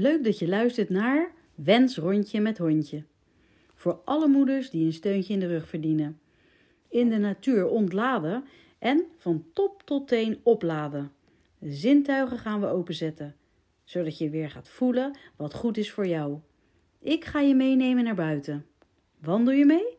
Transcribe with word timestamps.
Leuk 0.00 0.24
dat 0.24 0.38
je 0.38 0.48
luistert 0.48 0.88
naar 0.88 1.32
Wens 1.54 1.96
Rondje 1.96 2.40
met 2.40 2.58
Hondje. 2.58 3.04
Voor 3.74 4.00
alle 4.04 4.28
moeders 4.28 4.70
die 4.70 4.86
een 4.86 4.92
steuntje 4.92 5.32
in 5.32 5.40
de 5.40 5.46
rug 5.46 5.68
verdienen. 5.68 6.20
In 6.88 7.08
de 7.08 7.16
natuur 7.16 7.68
ontladen 7.68 8.44
en 8.78 9.04
van 9.16 9.44
top 9.52 9.82
tot 9.84 10.08
teen 10.08 10.40
opladen. 10.42 11.12
De 11.58 11.72
zintuigen 11.72 12.38
gaan 12.38 12.60
we 12.60 12.66
openzetten, 12.66 13.36
zodat 13.84 14.18
je 14.18 14.30
weer 14.30 14.50
gaat 14.50 14.68
voelen 14.68 15.18
wat 15.36 15.54
goed 15.54 15.76
is 15.76 15.92
voor 15.92 16.06
jou. 16.06 16.38
Ik 17.00 17.24
ga 17.24 17.40
je 17.40 17.54
meenemen 17.54 18.04
naar 18.04 18.14
buiten. 18.14 18.66
Wandel 19.20 19.54
je 19.54 19.64
mee? 19.64 19.96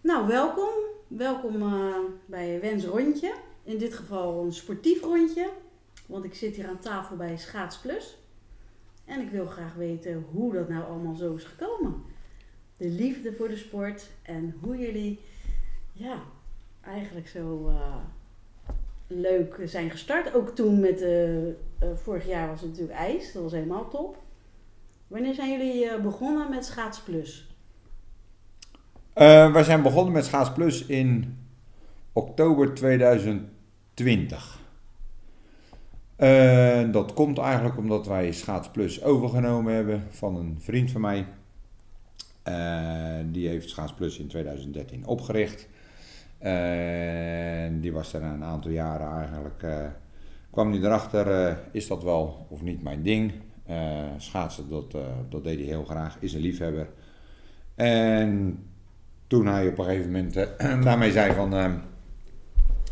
Nou, 0.00 0.26
welkom. 0.26 0.70
Welkom 1.08 1.62
uh, 1.62 1.96
bij 2.26 2.60
Wens 2.60 2.84
Rondje. 2.84 3.34
In 3.64 3.78
dit 3.78 3.94
geval 3.94 4.44
een 4.44 4.52
sportief 4.52 5.02
rondje, 5.02 5.50
want 6.06 6.24
ik 6.24 6.34
zit 6.34 6.56
hier 6.56 6.68
aan 6.68 6.78
tafel 6.78 7.16
bij 7.16 7.36
Schaats 7.36 7.78
Plus. 7.78 8.18
En 9.04 9.20
ik 9.20 9.30
wil 9.30 9.46
graag 9.46 9.74
weten 9.74 10.26
hoe 10.30 10.52
dat 10.52 10.68
nou 10.68 10.84
allemaal 10.84 11.14
zo 11.14 11.34
is 11.34 11.44
gekomen. 11.44 12.02
De 12.76 12.88
liefde 12.88 13.32
voor 13.32 13.48
de 13.48 13.56
sport 13.56 14.10
en 14.22 14.56
hoe 14.60 14.78
jullie 14.78 15.20
ja, 15.92 16.22
eigenlijk 16.80 17.28
zo 17.28 17.68
uh, 17.68 17.96
leuk 19.06 19.60
zijn 19.64 19.90
gestart. 19.90 20.34
Ook 20.34 20.48
toen 20.48 20.80
met, 20.80 21.02
uh, 21.02 21.52
vorig 21.94 22.26
jaar 22.26 22.48
was 22.48 22.60
het 22.60 22.70
natuurlijk 22.70 22.98
ijs, 22.98 23.32
dat 23.32 23.42
was 23.42 23.52
helemaal 23.52 23.88
top. 23.88 24.22
Wanneer 25.06 25.34
zijn 25.34 25.50
jullie 25.50 26.00
begonnen 26.00 26.50
met 26.50 26.64
Schaats 26.64 27.00
Plus? 27.00 27.48
Wij 29.14 29.64
zijn 29.64 29.82
begonnen 29.82 30.12
met 30.12 30.24
Schaats 30.24 30.52
Plus 30.52 30.86
in 30.86 31.38
oktober 32.12 32.74
2020. 33.94 34.62
Uh, 36.18 36.92
dat 36.92 37.12
komt 37.12 37.38
eigenlijk 37.38 37.76
omdat 37.76 38.06
wij 38.06 38.32
Schaats 38.32 38.70
Plus 38.70 39.02
overgenomen 39.02 39.74
hebben 39.74 40.02
van 40.10 40.36
een 40.36 40.56
vriend 40.60 40.90
van 40.90 41.00
mij. 41.00 41.26
Die 43.30 43.48
heeft 43.48 43.68
Schaats 43.68 43.94
Plus 43.94 44.18
in 44.18 44.26
2013 44.26 45.06
opgericht. 45.06 45.68
En 46.38 47.80
die 47.80 47.92
was 47.92 48.12
er 48.12 48.22
een 48.22 48.44
aantal 48.44 48.70
jaren 48.70 49.18
eigenlijk. 49.18 49.66
kwam 50.50 50.72
hij 50.72 50.80
erachter, 50.80 51.58
is 51.72 51.86
dat 51.86 52.02
wel 52.02 52.46
of 52.50 52.62
niet 52.62 52.82
mijn 52.82 53.02
ding? 53.02 53.32
schaatsen, 54.16 54.68
dat, 54.68 54.96
dat 55.28 55.44
deed 55.44 55.58
hij 55.58 55.66
heel 55.66 55.84
graag, 55.84 56.16
is 56.20 56.34
een 56.34 56.40
liefhebber. 56.40 56.88
En 57.74 58.58
toen 59.26 59.46
hij 59.46 59.68
op 59.68 59.78
een 59.78 59.84
gegeven 59.84 60.12
moment 60.12 60.34
daarmee 60.84 61.12
zei 61.12 61.32
van, 61.32 61.54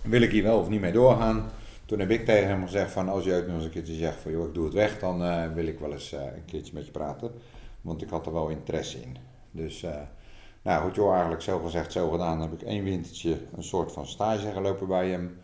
wil 0.02 0.22
ik 0.22 0.30
hier 0.30 0.42
wel 0.42 0.58
of 0.58 0.68
niet 0.68 0.80
mee 0.80 0.92
doorgaan? 0.92 1.50
Toen 1.86 1.98
heb 1.98 2.10
ik 2.10 2.24
tegen 2.24 2.48
hem 2.48 2.62
gezegd 2.62 2.90
van, 2.90 3.08
als 3.08 3.24
je 3.24 3.34
ook 3.34 3.46
nog 3.46 3.54
eens 3.54 3.64
een 3.64 3.70
keertje 3.70 3.94
zegt 3.94 4.20
van, 4.20 4.32
joh, 4.32 4.48
ik 4.48 4.54
doe 4.54 4.64
het 4.64 4.74
weg, 4.74 4.98
dan 4.98 5.22
uh, 5.22 5.52
wil 5.54 5.66
ik 5.66 5.78
wel 5.78 5.92
eens 5.92 6.12
een 6.12 6.44
keertje 6.46 6.74
met 6.74 6.84
je 6.84 6.90
praten. 6.90 7.30
Want 7.80 8.02
ik 8.02 8.08
had 8.08 8.26
er 8.26 8.32
wel 8.32 8.48
interesse 8.48 9.00
in. 9.00 9.16
Dus, 9.50 9.86
nou 10.62 10.82
goed 10.82 10.94
joh, 10.94 11.10
eigenlijk 11.12 11.42
zo 11.42 11.58
gezegd, 11.58 11.92
zo 11.92 12.10
gedaan, 12.10 12.40
heb 12.40 12.52
ik 12.52 12.62
één 12.62 12.84
wintertje 12.84 13.36
een 13.56 13.62
soort 13.62 13.92
van 13.92 14.06
stage 14.06 14.52
gelopen 14.52 14.86
bij 14.86 15.08
hem. 15.08 15.40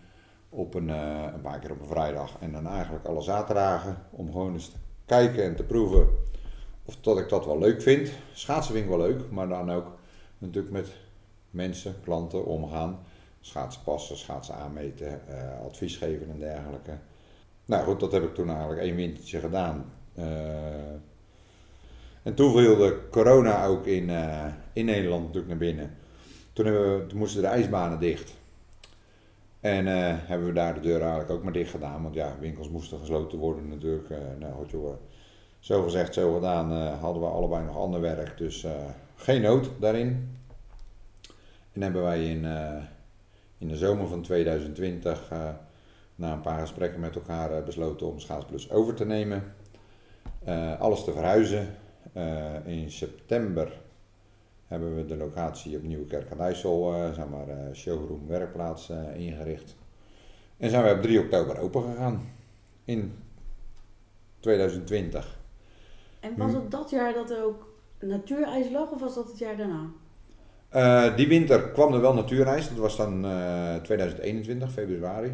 Op 0.49 0.75
een, 0.75 0.89
een 0.89 1.41
paar 1.41 1.59
keer 1.59 1.71
op 1.71 1.81
een 1.81 1.87
vrijdag 1.87 2.37
en 2.41 2.53
dan 2.53 2.67
eigenlijk 2.67 3.05
alle 3.07 3.23
zaterdagen. 3.23 3.97
Om 4.11 4.33
gewoon 4.33 4.53
eens 4.53 4.69
te 4.69 4.77
kijken 5.07 5.45
en 5.45 5.57
te 5.57 5.65
proeven 5.65 6.09
of 6.89 6.97
dat 7.01 7.19
ik 7.19 7.29
dat 7.29 7.47
wel 7.47 7.59
leuk 7.59 7.83
vind. 7.83 8.11
Schaatsen 8.33 8.73
vind 8.73 8.85
ik 8.85 8.91
wel 8.91 9.07
leuk, 9.07 9.31
maar 9.31 9.49
dan 9.49 9.71
ook 9.71 9.87
natuurlijk 10.39 10.73
met 10.73 10.97
mensen, 11.51 11.95
klanten 12.05 12.45
omgaan. 12.45 12.99
Schaatsen 13.49 13.83
passen, 13.83 14.17
schaatsen 14.17 14.55
aanmeten, 14.55 15.21
uh, 15.29 15.67
advies 15.67 15.97
geven 15.97 16.31
en 16.31 16.39
dergelijke. 16.39 16.93
Nou 17.65 17.85
goed, 17.85 18.01
dat 18.01 18.13
heb 18.13 18.23
ik 18.23 18.35
toen 18.35 18.49
eigenlijk 18.51 18.81
één 18.81 18.97
wintertje 18.97 19.41
gedaan. 19.41 19.93
Uh, 20.15 20.25
en 22.23 22.35
toen 22.35 22.53
viel 22.53 22.77
de 22.77 23.09
corona 23.11 23.67
ook 23.67 23.87
in, 23.87 24.09
uh, 24.09 24.45
in 24.73 24.85
Nederland 24.85 25.21
natuurlijk 25.23 25.49
naar 25.49 25.57
binnen. 25.57 25.97
Toen, 26.53 26.65
we, 26.65 27.07
moesten 27.15 27.43
de 27.43 27.49
ijsbanen 27.49 27.99
dicht. 27.99 28.37
En 29.61 29.87
hebben 30.27 30.47
we 30.47 30.53
daar 30.53 30.75
de 30.75 30.81
deur 30.81 31.01
eigenlijk 31.01 31.31
ook 31.31 31.43
maar 31.43 31.53
dicht 31.53 31.71
gedaan. 31.71 32.03
Want 32.03 32.15
ja, 32.15 32.37
winkels 32.41 32.69
moesten 32.69 32.99
gesloten 32.99 33.39
worden 33.39 33.69
natuurlijk. 33.69 34.09
nou 34.39 34.55
goed 34.55 34.71
joh, 34.71 34.97
zo 35.59 35.83
gezegd, 35.83 36.15
zo 36.15 36.35
gedaan. 36.35 36.73
hadden 36.73 37.23
we 37.23 37.29
allebei 37.29 37.65
nog 37.65 37.77
ander 37.77 38.01
werk. 38.01 38.39
Dus 38.39 38.67
geen 39.17 39.43
nood 39.43 39.71
daarin. 39.81 40.39
En 41.73 41.83
hebben 41.83 42.03
wij 42.03 42.25
in, 42.31 42.47
in 43.59 43.69
de 43.69 43.77
zomer 43.77 44.09
van 44.09 44.23
2020 44.23 45.31
uh, 45.33 45.49
na 46.15 46.33
een 46.33 46.41
paar 46.41 46.61
gesprekken 46.61 47.01
met 47.01 47.15
elkaar 47.15 47.59
uh, 47.59 47.65
besloten 47.65 48.07
om 48.07 48.19
Schaatsplus 48.19 48.71
over 48.71 48.95
te 48.95 49.05
nemen. 49.05 49.55
alles 50.79 51.05
te 51.05 51.13
verhuizen. 51.13 51.75
in 52.65 52.91
september 52.91 53.81
hebben 54.67 54.97
we 54.97 55.05
de 55.05 55.17
locatie 55.17 55.77
op 55.77 55.83
Nieuwe 55.83 56.07
Kerk 56.07 56.33
aan 56.33 56.41
IJssel, 56.41 56.93
zeg 57.15 57.29
maar, 57.29 57.75
showroom 57.75 58.27
werkplaats 58.27 58.93
ingericht. 59.15 59.77
En 60.57 60.71
zijn 60.71 60.85
we 60.85 60.91
op 60.91 61.03
3 61.03 61.21
oktober 61.21 61.59
open 61.59 61.83
gegaan 61.83 62.21
in 62.85 63.13
2020. 64.41 65.39
En 66.21 66.37
was 66.37 66.53
het 66.53 66.71
dat 66.71 66.91
jaar 66.91 67.15
dat 67.15 67.31
er 67.31 67.45
ook 67.45 67.69
natuurijs 68.01 68.71
lag 68.71 68.91
of 68.91 69.01
was 69.01 69.15
dat 69.15 69.29
het 69.29 69.39
jaar 69.39 69.57
daarna? 69.57 69.91
Uh, 70.77 71.17
die 71.17 71.29
winter 71.29 71.71
kwam 71.71 71.95
er 71.95 72.01
wel 72.01 72.15
natuurijs, 72.15 72.69
dat 72.69 72.79
was 72.79 72.97
dan 72.97 73.25
uh, 73.25 73.75
2021, 73.75 74.73
februari. 74.73 75.33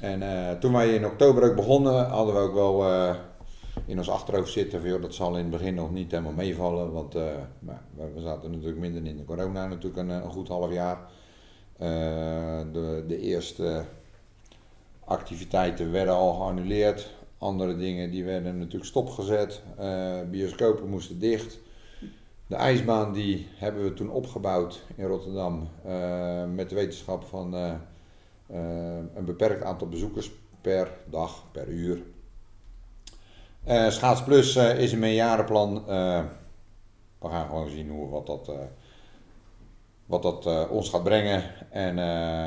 En 0.00 0.22
uh, 0.22 0.50
toen 0.50 0.72
wij 0.72 0.94
in 0.94 1.06
oktober 1.06 1.50
ook 1.50 1.56
begonnen, 1.56 2.06
hadden 2.06 2.34
we 2.34 2.40
ook 2.40 2.54
wel 2.54 2.84
eh, 2.84 3.14
in 3.86 3.98
ons 3.98 4.10
achterhoofd 4.10 4.52
zitten 4.52 4.82
van 4.82 5.00
dat 5.00 5.14
zal 5.14 5.36
in 5.36 5.42
het 5.42 5.50
begin 5.50 5.74
nog 5.74 5.92
niet 5.92 6.10
helemaal 6.10 6.32
meevallen. 6.32 6.92
Want 6.92 7.12
we 7.12 8.20
zaten 8.20 8.50
natuurlijk 8.50 8.78
minder 8.78 9.06
in 9.06 9.16
de 9.16 9.24
corona, 9.24 9.66
natuurlijk 9.66 9.96
een, 9.96 10.08
een 10.08 10.30
goed 10.30 10.48
half 10.48 10.72
jaar. 10.72 10.98
de, 11.78 13.04
de 13.08 13.18
eerste 13.20 13.84
activiteiten 15.04 15.92
werden 15.92 16.14
al 16.14 16.34
geannuleerd. 16.34 17.10
Andere 17.38 17.76
dingen 17.76 18.10
die 18.10 18.24
werden 18.24 18.58
natuurlijk 18.58 18.84
stopgezet. 18.84 19.62
Bioscopen 20.30 20.88
moesten 20.88 21.18
dicht. 21.18 21.58
De 22.46 22.54
ijsbaan 22.54 23.12
die 23.12 23.48
hebben 23.54 23.82
we 23.82 23.92
toen 23.92 24.10
opgebouwd 24.10 24.84
in 24.96 25.06
Rotterdam 25.06 25.68
uh, 25.86 26.44
met 26.44 26.68
de 26.68 26.74
wetenschap 26.74 27.24
van 27.24 27.54
uh, 27.54 27.72
een 29.14 29.24
beperkt 29.24 29.62
aantal 29.62 29.88
bezoekers 29.88 30.30
per 30.60 30.90
dag, 31.10 31.44
per 31.52 31.68
uur. 31.68 32.02
Schaats 33.88 34.22
Plus 34.22 34.56
is 34.56 34.92
een 34.92 34.98
meerjarenplan. 34.98 35.84
we 37.18 37.28
gaan 37.28 37.46
gewoon 37.46 37.68
zien 37.68 37.90
hoe, 37.90 38.08
wat 38.08 38.26
dat, 38.26 38.52
wat 40.06 40.22
dat 40.22 40.68
ons 40.68 40.90
gaat 40.90 41.02
brengen. 41.02 41.42
En, 41.70 41.94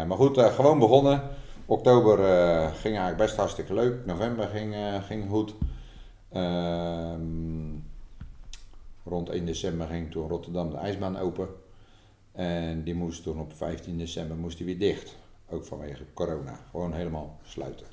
maar 0.07 0.17
goed, 0.17 0.39
gewoon 0.39 0.79
begonnen. 0.79 1.21
Oktober 1.65 2.17
ging 2.69 2.97
eigenlijk 2.97 3.17
best 3.17 3.35
hartstikke 3.35 3.73
leuk. 3.73 4.05
November 4.05 4.47
ging, 4.47 4.75
ging 5.07 5.29
goed. 5.29 5.55
Uh, 6.33 7.13
rond 9.09 9.29
1 9.29 9.45
december 9.45 9.87
ging 9.87 10.11
toen 10.11 10.29
Rotterdam 10.29 10.69
de 10.69 10.77
ijsbaan 10.77 11.17
open. 11.17 11.47
En 12.31 12.83
die 12.83 12.95
moest 12.95 13.23
toen 13.23 13.39
op 13.39 13.53
15 13.53 13.97
december 13.97 14.37
moest 14.37 14.57
die 14.57 14.65
weer 14.65 14.79
dicht. 14.79 15.17
Ook 15.49 15.65
vanwege 15.65 16.03
corona. 16.13 16.59
Gewoon 16.71 16.93
helemaal 16.93 17.39
sluiten. 17.43 17.85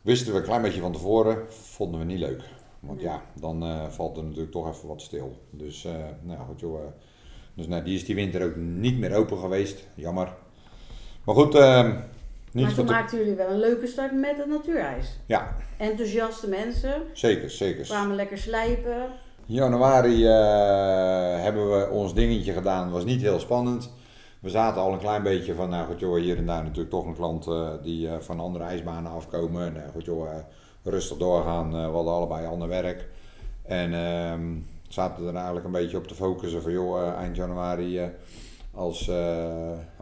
Wisten 0.00 0.32
we 0.32 0.38
een 0.38 0.44
klein 0.44 0.62
beetje 0.62 0.80
van 0.80 0.92
tevoren, 0.92 1.52
vonden 1.52 2.00
we 2.00 2.06
niet 2.06 2.18
leuk. 2.18 2.42
Want 2.80 3.00
ja, 3.00 3.22
dan 3.40 3.64
uh, 3.64 3.88
valt 3.88 4.16
er 4.16 4.22
natuurlijk 4.22 4.52
toch 4.52 4.68
even 4.68 4.88
wat 4.88 5.02
stil. 5.02 5.38
Dus, 5.50 5.86
nou 6.22 6.38
goed 6.46 6.60
joh. 6.60 6.80
dus 7.54 7.66
nou, 7.66 7.84
die 7.84 7.94
is 7.94 8.04
die 8.04 8.14
winter 8.14 8.44
ook 8.44 8.56
niet 8.56 8.98
meer 8.98 9.14
open 9.14 9.38
geweest. 9.38 9.86
Jammer. 9.94 10.34
Maar 11.24 11.34
goed, 11.34 11.54
uh, 11.54 11.96
niet 12.54 12.64
Maar 12.64 12.74
toen 12.74 12.84
maakten 12.84 13.18
jullie 13.18 13.34
wel 13.34 13.50
een 13.50 13.58
leuke 13.58 13.86
start 13.86 14.12
met 14.12 14.36
het 14.36 14.46
natuurijs. 14.46 15.18
Ja. 15.26 15.56
Enthousiaste 15.76 16.48
mensen. 16.48 17.02
Zeker, 17.12 17.50
zeker. 17.50 17.84
Kwamen 17.84 18.16
lekker 18.16 18.38
slijpen. 18.38 19.06
In 19.46 19.54
januari 19.54 20.24
uh, 20.24 21.42
hebben 21.42 21.70
we 21.70 21.88
ons 21.90 22.14
dingetje 22.14 22.52
gedaan. 22.52 22.90
was 22.90 23.04
niet 23.04 23.20
heel 23.20 23.40
spannend. 23.40 23.90
We 24.40 24.50
zaten 24.50 24.82
al 24.82 24.92
een 24.92 24.98
klein 24.98 25.22
beetje 25.22 25.54
van, 25.54 25.68
nou 25.68 25.86
goed 25.86 26.00
joh, 26.00 26.16
hier 26.16 26.36
en 26.36 26.46
daar 26.46 26.62
natuurlijk 26.62 26.90
toch 26.90 27.06
een 27.06 27.14
klant 27.14 27.46
uh, 27.46 27.68
die 27.82 28.06
uh, 28.06 28.12
van 28.20 28.40
andere 28.40 28.64
ijsbanen 28.64 29.12
afkomen. 29.12 29.72
Nou 29.72 29.90
goed 29.90 30.04
joh, 30.04 30.28
rustig 30.82 31.16
doorgaan. 31.16 31.70
we 31.70 31.76
hadden 31.76 32.12
allebei 32.12 32.46
ander 32.46 32.68
werk. 32.68 33.08
En 33.62 33.94
ehm, 33.94 34.42
zaten 34.88 35.26
er 35.26 35.34
eigenlijk 35.34 35.66
een 35.66 35.72
beetje 35.72 35.96
op 35.96 36.06
te 36.06 36.14
focussen 36.14 36.62
van 36.62 36.72
joh, 36.72 37.18
eind 37.18 37.36
januari 37.36 38.10
als, 38.74 39.10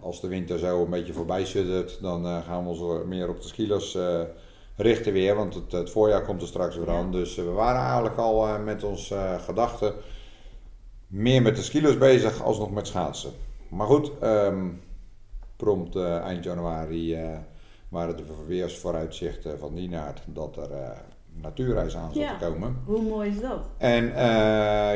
als 0.03 0.21
de 0.21 0.29
winter 0.29 0.59
zo 0.59 0.83
een 0.83 0.91
beetje 0.91 1.13
voorbij 1.13 1.45
suddert, 1.45 1.99
dan 2.01 2.27
uh, 2.27 2.47
gaan 2.47 2.63
we 2.63 2.69
ons 2.69 3.05
meer 3.07 3.29
op 3.29 3.41
de 3.41 3.49
skilos 3.49 3.95
uh, 3.95 4.21
richten 4.77 5.13
weer. 5.13 5.35
Want 5.35 5.55
het, 5.55 5.73
het, 5.73 5.91
voorjaar 5.91 6.25
komt 6.25 6.41
er 6.41 6.47
straks 6.47 6.77
weer 6.77 6.91
aan. 6.91 7.13
Dus 7.13 7.35
we 7.35 7.51
waren 7.51 7.81
eigenlijk 7.81 8.17
al 8.17 8.59
met 8.59 8.85
ons 8.85 9.15
gedachten 9.45 9.95
meer 11.07 11.43
met 11.43 11.57
de 11.57 11.63
skilos 11.63 11.99
bezig 11.99 12.43
als 12.43 12.59
nog 12.59 12.71
met 12.71 12.87
schaatsen. 12.87 13.33
Maar 13.69 13.87
goed, 13.87 14.13
um, 14.23 14.81
prompt 15.57 15.97
eind 15.97 16.45
januari 16.45 17.19
waren 17.89 18.17
de 18.17 18.25
verweersvooruitzichten 18.25 19.59
van 19.59 19.75
Dienaard 19.75 20.23
dat 20.27 20.57
er 20.57 20.71
natuurreis 21.35 21.97
aan 21.97 22.13
zat 22.13 22.39
te 22.39 22.47
komen. 22.47 22.77
Hoe 22.85 23.03
mooi 23.03 23.31
is 23.31 23.41
dat? 23.41 23.69
En 23.77 24.05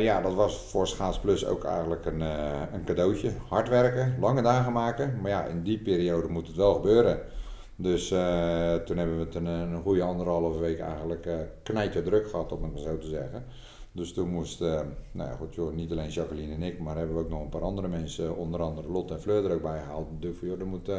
ja, 0.02 0.20
dat 0.20 0.34
was 0.34 0.56
voor 0.56 0.86
Schaats 0.86 1.20
Plus 1.20 1.46
ook 1.46 1.64
eigenlijk 1.64 2.04
een, 2.04 2.20
een 2.74 2.84
cadeautje. 2.84 3.30
Hard 3.48 3.68
werken, 3.68 4.16
lange 4.20 4.42
dagen 4.42 4.72
maken. 4.72 5.20
Maar 5.20 5.30
ja, 5.30 5.44
in 5.44 5.62
die 5.62 5.78
periode 5.78 6.28
moet 6.28 6.46
het 6.46 6.56
wel 6.56 6.74
gebeuren. 6.74 7.20
Dus 7.78 8.10
uh, 8.10 8.74
toen 8.74 8.96
hebben 8.96 9.18
we 9.18 9.24
het 9.24 9.34
een, 9.34 9.46
een 9.46 9.82
goede 9.82 10.02
anderhalve 10.02 10.58
week 10.58 10.78
eigenlijk 10.78 11.28
knijter 11.62 12.02
druk 12.02 12.28
gehad, 12.28 12.52
om 12.52 12.62
het 12.62 12.72
maar 12.72 12.82
zo 12.82 12.98
te 12.98 13.06
zeggen. 13.08 13.44
Dus 13.92 14.12
toen 14.12 14.28
moest, 14.28 14.60
nou 14.60 14.84
ja, 15.12 15.36
goed, 15.38 15.54
joh, 15.54 15.74
niet 15.74 15.90
alleen 15.90 16.08
Jacqueline 16.08 16.54
en 16.54 16.62
ik, 16.62 16.78
maar 16.78 16.96
hebben 16.96 17.16
we 17.16 17.22
ook 17.22 17.28
nog 17.28 17.40
een 17.40 17.48
paar 17.48 17.62
andere 17.62 17.88
mensen, 17.88 18.36
onder 18.36 18.62
andere 18.62 18.88
Lot 18.88 19.10
en 19.10 19.20
Fleur 19.20 19.44
er 19.44 19.54
ook 19.54 19.62
bij 19.62 19.80
gehaald. 19.80 20.06
Dus 20.20 20.36
joh, 20.40 20.60
er 20.60 20.66
moet 20.66 20.90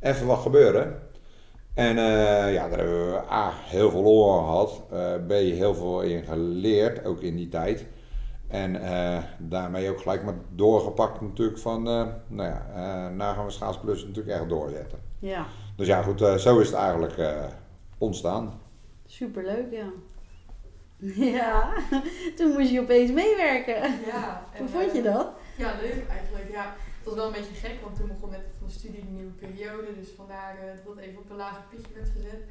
even 0.00 0.26
wat 0.26 0.38
gebeuren. 0.38 0.98
En 1.74 1.96
ja, 2.52 2.68
daar 2.68 2.78
hebben 2.78 3.10
we 3.10 3.22
A, 3.30 3.52
heel 3.54 3.90
veel 3.90 4.02
lol 4.02 4.38
aan 4.38 4.44
gehad, 4.44 4.82
B, 5.26 5.30
heel 5.30 5.74
veel 5.74 6.00
in 6.00 6.24
geleerd, 6.24 7.04
ook 7.04 7.20
in 7.20 7.36
die 7.36 7.48
tijd. 7.48 7.86
En 8.48 8.80
daarmee 9.38 9.90
ook 9.90 10.00
gelijk 10.00 10.24
maar 10.24 10.34
doorgepakt 10.54 11.20
natuurlijk 11.20 11.58
van, 11.58 11.82
nou 11.82 12.48
ja, 12.48 12.66
nou 13.08 13.34
gaan 13.34 13.44
we 13.44 13.50
Schaats 13.50 13.78
Plus 13.78 14.04
natuurlijk 14.04 14.38
echt 14.38 14.48
doorzetten. 14.48 14.98
Ja. 15.20 15.46
Dus 15.76 15.86
ja, 15.86 16.02
goed, 16.02 16.20
uh, 16.20 16.34
zo 16.34 16.58
is 16.58 16.66
het 16.66 16.76
eigenlijk 16.76 17.16
uh, 17.16 17.44
ontstaan. 17.98 18.60
Superleuk, 19.06 19.66
ja. 19.70 19.86
Ja, 21.38 21.72
toen 22.36 22.52
moest 22.52 22.70
je 22.70 22.80
opeens 22.80 23.10
meewerken. 23.10 23.82
Ja. 24.06 24.42
Hoe 24.58 24.68
vond 24.68 24.92
je 24.92 25.02
dat? 25.02 25.28
Ja, 25.56 25.74
leuk 25.82 26.06
eigenlijk. 26.08 26.50
Ja, 26.50 26.74
het 27.00 27.08
was 27.08 27.14
wel 27.14 27.26
een 27.26 27.40
beetje 27.40 27.54
gek, 27.68 27.80
want 27.80 27.96
toen 27.96 28.08
begon 28.08 28.30
net 28.30 28.46
van 28.58 28.66
de 28.66 28.72
studie 28.72 29.00
een 29.00 29.14
nieuwe 29.14 29.32
periode. 29.32 29.94
Dus 29.94 30.08
vandaar 30.16 30.54
uh, 30.54 30.84
dat 30.84 30.94
het 30.94 31.04
even 31.04 31.18
op 31.18 31.30
een 31.30 31.36
lager 31.36 31.62
pitje 31.70 31.94
werd 31.94 32.08
gezet. 32.08 32.42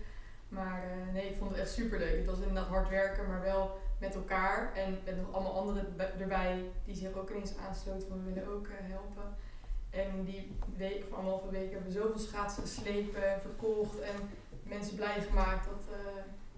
Maar 0.48 0.84
nee, 1.14 1.30
ik 1.30 1.38
vond 1.38 1.52
het 1.52 1.60
echt 1.60 1.72
super 1.72 2.00
leuk. 2.00 2.18
Het 2.18 2.26
was 2.26 2.40
inderdaad 2.40 2.68
hard 2.68 2.90
werken, 2.90 3.28
maar 3.28 3.42
wel 3.42 3.80
met 4.00 4.16
elkaar. 4.16 4.74
En 4.76 5.00
met 5.06 5.18
nog 5.18 5.34
allemaal 5.34 5.58
anderen 5.60 5.86
erbij 6.20 6.64
die 6.86 6.96
zich 6.96 7.14
ook 7.14 7.30
ineens 7.30 7.58
aansloten 7.68 8.08
van 8.08 8.24
we 8.26 8.34
willen 8.34 8.50
ook 8.50 8.68
helpen. 8.70 9.24
En 9.90 10.24
die 10.26 10.52
week 10.78 11.04
of 11.10 11.18
anderhalve 11.18 11.50
week 11.50 11.72
hebben 11.72 11.92
we 11.92 12.00
zoveel 12.00 12.20
schaatsen 12.20 12.64
geslepen 12.64 13.34
en 13.34 13.42
verkocht 13.42 14.00
en 14.00 14.16
mensen 14.64 14.96
blij 14.96 15.22
gemaakt. 15.22 15.66
Dat, 15.66 15.84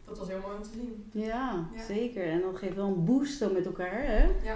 dat 0.06 0.18
was 0.18 0.28
heel 0.28 0.40
mooi 0.40 0.56
om 0.56 0.64
te 0.64 0.70
zien. 0.74 1.10
Ja, 1.12 1.68
zeker. 1.88 2.28
En 2.28 2.42
dat 2.42 2.58
geeft 2.58 2.76
wel 2.76 2.88
een 2.88 3.06
boost 3.06 3.52
met 3.52 3.66
elkaar, 3.66 4.04
hè? 4.04 4.30
Ja. 4.44 4.56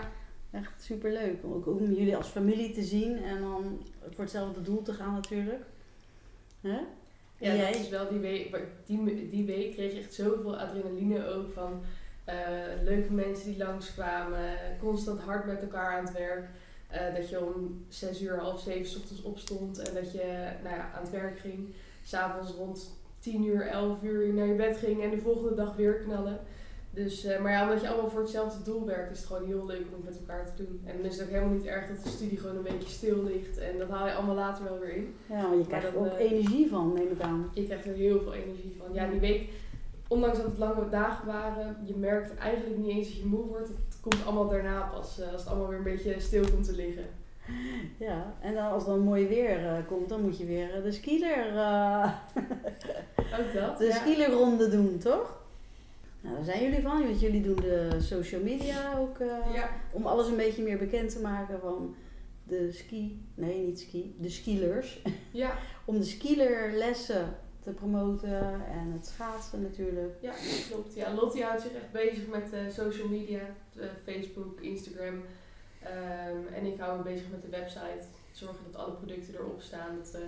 Echt 0.55 0.83
super 0.83 1.11
leuk. 1.11 1.43
Ook 1.43 1.67
om 1.67 1.93
jullie 1.93 2.15
als 2.15 2.27
familie 2.27 2.71
te 2.71 2.83
zien 2.83 3.23
en 3.23 3.41
dan 3.41 3.81
voor 4.09 4.23
hetzelfde 4.23 4.61
doel 4.61 4.81
te 4.81 4.93
gaan 4.93 5.13
natuurlijk. 5.13 5.63
Hè? 6.61 6.77
Ja, 7.37 7.53
jij? 7.53 7.71
dat 7.71 7.81
is 7.81 7.89
wel 7.89 8.07
die 8.07 8.19
week, 8.19 8.57
die, 8.85 9.27
die 9.27 9.45
week 9.45 9.73
kreeg 9.73 9.91
ik 9.91 9.97
echt 9.97 10.13
zoveel 10.13 10.57
adrenaline 10.57 11.27
ook 11.27 11.51
van 11.51 11.81
uh, 12.29 12.35
leuke 12.83 13.13
mensen 13.13 13.45
die 13.45 13.57
langskwamen, 13.57 14.57
constant 14.79 15.19
hard 15.19 15.45
met 15.45 15.61
elkaar 15.61 15.97
aan 15.97 16.05
het 16.05 16.13
werk. 16.13 16.49
Uh, 16.91 17.15
dat 17.15 17.29
je 17.29 17.45
om 17.45 17.85
6 17.89 18.21
uur, 18.21 18.39
half 18.39 18.59
7 18.59 19.01
ochtends 19.01 19.21
opstond 19.21 19.77
en 19.77 19.93
dat 19.93 20.11
je 20.11 20.49
nou 20.63 20.75
ja, 20.75 20.91
aan 20.95 21.01
het 21.01 21.11
werk 21.11 21.39
ging. 21.39 21.73
S'avonds 22.03 22.51
rond 22.51 22.97
10 23.19 23.45
uur, 23.45 23.67
11 23.67 24.03
uur 24.03 24.33
naar 24.33 24.47
je 24.47 24.53
bed 24.53 24.77
ging 24.77 25.03
en 25.03 25.09
de 25.09 25.17
volgende 25.17 25.53
dag 25.53 25.75
weer 25.75 25.93
knallen. 25.93 26.39
Dus, 26.95 27.25
uh, 27.25 27.39
maar 27.39 27.51
ja, 27.51 27.63
omdat 27.63 27.81
je 27.81 27.89
allemaal 27.89 28.09
voor 28.09 28.21
hetzelfde 28.21 28.63
doel 28.63 28.85
werkt, 28.85 29.11
is 29.11 29.17
het 29.17 29.27
gewoon 29.27 29.45
heel 29.45 29.65
leuk 29.65 29.85
om 29.87 29.93
het 29.93 30.03
met 30.03 30.17
elkaar 30.19 30.45
te 30.45 30.63
doen. 30.63 30.81
En 30.85 30.97
dan 30.97 31.05
is 31.05 31.17
het 31.17 31.25
ook 31.25 31.33
helemaal 31.33 31.55
niet 31.55 31.65
erg 31.65 31.87
dat 31.87 32.03
de 32.03 32.09
studie 32.09 32.37
gewoon 32.37 32.55
een 32.55 32.63
beetje 32.63 32.89
stil 32.89 33.23
ligt. 33.23 33.57
En 33.57 33.77
dat 33.77 33.89
haal 33.89 34.07
je 34.07 34.13
allemaal 34.13 34.35
later 34.35 34.63
wel 34.63 34.79
weer 34.79 34.95
in. 34.95 35.15
Ja, 35.29 35.51
je 35.51 35.65
krijgt 35.67 35.87
er 35.87 35.97
ook 35.97 36.05
uh, 36.05 36.19
energie 36.19 36.69
van, 36.69 36.93
neem 36.93 37.11
ik 37.11 37.21
aan. 37.21 37.49
Je 37.53 37.65
krijgt 37.65 37.85
er 37.85 37.93
heel 37.93 38.21
veel 38.21 38.33
energie 38.33 38.75
van. 38.77 38.93
Ja, 38.93 39.07
die 39.07 39.19
week, 39.19 39.49
ondanks 40.07 40.37
dat 40.37 40.45
het 40.45 40.57
lange 40.57 40.89
dagen 40.89 41.27
waren, 41.27 41.77
je 41.85 41.95
merkt 41.95 42.37
eigenlijk 42.37 42.77
niet 42.77 42.89
eens 42.89 43.07
dat 43.07 43.17
je 43.17 43.25
moe 43.25 43.45
wordt 43.45 43.69
komt 44.09 44.25
allemaal 44.25 44.47
daarna 44.47 44.81
pas, 44.93 45.19
uh, 45.19 45.31
als 45.31 45.41
het 45.41 45.49
allemaal 45.49 45.67
weer 45.67 45.77
een 45.77 45.83
beetje 45.83 46.19
stil 46.19 46.43
komt 46.51 46.65
te 46.65 46.75
liggen. 46.75 47.05
Ja, 47.97 48.33
en 48.41 48.53
dan 48.53 48.71
als 48.71 48.85
dan 48.85 48.99
mooi 48.99 49.27
weer 49.27 49.63
uh, 49.63 49.77
komt, 49.87 50.09
dan 50.09 50.21
moet 50.21 50.37
je 50.37 50.45
weer 50.45 50.77
uh, 50.77 50.83
de 50.83 50.91
skieler, 50.91 51.45
Ook 53.39 53.53
dat, 53.53 53.77
de 53.77 53.85
ja. 53.85 53.95
skielerronde 53.95 54.69
doen, 54.69 54.97
toch? 54.97 55.44
Nou, 56.25 56.35
daar 56.35 56.45
zijn 56.45 56.63
jullie 56.63 56.81
van, 56.81 57.03
want 57.03 57.19
jullie 57.19 57.41
doen 57.41 57.55
de 57.55 57.97
social 57.99 58.41
media 58.41 58.97
ook 58.97 59.17
ja. 59.53 59.69
om 59.91 60.05
alles 60.05 60.27
een 60.27 60.35
beetje 60.35 60.63
meer 60.63 60.77
bekend 60.77 61.11
te 61.11 61.21
maken 61.21 61.59
van 61.59 61.95
de 62.43 62.71
ski, 62.71 63.27
nee 63.35 63.65
niet 63.65 63.79
ski, 63.79 64.15
de 64.19 64.29
skielers. 64.29 65.01
Ja. 65.31 65.57
om 65.85 65.97
de 65.97 66.03
skielerlessen 66.03 67.37
te 67.59 67.71
promoten 67.71 68.65
en 68.71 68.91
het 68.93 69.05
schaatsen 69.05 69.61
natuurlijk. 69.61 70.15
Ja, 70.21 70.33
klopt. 70.69 70.95
Ja, 70.95 71.13
Lottie 71.13 71.43
houdt 71.43 71.61
zich 71.61 71.73
echt 71.73 71.91
bezig 71.91 72.27
met 72.27 72.53
uh, 72.53 72.59
social 72.71 73.07
media, 73.07 73.41
uh, 73.77 73.83
Facebook, 74.03 74.61
Instagram. 74.61 75.13
Um, 75.13 76.53
en 76.53 76.65
ik 76.65 76.79
hou 76.79 76.97
me 76.97 77.03
bezig 77.03 77.25
met 77.31 77.41
de 77.41 77.49
website. 77.49 78.03
Zorgen 78.31 78.59
dat 78.71 78.81
alle 78.81 78.95
producten 78.95 79.33
erop 79.33 79.61
staan. 79.61 79.95
Dat 79.97 80.21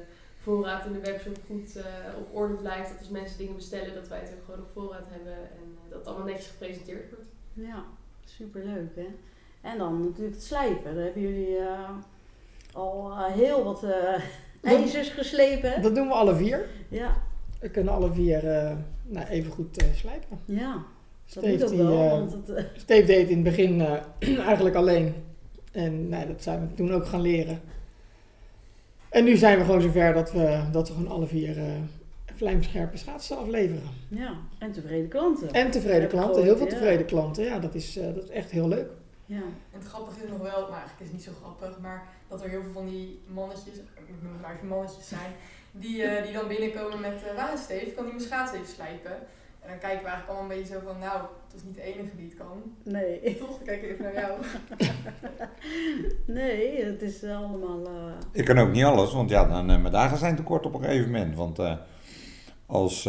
voorraad 0.48 0.86
in 0.86 0.94
de 0.94 1.00
webshop 1.00 1.38
goed 1.48 1.78
uh, 1.78 1.84
op 2.18 2.36
orde 2.36 2.54
blijft. 2.54 2.90
Dat 2.90 3.00
als 3.00 3.10
mensen 3.10 3.38
dingen 3.38 3.56
bestellen, 3.56 3.94
dat 3.94 4.08
wij 4.08 4.20
het 4.20 4.34
ook 4.34 4.46
gewoon 4.46 4.60
op 4.60 4.70
voorraad 4.74 5.10
hebben. 5.10 5.34
En 5.34 5.78
dat 5.90 6.00
het 6.00 6.08
allemaal 6.08 6.26
netjes 6.26 6.48
gepresenteerd 6.48 7.10
wordt. 7.10 7.32
Ja, 7.54 7.84
superleuk 8.26 8.96
hè. 8.96 9.08
En 9.62 9.78
dan 9.78 10.04
natuurlijk 10.04 10.36
het 10.36 10.44
slijpen. 10.44 10.96
Daar 10.96 11.04
hebben 11.04 11.22
jullie 11.22 11.58
al 12.74 13.26
heel 13.26 13.64
wat 13.64 13.86
ijzers 14.62 15.10
geslepen. 15.10 15.82
Dat 15.82 15.96
doen 15.96 16.08
we 16.08 16.14
alle 16.14 16.36
vier. 16.36 16.70
Ja. 16.90 17.18
We 17.60 17.70
kunnen 17.70 17.94
alle 17.94 18.14
vier 18.14 18.44
uh, 18.44 18.72
nou, 19.04 19.28
even 19.28 19.52
goed 19.52 19.84
uh, 19.84 19.88
slijpen. 19.94 20.40
Ja, 20.46 20.84
Steve, 21.26 21.58
dat 21.58 21.70
die, 21.70 21.78
wel, 21.78 22.04
uh, 22.04 22.10
want 22.10 22.48
het, 22.48 22.68
Steve 22.76 23.06
deed 23.06 23.30
in 23.30 23.36
het 23.36 23.44
begin 23.44 23.82
eigenlijk 24.52 24.76
alleen. 24.76 25.16
En 25.72 26.10
nou, 26.10 26.28
dat 26.28 26.44
zijn 26.44 26.68
we 26.68 26.74
toen 26.74 26.94
ook 26.94 27.06
gaan 27.06 27.22
leren. 27.22 27.62
En 29.10 29.24
nu 29.24 29.36
zijn 29.36 29.58
we 29.58 29.66
gewoon 29.66 29.82
zover 29.82 30.14
dat 30.14 30.32
we, 30.32 30.62
dat 30.72 30.88
we 30.88 30.94
gewoon 30.94 31.12
alle 31.12 31.28
vier 31.28 31.56
vlijmscherpe 32.36 32.98
schaatsen 32.98 33.38
afleveren. 33.38 33.90
Ja, 34.08 34.34
en 34.60 34.72
tevreden 34.72 35.10
klanten. 35.10 35.54
En 35.54 35.72
tevreden 35.72 36.10
klanten, 36.10 36.44
heel 36.44 36.58
veel 36.58 36.68
tevreden 36.68 37.00
ja. 37.00 37.06
klanten. 37.06 37.44
Ja, 37.44 37.60
dat 37.60 37.76
is, 37.76 37.94
dat 37.94 38.24
is 38.24 38.30
echt 38.30 38.52
heel 38.52 38.68
leuk. 38.68 38.90
Ja. 39.26 39.36
En 39.72 39.80
het 39.80 39.88
grappige 39.88 40.24
is 40.24 40.30
nog 40.30 40.38
wel, 40.38 40.62
maar 40.62 40.80
eigenlijk 40.80 41.00
is 41.00 41.06
het 41.06 41.16
niet 41.16 41.24
zo 41.24 41.32
grappig, 41.42 41.80
maar 41.80 42.08
dat 42.28 42.44
er 42.44 42.50
heel 42.50 42.64
veel 42.64 42.72
van 42.72 42.86
die 42.86 43.20
mannetjes, 43.28 43.76
ik 43.78 44.22
noem 44.22 44.32
het 44.32 44.42
maar 44.42 44.56
even 44.56 44.68
mannetjes 44.68 45.08
zijn, 45.08 45.32
die, 45.72 45.98
uh, 46.04 46.24
die 46.24 46.34
dan 46.34 46.48
binnenkomen 46.48 47.00
met, 47.00 47.24
uh, 47.26 47.36
waar 47.36 47.54
is 47.54 47.62
Steve, 47.62 47.92
kan 47.92 48.04
die 48.04 48.14
mijn 48.14 48.26
schaats 48.26 48.54
even 48.54 48.68
slijpen? 48.68 49.18
En 49.68 49.74
dan 49.74 49.90
kijken 49.90 50.04
we 50.04 50.10
eigenlijk 50.10 50.28
allemaal 50.28 50.52
een 50.52 50.58
beetje 50.58 50.74
zo 50.74 50.80
van, 50.86 51.00
nou, 51.00 51.22
het 51.22 51.56
is 51.56 51.64
niet 51.64 51.76
de 51.76 51.82
enige 51.82 52.16
die 52.16 52.26
het 52.26 52.38
kan. 52.38 52.64
Nee. 52.84 53.38
Toch? 53.40 53.58
Dan 53.58 53.66
kijk 53.66 53.82
ik 53.82 53.90
even 53.90 54.04
naar 54.04 54.14
jou. 54.14 54.32
nee, 56.40 56.86
het 56.86 57.02
is 57.02 57.24
allemaal... 57.24 57.82
Uh... 57.82 58.14
Ik 58.32 58.46
kan 58.46 58.58
ook 58.58 58.72
niet 58.72 58.84
alles, 58.84 59.14
want 59.14 59.30
ja, 59.30 59.46
dan, 59.46 59.66
mijn 59.66 59.92
dagen 59.92 60.18
zijn 60.18 60.36
te 60.36 60.44
kort 60.44 60.66
op 60.66 60.74
een 60.74 60.84
gegeven 60.84 61.12
moment. 61.12 61.36
Want 61.36 61.60
als, 62.66 63.08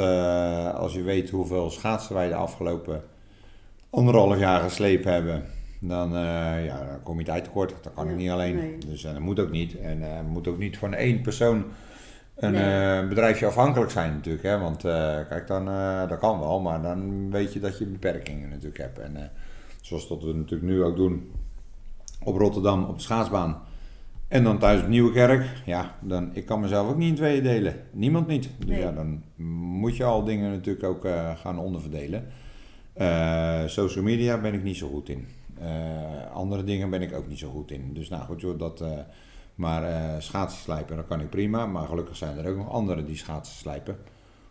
als 0.74 0.92
je 0.92 1.02
weet 1.02 1.30
hoeveel 1.30 1.70
schaatsen 1.70 2.14
wij 2.14 2.28
de 2.28 2.34
afgelopen 2.34 3.02
anderhalf 3.90 4.38
jaar 4.38 4.60
geslepen 4.60 5.12
hebben 5.12 5.44
dan, 5.80 6.14
uh, 6.14 6.64
ja, 6.64 6.86
dan 6.86 7.02
kom 7.02 7.18
je 7.18 7.24
tijd 7.24 7.44
tekort. 7.44 7.74
Dat 7.82 7.94
kan 7.94 8.10
ik 8.10 8.16
niet 8.16 8.30
alleen. 8.30 8.56
nee. 8.56 8.78
Dus 8.78 9.04
uh, 9.04 9.12
dat 9.12 9.20
moet 9.20 9.40
ook 9.40 9.50
niet. 9.50 9.78
En 9.78 10.00
uh, 10.00 10.20
moet 10.28 10.48
ook 10.48 10.58
niet 10.58 10.78
van 10.78 10.94
één 10.94 11.20
persoon 11.20 11.64
een 12.38 12.52
Nee. 12.52 12.98
eh, 13.00 13.08
bedrijfje 13.08 13.46
afhankelijk 13.46 13.90
zijn 13.90 14.12
natuurlijk. 14.14 14.44
Hè? 14.44 14.58
Want 14.58 14.84
eh, 14.84 15.16
kijk, 15.28 15.46
dan, 15.46 15.68
eh, 15.68 16.08
dat 16.08 16.18
kan 16.18 16.38
wel, 16.40 16.60
maar 16.60 16.82
dan 16.82 17.30
weet 17.30 17.52
je 17.52 17.60
dat 17.60 17.78
je 17.78 17.86
beperkingen 17.86 18.48
natuurlijk 18.48 18.78
hebt. 18.78 18.98
En 18.98 19.30
zoals 19.80 20.08
dat 20.08 20.22
we 20.22 20.34
natuurlijk 20.34 20.70
nu 20.70 20.82
ook 20.82 20.96
doen 20.96 21.30
op 22.24 22.36
Rotterdam 22.36 22.84
op 22.84 22.96
de 22.96 23.02
schaatsbaan. 23.02 23.62
En 24.28 24.44
dan 24.44 24.58
thuis 24.58 24.80
op 24.82 24.88
Nieuwekerk. 24.88 25.46
Ja, 25.64 25.94
dan, 26.00 26.30
ik 26.32 26.46
kan 26.46 26.60
mezelf 26.60 26.88
ook 26.88 26.96
niet 26.96 27.08
in 27.08 27.14
tweeën 27.14 27.42
delen. 27.42 27.74
Niemand 27.90 28.26
niet. 28.26 28.50
Dus 28.58 28.68
Nee. 28.68 28.80
ja, 28.80 28.92
dan 28.92 29.22
moet 29.80 29.96
je 29.96 30.04
al 30.04 30.24
dingen 30.24 30.50
natuurlijk 30.50 30.84
ook 30.84 31.08
gaan 31.36 31.58
onderverdelen. 31.58 32.26
Social 33.66 34.04
media 34.04 34.40
ben 34.40 34.54
ik 34.54 34.62
niet 34.62 34.76
zo 34.76 34.88
goed 34.88 35.08
in. 35.08 35.26
Andere 36.32 36.64
dingen 36.64 36.90
ben 36.90 37.02
ik 37.02 37.14
ook 37.14 37.28
niet 37.28 37.38
zo 37.38 37.50
goed 37.50 37.70
in. 37.70 37.90
Dus 37.94 38.08
nou 38.08 38.22
goed, 38.22 38.40
joh, 38.40 38.58
dat, 38.58 38.84
maar 39.58 39.82
eh 39.82 40.20
schaatsen 40.20 40.62
slijpen, 40.62 40.96
dat 40.96 41.06
kan 41.06 41.20
ik 41.20 41.30
prima. 41.30 41.66
Maar 41.66 41.86
gelukkig 41.86 42.16
zijn 42.16 42.38
er 42.38 42.50
ook 42.50 42.56
nog 42.56 42.70
anderen 42.70 43.06
die 43.06 43.16
schaatsen 43.16 43.56
slijpen 43.56 43.96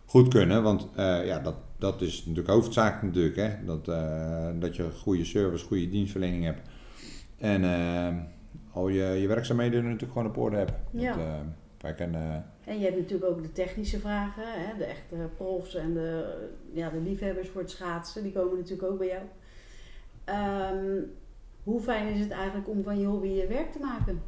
goed 0.06 0.28
kunnen. 0.28 0.64
Want 0.64 0.88
eh, 0.96 1.26
ja, 1.26 1.40
dat, 1.40 1.56
dat 1.78 2.02
is 2.02 2.18
natuurlijk 2.18 2.54
hoofdzaak 2.54 3.02
natuurlijk. 3.02 3.36
Hè? 3.36 3.66
Dat, 3.66 3.88
eh, 3.88 4.50
dat 4.60 4.76
je 4.76 4.92
goede 4.92 5.26
service, 5.26 5.66
goede 5.66 5.90
dienstverlening 5.90 6.44
hebt. 6.44 6.70
En 7.38 7.64
al 8.72 8.88
je, 8.88 9.04
je 9.04 9.28
werkzaamheden 9.28 9.84
natuurlijk 9.84 10.12
gewoon 10.12 10.28
op 10.28 10.38
orde 10.38 10.58
hebt. 10.58 10.74
Ja. 10.92 11.16
Dat, 11.16 11.96
en, 11.96 12.16
eh, 12.16 12.72
En 12.74 12.80
je 12.80 12.86
hebt 12.86 12.98
natuurlijk 12.98 13.32
ook 13.32 13.42
de 13.42 13.52
technische 13.52 14.00
vragen, 14.00 14.44
hè? 14.46 14.78
de 14.78 14.86
echte 14.86 15.16
profs 15.36 15.76
en 15.76 15.94
de, 15.94 16.38
ja, 16.74 16.90
de 16.90 17.00
liefhebbers 17.00 17.50
voor 17.50 17.62
het 17.62 17.72
schaatsen, 17.72 18.24
die 18.24 18.32
komen 18.32 18.58
natuurlijk 18.58 18.92
ook 18.92 18.98
bij 18.98 19.08
jou. 19.08 19.24
Ehm, 20.24 21.02
hoe 21.64 21.82
fijn 21.82 22.14
is 22.14 22.20
het 22.20 22.32
eigenlijk 22.32 22.70
om 22.70 22.84
van 22.84 23.00
je 23.00 23.06
hobby 23.06 23.28
je 23.28 23.48
werk 23.48 23.72
te 23.72 23.80
maken? 23.80 24.22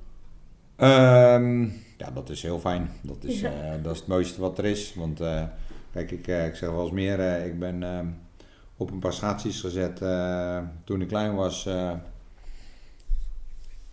Ehm, 0.80 1.64
ja, 1.98 2.12
dat 2.14 2.30
is 2.30 2.42
heel 2.42 2.60
fijn. 2.60 2.90
Dat 3.02 3.24
is, 3.24 3.40
Ja. 3.40 3.52
eh, 3.52 3.84
dat 3.84 3.94
is 3.94 4.00
het 4.00 4.08
mooiste 4.08 4.42
wat 4.42 4.58
er 4.58 4.66
is. 4.66 4.94
Want 4.96 5.20
eh, 5.20 5.44
kijk, 5.94 6.12
ik, 6.12 6.28
eh, 6.28 6.46
ik 6.46 6.56
zeg 6.56 6.70
wel 6.70 6.84
eens 6.84 6.92
meer, 6.92 7.46
ik 7.46 7.60
ben 7.60 7.84
ehm, 7.84 8.06
op 8.78 8.92
een 8.92 9.00
paar 9.00 9.14
schaatsies 9.14 9.60
gezet 9.62 9.98
toen 10.84 11.02
ik 11.02 11.08
klein 11.08 11.36
was. 11.36 11.70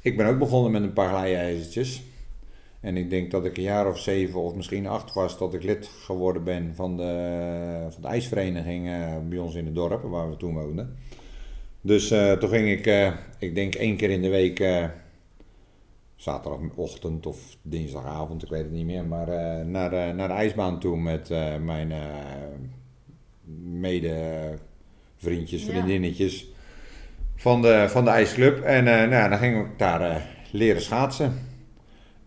ik 0.01 0.17
ben 0.17 0.27
ook 0.27 0.39
begonnen 0.39 0.73
met 0.73 0.83
een 0.83 0.93
paar 0.93 1.09
glijijzertjes. 1.09 2.03
En 2.81 2.97
ik 2.97 3.11
denk 3.11 3.31
dat 3.31 3.45
ik 3.45 3.57
een 3.57 3.63
jaar 3.63 3.87
of 3.89 3.99
zeven 3.99 4.41
of 4.41 4.55
misschien 4.55 4.87
acht 4.87 5.13
was 5.13 5.39
dat 5.39 5.55
ik 5.55 5.63
lid 5.63 5.87
geworden 5.87 6.45
ben 6.45 6.73
van 6.75 6.97
de, 6.97 7.87
van 7.91 8.03
de 8.03 8.09
ijsvereniging 8.09 8.89
bij 9.29 9.39
ons 9.39 9.55
in 9.55 9.65
het 9.67 9.75
dorp 9.75 10.03
waar 10.03 10.31
we 10.31 10.37
toen 10.37 10.55
woonden. 10.55 10.97
Dus 11.81 12.09
toen 12.09 12.49
ging 12.49 12.69
ik, 12.69 13.15
ik 13.39 13.55
denk 13.55 13.75
één 13.75 13.97
keer 13.97 14.11
in 14.11 14.23
de 14.23 14.29
week, 14.29 14.59
zaterdagochtend 16.17 17.27
of 17.27 17.57
dinsdagavond, 17.63 18.43
ik 18.43 18.49
weet 18.49 18.63
het 18.63 18.73
niet 18.73 18.87
meer, 18.87 19.05
maar 19.05 19.29
eh, 19.29 19.65
naar, 19.65 19.91
de, 19.91 20.13
naar 20.15 20.29
de 20.29 20.35
ijsbaan 20.35 20.81
toe 20.81 20.97
met 20.97 21.31
eh, 21.31 21.57
mijn 21.57 21.93
eh 21.93 21.99
mede 23.63 24.15
vriendjes, 25.17 25.65
Ja. 25.65 25.71
vriendinnetjes 25.71 26.49
van 27.35 27.63
de, 27.63 27.85
van 27.89 28.05
de 28.05 28.11
ijsclub. 28.11 28.61
En 28.63 28.87
eh, 29.03 29.09
nou, 29.09 29.29
dan 29.31 29.39
ging 29.39 29.67
ik 29.67 29.79
daar 29.79 30.01
eh, 30.11 30.17
leren 30.51 30.83
schaatsen. 30.83 31.33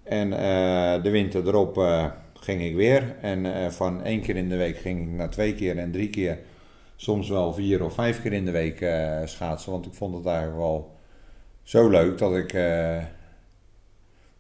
En 0.04 0.34
eh, 0.34 1.04
de 1.04 1.10
winter 1.10 1.48
erop 1.48 1.78
eh, 1.78 2.06
ging 2.34 2.62
ik 2.62 2.76
weer. 2.76 3.16
En 3.22 3.46
eh, 3.56 3.70
van 3.70 4.04
één 4.04 4.22
keer 4.22 4.36
in 4.36 4.50
de 4.50 4.56
week 4.58 4.78
ging 4.78 5.02
ik 5.02 5.16
naar 5.16 5.30
twee 5.30 5.56
keer 5.56 5.78
en 5.78 5.92
drie 5.92 6.10
keer. 6.10 6.40
Soms 6.96 7.30
wel 7.30 7.54
vier 7.54 7.84
of 7.84 7.94
vijf 7.94 8.22
keer 8.22 8.34
in 8.34 8.46
de 8.46 8.52
week 8.52 8.82
eh, 8.82 9.20
schaatsen. 9.26 9.72
Want 9.72 9.86
ik 9.86 9.94
vond 9.94 10.16
het 10.16 10.26
eigenlijk 10.26 10.58
wel 10.58 10.96
zo 11.64 11.90
leuk 11.90 12.18
dat 12.18 12.36
ik, 12.36 12.54
eh, 12.54 12.98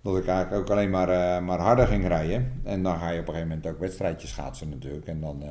dat 0.01 0.17
ik 0.17 0.27
eigenlijk 0.27 0.61
ook 0.61 0.69
alleen 0.69 0.89
maar, 0.89 1.09
eh, 1.09 1.43
maar 1.45 1.59
harder 1.59 1.87
ging 1.87 2.07
rijden. 2.07 2.61
En 2.63 2.83
dan 2.83 2.97
ga 2.97 3.09
je 3.09 3.19
op 3.19 3.27
een 3.27 3.33
gegeven 3.33 3.47
moment 3.55 3.67
ook 3.67 3.79
wedstrijdjes 3.79 4.29
schaatsen 4.29 4.69
natuurlijk. 4.69 5.07
En 5.07 5.19
dan 5.21 5.43
eh, 5.43 5.49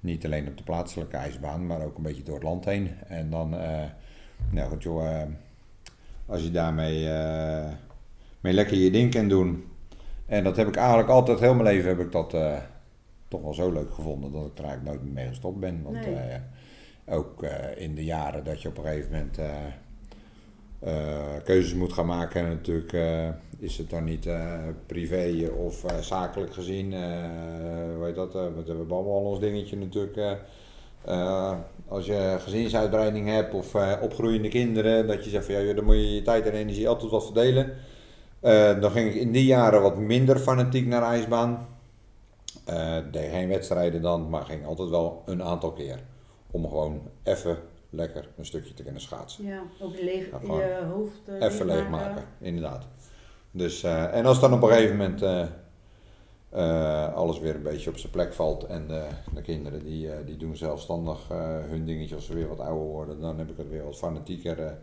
niet 0.00 0.24
alleen 0.24 0.48
op 0.48 0.56
de 0.56 0.62
plaatselijke 0.62 1.16
ijsbaan, 1.16 1.66
maar 1.66 1.82
ook 1.84 1.96
een 1.96 2.02
beetje 2.02 2.22
door 2.22 2.34
het 2.34 2.44
land 2.44 2.64
heen. 2.64 2.90
En 3.06 3.30
dan, 3.30 3.58
eh, 3.58 3.84
nou 4.50 4.68
goed 4.68 4.82
joh, 4.82 5.22
als 6.26 6.42
je 6.42 6.50
daarmee 6.50 7.08
mee 8.40 8.52
lekker 8.52 8.76
je 8.76 8.90
ding 8.90 9.14
kan 9.14 9.28
doen. 9.28 9.64
En 10.26 10.44
dat 10.44 10.56
heb 10.56 10.68
ik 10.68 10.76
eigenlijk 10.76 11.08
altijd, 11.08 11.40
heel 11.40 11.54
mijn 11.54 11.74
leven 11.74 11.88
heb 11.88 12.00
ik 12.00 12.12
dat 12.12 12.36
toch 13.28 13.42
wel 13.42 13.54
zo 13.54 13.72
leuk 13.72 13.90
gevonden 13.94 14.32
dat 14.32 14.46
ik 14.46 14.58
er 14.58 14.64
eigenlijk 14.64 14.96
nooit 14.96 15.12
mee 15.14 15.28
gestopt 15.28 15.60
ben. 15.60 15.82
Want 15.82 16.06
Nee. 16.06 16.40
ook 17.06 17.46
in 17.76 17.94
de 17.94 18.04
jaren 18.04 18.44
dat 18.44 18.62
je 18.62 18.68
op 18.68 18.78
een 18.78 18.84
gegeven 18.84 19.10
moment 19.10 19.38
keuzes 21.44 21.74
moet 21.74 21.92
gaan 21.92 22.06
maken. 22.06 22.40
En 22.40 22.48
natuurlijk 22.48 22.92
is 23.58 23.78
het 23.78 23.90
dan 23.90 24.04
niet 24.04 24.26
eh, 24.26 24.58
privé 24.86 25.48
of 25.56 25.84
eh, 25.84 25.98
zakelijk 25.98 26.52
gezien. 26.54 26.92
eh 26.92 27.00
hoe 27.96 28.04
heet 28.04 28.14
dat? 28.14 28.34
eh, 28.34 28.40
we 28.42 28.62
hebben 28.66 28.90
allemaal 28.96 29.24
ons 29.24 29.40
dingetje 29.40 29.76
natuurlijk. 29.76 30.16
eh, 30.16 30.32
eh, 31.04 31.56
als 31.88 32.06
je 32.06 32.36
gezinsuitbreiding 32.40 33.28
hebt 33.28 33.54
of 33.54 33.74
eh, 33.74 33.92
opgroeiende 34.02 34.48
kinderen, 34.48 35.06
dat 35.06 35.24
je 35.24 35.30
zegt 35.30 35.44
van 35.44 35.54
ja, 35.54 35.72
dan 35.72 35.84
moet 35.84 35.94
je 35.94 36.14
je 36.14 36.22
tijd 36.22 36.46
en 36.46 36.52
energie 36.52 36.88
altijd 36.88 37.10
wat 37.10 37.24
verdelen. 37.24 37.72
Eh, 38.40 38.80
dan 38.80 38.90
ging 38.90 39.08
ik 39.08 39.14
in 39.14 39.32
die 39.32 39.44
jaren 39.44 39.82
wat 39.82 39.96
minder 39.98 40.38
fanatiek 40.38 40.86
naar 40.86 41.00
de 41.00 41.06
ijsbaan. 41.06 41.66
Eh, 42.64 42.96
deed 43.12 43.30
geen 43.30 43.48
wedstrijden 43.48 44.02
dan, 44.02 44.28
maar 44.28 44.44
ging 44.44 44.66
altijd 44.66 44.88
wel 44.88 45.22
een 45.26 45.42
aantal 45.42 45.72
keer. 45.72 46.00
Om 46.50 46.68
gewoon 46.68 47.00
even 47.22 47.56
lekker 47.90 48.28
een 48.36 48.46
stukje 48.46 48.74
te 48.74 48.82
kunnen 48.82 49.00
schaatsen. 49.00 49.44
Ja, 49.44 49.62
ook 49.80 50.00
leeg, 50.00 50.26
je 50.42 50.84
hoofd 50.92 51.20
eh, 51.40 51.46
Even 51.46 51.66
leegmaken, 51.66 52.24
inderdaad. 52.40 52.86
Dus, 53.58 53.82
eh, 53.82 54.14
en 54.14 54.26
als 54.26 54.40
dan 54.40 54.52
op 54.52 54.62
een 54.62 54.68
gegeven 54.68 54.96
moment 54.96 55.22
eh, 55.22 55.42
eh, 56.50 57.14
alles 57.14 57.38
weer 57.38 57.54
een 57.54 57.62
beetje 57.62 57.90
op 57.90 57.96
zijn 57.96 58.12
plek 58.12 58.32
valt 58.32 58.66
en 58.66 58.86
de, 58.86 59.02
de 59.34 59.42
kinderen 59.42 59.84
die, 59.84 60.08
die 60.24 60.36
doen 60.36 60.56
zelfstandig 60.56 61.18
hun 61.68 61.84
dingetje 61.84 62.14
als 62.14 62.26
ze 62.26 62.34
weer 62.34 62.48
wat 62.48 62.60
ouder 62.60 62.86
worden, 62.86 63.20
dan 63.20 63.38
heb 63.38 63.50
ik 63.50 63.56
het 63.56 63.68
weer 63.68 63.84
wat 63.84 63.96
fanatieker 63.96 64.78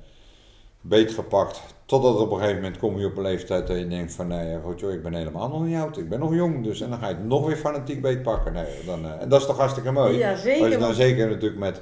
beetgepakt. 0.81 1.61
Totdat 1.85 2.19
op 2.19 2.31
een 2.31 2.37
gegeven 2.37 2.61
moment 2.61 2.77
kom 2.77 2.99
je 2.99 3.05
op 3.05 3.17
een 3.17 3.23
leeftijd 3.23 3.67
dat 3.67 3.77
je 3.77 3.87
denkt 3.87 4.13
van 4.13 4.27
nee, 4.27 4.59
goed 4.59 4.79
joh, 4.79 4.91
ik 4.91 5.03
ben 5.03 5.13
helemaal 5.13 5.49
nog 5.49 5.65
niet 5.65 5.75
oud, 5.75 5.97
ik 5.97 6.09
ben 6.09 6.19
nog 6.19 6.33
jong. 6.33 6.63
Dus, 6.63 6.81
en 6.81 6.89
dan 6.89 6.99
ga 6.99 7.07
je 7.07 7.15
het 7.15 7.25
nog 7.25 7.45
weer 7.45 7.55
fanatiek 7.55 8.01
beetpakken. 8.01 8.53
Nee, 8.53 8.83
dan, 8.85 9.05
en 9.05 9.29
dat 9.29 9.39
is 9.39 9.47
toch 9.47 9.57
hartstikke 9.57 9.91
mooi. 9.91 10.17
Ja, 10.17 10.31
Als 10.31 10.43
je 10.43 10.49
zeker. 10.49 10.79
dan 10.79 10.93
zeker 10.93 11.27
natuurlijk 11.27 11.59
met, 11.59 11.81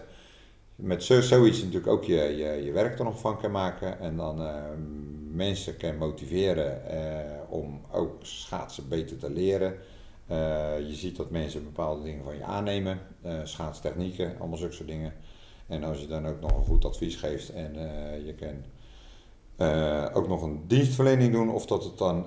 met 0.75 1.03
zo, 1.03 1.21
zoiets 1.21 1.59
natuurlijk 1.59 1.87
ook 1.87 2.03
je, 2.03 2.15
je, 2.15 2.63
je 2.63 2.71
werk 2.71 2.99
er 2.99 3.05
nog 3.05 3.19
van 3.19 3.37
kan 3.37 3.51
maken. 3.51 3.99
En 3.99 4.15
dan 4.17 4.41
eh, 4.41 4.53
mensen 5.33 5.77
kan 5.77 5.97
motiveren 5.97 6.85
eh, 6.85 7.51
om 7.51 7.81
ook 7.91 8.15
schaatsen 8.21 8.87
beter 8.87 9.17
te 9.17 9.29
leren. 9.29 9.75
Eh, 10.27 10.79
je 10.79 10.93
ziet 10.93 11.15
dat 11.15 11.29
mensen 11.29 11.63
bepaalde 11.63 12.03
dingen 12.03 12.23
van 12.23 12.37
je 12.37 12.43
aannemen. 12.43 12.99
eh 13.21 13.39
schaatstechnieken, 13.43 14.39
allemaal 14.39 14.57
zulke 14.57 14.73
soort 14.73 14.87
dingen. 14.87 15.13
En 15.67 15.83
als 15.83 15.99
je 15.99 16.07
dan 16.07 16.27
ook 16.27 16.41
nog 16.41 16.57
een 16.57 16.63
goed 16.63 16.85
advies 16.85 17.15
geeft 17.15 17.49
en 17.49 17.73
je 18.25 18.35
kan 18.35 18.63
ook 20.13 20.27
nog 20.27 20.41
een 20.41 20.67
dienstverlening 20.67 21.31
doen. 21.31 21.49
Of 21.49 21.65
dat 21.65 21.83
het 21.83 21.97
dan 21.97 22.25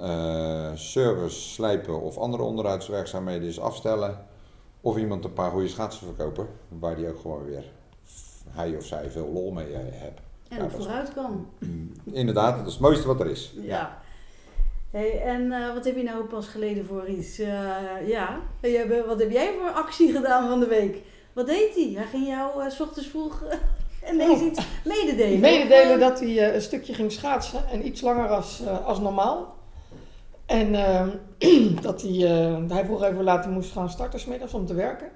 service, 0.78 1.40
slijpen 1.40 2.00
of 2.00 2.18
andere 2.18 2.42
onderhoudswerkzaamheden 2.42 3.48
is 3.48 3.60
afstellen. 3.60 4.26
Of 4.80 4.96
iemand 4.96 5.24
een 5.24 5.32
paar 5.32 5.50
goede 5.50 5.68
schaatsen 5.68 6.06
verkopen, 6.06 6.48
waar 6.68 6.96
die 6.96 7.08
ook 7.08 7.20
gewoon 7.20 7.44
weer 7.44 7.64
hij 8.48 8.76
of 8.76 8.84
zij 8.84 9.10
veel 9.10 9.28
lol 9.32 9.50
mee 9.50 9.72
eh, 9.72 9.80
hebt. 9.90 10.20
En 10.48 10.56
Ja, 10.58 10.64
is- 10.64 10.72
vooruit 10.74 11.12
kan. 11.14 11.46
Mm, 11.58 11.92
Inderdaad, 12.12 12.56
dat 12.58 12.66
is 12.66 12.72
het 12.72 12.82
mooiste 12.82 13.06
wat 13.06 13.20
er 13.20 13.26
is. 13.30 13.52
Ja. 13.62 13.98
Hey, 14.90 15.20
en 15.22 15.52
eh, 15.52 15.74
wat 15.74 15.84
heb 15.84 15.96
je 15.96 16.02
nou 16.02 16.24
pas 16.24 16.46
geleden 16.46 16.84
voor 16.86 17.06
iets? 17.08 17.38
Eh, 17.38 17.48
ja, 18.08 18.38
Hey, 18.60 18.70
hebt- 18.70 19.06
wat 19.06 19.18
heb 19.20 19.30
jij 19.30 19.52
voor 19.60 19.70
actie 19.70 20.12
gedaan 20.12 20.48
van 20.48 20.60
de 20.60 20.66
week? 20.66 21.02
Wat 21.32 21.46
deed 21.46 21.74
hij? 21.74 21.92
Hij 21.96 22.06
ging 22.06 22.26
jou 22.26 22.62
eh, 22.64 22.70
s 22.70 22.80
ochtends 22.80 23.08
vroeg 23.08 23.42
eh, 23.42 23.58
ineens 24.12 24.40
Oh. 24.40 24.46
iets 24.46 24.66
mededelen. 24.84 25.40
Mededelen 25.40 25.94
Of, 25.94 26.00
dat 26.00 26.20
hij 26.20 26.28
eh, 26.48 26.54
een 26.54 26.62
stukje 26.62 26.94
ging 26.94 27.12
schaatsen 27.12 27.68
en 27.68 27.86
iets 27.86 28.00
langer 28.00 28.28
als, 28.28 28.60
eh, 28.66 28.84
als 28.86 29.00
normaal. 29.00 29.54
En 30.46 30.74
ehm, 30.74 31.08
dat 31.82 32.02
hij, 32.02 32.10
eh, 32.12 32.56
hij 32.68 32.84
vroeg 32.84 33.02
even 33.02 33.14
hoe 33.14 33.24
laat 33.24 33.44
hij 33.44 33.52
moest 33.52 33.72
gaan 33.72 33.90
starten 33.90 34.20
's 34.20 34.24
middags 34.24 34.54
om 34.54 34.66
te 34.66 34.74
werken. 34.74 35.08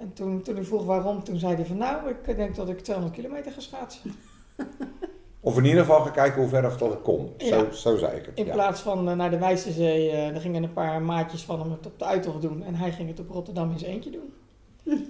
En 0.00 0.12
toen, 0.12 0.42
toen 0.42 0.56
ik 0.56 0.64
vroeg 0.66 0.84
waarom, 0.84 1.24
toen 1.24 1.38
zei 1.38 1.54
hij 1.54 1.64
van 1.66 1.76
nou, 1.76 2.08
ik 2.26 2.36
denk 2.36 2.56
dat 2.56 2.68
ik 2.68 2.80
200 2.80 3.16
kilometer 3.20 3.52
ga 3.52 3.60
schaatsen. 3.60 4.14
Of 5.42 5.56
in 5.58 5.64
ieder 5.64 5.80
geval 5.80 6.00
gaan 6.00 6.12
kijken 6.12 6.40
hoe 6.40 6.48
ver 6.50 6.66
of 6.66 6.76
dat 6.76 6.92
ik 6.92 7.02
kom. 7.02 7.32
Zo, 7.38 7.46
Ja. 7.56 7.72
zo 7.72 7.96
zei 7.96 8.16
ik 8.16 8.26
het. 8.26 8.38
In 8.38 8.44
ja. 8.46 8.52
plaats 8.52 8.80
van 8.80 9.08
eh, 9.08 9.14
naar 9.16 9.30
de 9.30 9.38
Wijstezee, 9.38 10.10
eh 10.10 10.34
er 10.34 10.40
gingen 10.40 10.62
een 10.62 10.72
paar 10.72 11.02
maatjes 11.02 11.42
van 11.44 11.60
hem 11.60 11.70
het 11.70 11.86
op 11.86 11.98
de 11.98 12.04
Uithof 12.04 12.34
doen. 12.40 12.62
En 12.62 12.74
hij 12.74 12.92
ging 12.92 13.08
het 13.08 13.20
op 13.20 13.30
Rotterdam 13.30 13.70
in 13.70 13.78
zijn 13.78 13.90
eentje 13.90 14.10
doen. 14.10 14.34
en 14.84 15.06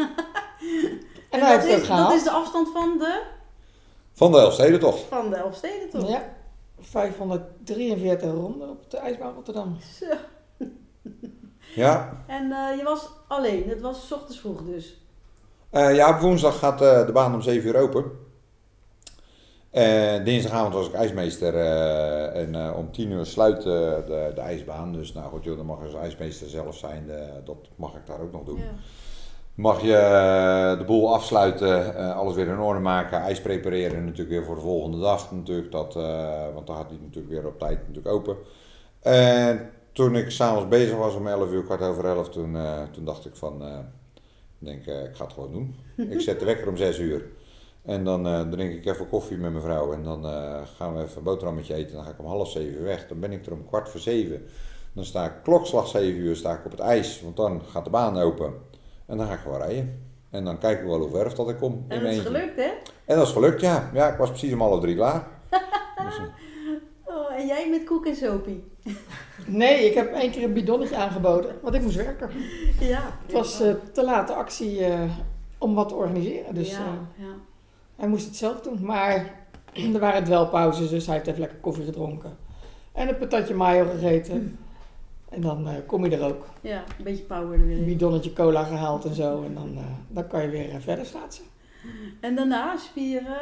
en 1.30 1.40
hij 1.40 1.56
dat, 1.56 1.66
heeft 1.66 1.82
is, 1.82 1.88
dat 1.88 2.12
is 2.12 2.22
de 2.22 2.30
afstand 2.30 2.72
van 2.72 2.98
de, 2.98 3.22
Van 4.12 4.32
de 4.32 4.38
Elfstedentocht. 4.38 5.00
van 5.00 5.30
de 5.30 5.36
Elfsteden 5.36 5.90
toch? 5.90 6.08
Ja, 6.08 6.34
543 6.78 8.30
ronden 8.32 8.70
op 8.70 8.90
de 8.90 8.96
ijsbaan 8.96 9.34
Rotterdam. 9.34 9.76
Zo. 9.98 10.06
Ja. 11.74 12.22
En 12.26 12.52
eh, 12.52 12.76
je 12.76 12.84
was 12.84 13.10
alleen, 13.26 13.68
het 13.68 13.80
was 13.80 14.06
's 14.06 14.12
ochtends 14.12 14.40
vroeg 14.40 14.62
dus. 14.64 15.00
Eh, 15.70 15.94
ja, 15.94 16.14
op 16.14 16.20
woensdag 16.20 16.58
gaat 16.58 16.82
eh, 16.82 17.06
de 17.06 17.12
baan 17.12 17.34
om 17.34 17.42
7 17.42 17.68
uur 17.68 17.76
open. 17.76 18.04
Dinsdagavond 20.24 20.74
was 20.74 20.86
ik 20.86 20.94
ijsmeester 20.94 21.54
en 22.34 22.74
om 22.74 22.92
10 22.92 23.10
uur 23.10 23.26
sluit 23.26 23.62
de, 23.62 24.32
de 24.34 24.40
ijsbaan. 24.40 24.92
Dus 24.92 25.12
nou 25.12 25.30
goed, 25.30 25.44
joh, 25.44 25.56
dan 25.56 25.66
mag 25.66 25.78
je 25.78 25.84
als 25.84 25.94
ijsmeester 25.94 26.48
zelf 26.48 26.76
zijn. 26.76 27.10
Dat 27.44 27.56
mag 27.76 27.94
ik 27.94 28.06
daar 28.06 28.20
ook 28.20 28.32
nog 28.32 28.44
doen. 28.44 28.58
Ja. 28.58 28.64
Mag 29.54 29.80
je 29.80 30.74
de 30.78 30.84
boel 30.84 31.14
afsluiten, 31.14 31.94
alles 32.14 32.34
weer 32.34 32.48
in 32.48 32.58
orde 32.58 32.80
maken, 32.80 33.20
ijs 33.20 33.40
prepareren 33.40 34.04
natuurlijk 34.04 34.30
weer 34.30 34.44
voor 34.44 34.54
de 34.54 34.60
volgende 34.60 34.98
dag 34.98 35.32
natuurlijk. 35.32 35.72
Dat, 35.72 35.94
want 36.54 36.66
dan 36.66 36.76
gaat 36.76 36.88
die 36.88 37.00
natuurlijk 37.02 37.32
weer 37.32 37.46
op 37.46 37.58
tijd 37.58 37.78
natuurlijk 37.78 38.14
open. 38.14 38.36
En 39.00 39.70
toen 40.00 40.16
ik 40.16 40.30
s'avonds 40.30 40.68
bezig 40.68 40.96
was 40.96 41.14
om 41.14 41.26
11 41.26 41.52
uur, 41.52 41.62
kwart 41.62 41.82
over 41.82 42.04
11, 42.04 42.28
toen, 42.28 42.56
eh, 42.56 42.82
toen 42.90 43.04
dacht 43.04 43.26
ik 43.26 43.36
van, 43.36 43.62
ik 44.60 44.66
denk 44.66 44.86
eh, 44.86 45.04
ik 45.04 45.14
ga 45.14 45.24
het 45.24 45.32
gewoon 45.32 45.52
doen. 45.52 45.74
ik 46.14 46.20
zet 46.20 46.38
de 46.38 46.44
wekker 46.44 46.68
om 46.68 46.76
6 46.76 46.98
uur. 46.98 47.24
En 47.82 48.04
dan 48.04 48.50
drink 48.50 48.72
ik 48.72 48.86
even 48.86 49.08
koffie 49.08 49.36
met 49.36 49.50
mijn 49.50 49.62
vrouw 49.62 49.92
en 49.92 50.02
dan 50.02 50.24
gaan 50.76 50.94
we 50.94 51.02
even 51.02 51.16
een 51.16 51.22
boterhammetje 51.22 51.74
eten. 51.74 51.94
Dan 51.94 52.04
ga 52.04 52.10
ik 52.10 52.18
om 52.18 52.26
half 52.26 52.50
zeven 52.50 52.82
weg. 52.82 53.06
Dan 53.06 53.20
ben 53.20 53.32
ik 53.32 53.46
er 53.46 53.52
om 53.52 53.66
kwart 53.66 53.88
voor 53.88 54.00
zeven. 54.00 54.46
Dan 54.92 55.04
sta 55.04 55.24
ik 55.24 55.32
klokslag 55.42 55.88
7 55.88 56.20
uur 56.20 56.36
sta 56.36 56.52
ik 56.52 56.64
op 56.64 56.70
het 56.70 56.80
ijs, 56.80 57.22
want 57.22 57.36
dan 57.36 57.62
gaat 57.70 57.84
de 57.84 57.90
baan 57.90 58.18
open. 58.18 58.54
En 59.06 59.16
dan 59.16 59.26
ga 59.26 59.32
ik 59.32 59.40
gewoon 59.40 59.58
rijden. 59.58 60.02
En 60.30 60.44
dan 60.44 60.58
kijk 60.58 60.80
ik 60.80 60.86
wel 60.86 60.98
hoe 60.98 61.10
ver 61.10 61.26
of 61.26 61.34
dat 61.34 61.48
ik 61.48 61.56
kom. 61.56 61.84
En 61.88 62.02
dat 62.02 62.12
is 62.12 62.20
gelukt 62.20 62.56
hè? 62.56 62.70
En 63.04 63.16
dat 63.16 63.26
is 63.26 63.32
gelukt, 63.32 63.60
ja. 63.60 63.90
Ja, 63.94 64.12
ik 64.12 64.18
was 64.18 64.28
precies 64.28 64.52
om 64.52 64.60
half 64.60 64.80
drie 64.80 64.96
klaar. 64.96 65.26
Dus, 66.04 66.20
Oh, 67.10 67.32
en 67.32 67.46
jij 67.46 67.70
met 67.70 67.84
koek 67.84 68.06
en 68.06 68.16
sopie. 68.16 68.64
Nee, 69.46 69.86
ik 69.86 69.94
heb 69.94 70.12
één 70.12 70.30
keer 70.30 70.42
een 70.42 70.52
bidonnetje 70.52 70.96
aangeboden, 70.96 71.54
want 71.62 71.74
ik 71.74 71.82
moest 71.82 71.96
werken. 71.96 72.30
Ja. 72.80 73.00
Het 73.22 73.32
was 73.32 73.60
eh, 73.60 73.74
te 73.92 74.04
late 74.04 74.32
actie 74.32 74.84
eh, 74.84 75.10
om 75.58 75.74
wat 75.74 75.88
te 75.88 75.94
organiseren, 75.94 76.54
dus 76.54 76.70
ja, 76.70 76.76
eh, 76.76 77.24
ja. 77.24 77.32
hij 77.96 78.08
moest 78.08 78.26
het 78.26 78.36
zelf 78.36 78.60
doen. 78.60 78.78
Maar 78.84 79.34
er 79.94 80.00
waren 80.00 80.24
dwelpauzes, 80.24 80.88
dus 80.88 81.06
hij 81.06 81.14
heeft 81.14 81.26
even 81.26 81.40
lekker 81.40 81.58
koffie 81.58 81.84
gedronken. 81.84 82.36
En 82.92 83.08
een 83.08 83.18
patatje 83.18 83.54
mayo 83.54 83.84
gegeten. 83.84 84.58
En 85.28 85.40
dan 85.40 85.68
kom 85.86 86.04
je 86.04 86.16
er 86.16 86.24
ook. 86.24 86.46
Ja, 86.60 86.84
een 86.98 87.04
beetje 87.04 87.24
power 87.24 87.58
er 87.58 87.66
weer 87.66 87.76
Een 87.76 87.82
in. 87.82 87.84
bidonnetje 87.84 88.32
cola 88.32 88.64
gehaald 88.64 89.04
en 89.04 89.14
zo. 89.14 89.42
En 89.42 89.54
dan, 89.54 89.78
dan 90.08 90.26
kan 90.26 90.42
je 90.42 90.48
weer 90.48 90.80
verder 90.80 91.06
schaatsen. 91.06 91.44
En 92.20 92.34
daarna 92.34 92.76
spieren. 92.76 93.36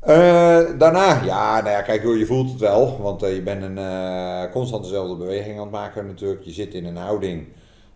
Eh, 0.00 0.78
daarna, 0.78 1.22
ja, 1.22 1.60
nou 1.60 1.70
ja, 1.70 1.82
kijk, 1.82 2.02
je 2.02 2.26
voelt 2.26 2.50
het 2.50 2.60
wel, 2.60 2.98
want 2.98 3.22
eh, 3.22 3.34
je 3.34 3.42
bent 3.42 3.62
een 3.62 3.78
eh, 3.78 4.52
constant 4.52 4.82
dezelfde 4.82 5.16
beweging 5.16 5.56
aan 5.56 5.62
het 5.62 5.70
maken 5.70 6.06
natuurlijk. 6.06 6.42
Je 6.42 6.52
zit 6.52 6.74
in 6.74 6.84
een 6.84 6.96
houding, 6.96 7.48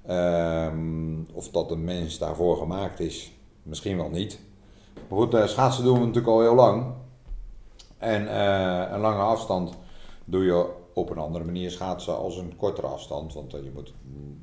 ehm, 0.06 1.22
of 1.32 1.50
dat 1.50 1.70
een 1.70 1.84
mens 1.84 2.18
daarvoor 2.18 2.56
gemaakt 2.56 3.00
is, 3.00 3.32
misschien 3.62 3.96
wel 3.96 4.10
niet. 4.10 4.40
Maar 5.08 5.18
goed, 5.18 5.50
schaatsen 5.50 5.84
doen 5.84 5.94
we 5.94 6.06
natuurlijk 6.06 6.26
al 6.26 6.40
heel 6.40 6.54
lang. 6.54 6.94
En 7.98 8.36
een 8.94 9.00
lange 9.00 9.22
afstand 9.22 9.72
doe 10.24 10.44
je 10.44 10.66
op 10.94 11.10
een 11.10 11.18
andere 11.18 11.44
manier 11.44 11.70
schaatsen 11.70 12.16
als 12.16 12.36
een 12.36 12.56
kortere 12.56 12.86
afstand. 12.86 13.34
Want 13.34 13.52
je 13.52 13.70
moet, 13.74 13.94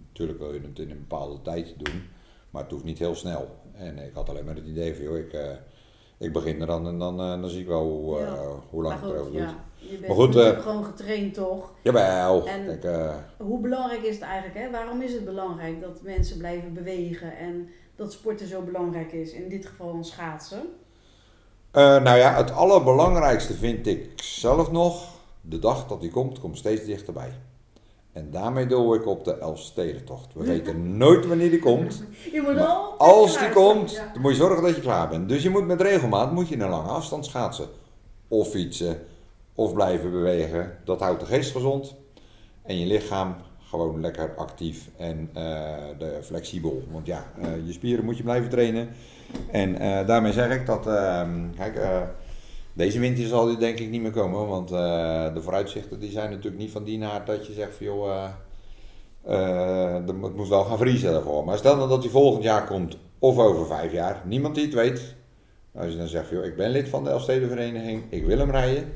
natuurlijk 0.07 0.39
wil 0.39 0.53
je 0.53 0.61
het 0.61 0.79
in 0.79 0.91
een 0.91 1.05
bepaalde 1.07 1.41
tijd 1.41 1.73
doen, 1.77 2.03
maar 2.49 2.61
het 2.61 2.71
hoeft 2.71 2.83
niet 2.83 2.99
heel 2.99 3.15
snel. 3.15 3.47
En 3.73 3.97
ik 3.97 4.13
had 4.13 4.29
alleen 4.29 4.45
maar 4.45 4.55
het 4.55 4.65
idee 4.65 4.95
van, 4.95 5.15
ik... 5.15 5.59
ik 6.21 6.33
begin 6.33 6.61
er 6.61 6.67
dan 6.67 6.87
en 6.87 6.97
dan, 6.99 7.19
eh, 7.21 7.41
dan 7.41 7.49
zie 7.49 7.61
ik 7.61 7.67
wel 7.67 7.83
hoe, 7.83 8.17
eh, 8.19 8.25
Ja. 8.25 8.33
hoe 8.69 8.81
lang 8.83 8.95
maar 8.95 9.03
het 9.09 9.13
erover 9.13 9.31
doet. 9.31 9.41
ja, 9.41 9.55
je 9.75 9.87
bent 9.97 10.07
Maar 10.07 10.15
goed, 10.15 10.35
eh, 10.35 10.59
gewoon 10.59 10.83
getraind 10.83 11.33
toch? 11.33 11.71
Jawel, 11.81 12.47
En- 12.47 12.81
eh, 12.83 13.15
Hoe 13.37 13.59
belangrijk 13.59 14.01
is 14.01 14.13
het 14.15 14.23
eigenlijk? 14.23 14.59
Hè? 14.59 14.71
Waarom 14.71 15.01
is 15.01 15.13
het 15.13 15.25
belangrijk 15.25 15.81
dat 15.81 16.01
mensen 16.01 16.37
blijven 16.37 16.73
bewegen 16.73 17.37
en 17.37 17.69
dat 17.95 18.11
sporten 18.11 18.47
zo 18.47 18.61
belangrijk 18.61 19.11
is? 19.11 19.31
In 19.31 19.49
dit 19.49 19.65
geval 19.65 19.93
een 19.93 20.03
schaatsen. 20.03 20.61
nou 21.73 22.17
ja, 22.17 22.33
het 22.35 22.51
allerbelangrijkste 22.51 23.53
vind 23.53 23.87
ik 23.87 24.11
zelf 24.23 24.71
nog, 24.71 25.09
de 25.41 25.59
dag 25.59 25.87
dat 25.87 26.01
die 26.01 26.11
komt, 26.11 26.39
komt 26.39 26.57
steeds 26.57 26.85
dichterbij. 26.85 27.31
En 28.13 28.31
daarmee 28.31 28.65
doe 28.65 28.95
ik 28.95 29.05
op 29.05 29.25
de 29.25 29.37
Elfstedentocht. 29.37 30.33
We 30.33 30.43
weten 30.43 30.97
nooit 30.97 31.27
wanneer 31.27 31.49
die 31.49 31.59
komt. 31.59 32.03
Je 32.33 32.41
moet 32.41 32.57
al. 32.57 32.97
als 32.97 33.37
die 33.37 33.49
komt, 33.49 33.91
ja. 33.91 34.09
dan 34.13 34.21
moet 34.21 34.31
je 34.31 34.37
zorgen 34.37 34.63
dat 34.63 34.75
je 34.75 34.81
klaar 34.81 35.09
bent. 35.09 35.29
Dus 35.29 35.43
je 35.43 35.49
moet 35.49 35.67
met 35.67 35.81
regelmaat 35.81 36.31
moet 36.31 36.47
je 36.47 36.55
een 36.55 36.69
lange 36.69 36.89
afstand 36.89 37.25
schaatsen. 37.25 37.67
Of 38.27 38.49
fietsen, 38.49 38.97
of 39.55 39.73
blijven 39.73 40.11
bewegen. 40.11 40.77
Dat 40.85 40.99
houdt 40.99 41.19
de 41.19 41.25
geest 41.25 41.51
gezond. 41.51 41.95
En 42.61 42.79
je 42.79 42.85
lichaam 42.85 43.35
gewoon 43.71 44.01
lekker 44.01 44.33
actief 44.35 44.89
en 44.97 45.29
eh, 45.33 45.43
de, 45.97 46.19
flexibel. 46.23 46.83
Want 46.91 47.05
ja, 47.05 47.25
eh, 47.41 47.65
je 47.65 47.71
spieren 47.71 48.05
moet 48.05 48.17
je 48.17 48.23
blijven 48.23 48.49
trainen. 48.49 48.89
En 49.51 49.77
eh, 49.77 50.07
daarmee 50.07 50.33
zeg 50.33 50.55
ik 50.55 50.65
dat, 50.65 50.87
ehm, 50.87 51.49
kijk, 51.57 51.79
deze 52.73 52.99
winter 52.99 53.25
zal 53.27 53.45
die 53.45 53.57
denk 53.57 53.79
ik 53.79 53.89
niet 53.89 54.01
meer 54.01 54.11
komen. 54.11 54.47
Want 54.47 54.71
eh, 54.71 55.33
de 55.33 55.41
vooruitzichten 55.41 55.99
die 55.99 56.11
zijn 56.11 56.29
natuurlijk 56.29 56.57
niet 56.61 56.71
van 56.71 56.83
die 56.83 56.97
naart 56.97 57.27
dat 57.27 57.47
je 57.47 57.53
zegt 57.53 57.75
van 57.75 57.85
joh... 57.85 58.25
moet- 60.15 60.23
het 60.23 60.35
moet 60.35 60.47
wel 60.47 60.63
gaan 60.63 60.77
vriezen 60.77 61.11
daarvoor. 61.11 61.45
Maar 61.45 61.57
stel 61.57 61.77
dan 61.77 61.89
dat 61.89 62.03
hij 62.03 62.11
volgend 62.11 62.43
jaar 62.43 62.65
komt, 62.65 62.97
of 63.19 63.37
over 63.37 63.65
vijf 63.65 63.91
jaar, 63.91 64.21
niemand 64.25 64.55
die 64.55 64.65
het 64.65 64.73
weet. 64.73 65.15
Als 65.75 65.91
je 65.91 65.97
dan 65.97 66.07
zegt, 66.07 66.29
joh, 66.29 66.45
ik 66.45 66.55
ben 66.55 66.69
lid 66.69 66.89
van 66.89 67.03
de 67.03 67.09
Elfstedenvereniging, 67.09 68.03
ik 68.09 68.25
wil 68.25 68.37
hem 68.37 68.51
rijden. 68.51 68.93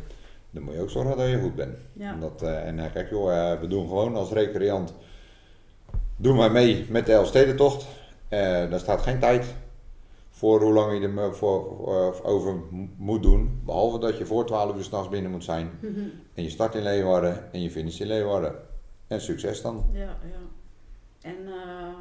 Dan 0.52 0.64
moet 0.64 0.74
je 0.74 0.82
ook 0.82 0.90
zorgen 0.90 1.18
dat 1.18 1.30
je 1.30 1.40
goed 1.40 1.56
bent. 1.56 1.78
Ja. 1.94 2.18
En 2.42 2.92
kijk 2.94 3.10
joh, 3.10 3.60
we 3.60 3.68
doen 3.68 3.88
gewoon 3.88 4.16
als 4.16 4.32
recreant, 4.32 4.94
doen 6.18 6.38
wij 6.38 6.50
mee 6.50 6.86
met 6.90 7.06
de 7.06 7.12
Elfstedentocht. 7.12 7.86
Daar 8.30 8.80
staat 8.80 9.02
geen 9.02 9.20
tijd 9.20 9.46
voor 10.36 10.62
hoe 10.62 10.74
lang 10.74 11.00
je 11.02 11.08
er 11.08 11.36
voor, 11.36 11.64
voor- 11.76 12.24
over 12.24 12.56
moet 12.98 13.24
doen. 13.24 13.62
Behalve 13.66 14.00
dat 14.00 14.18
je 14.18 14.26
voor 14.26 14.46
12 14.46 14.76
uur 14.78 14.84
s'nachts 14.84 15.10
binnen 15.10 15.32
moet 15.32 15.44
zijn. 15.44 15.70
En 16.34 16.44
je 16.44 16.50
start 16.50 16.76
in 16.76 16.84
Leeuwarden 16.84 17.54
en 17.54 17.62
je 17.62 17.72
finisht 17.72 18.00
in 18.00 18.08
Leeuwarden. 18.08 18.56
En 19.08 19.22
succes 19.22 19.62
dan. 19.62 19.90
Ja, 19.92 20.18
ja. 20.32 20.42
En 21.22 21.36
eh, 21.48 21.94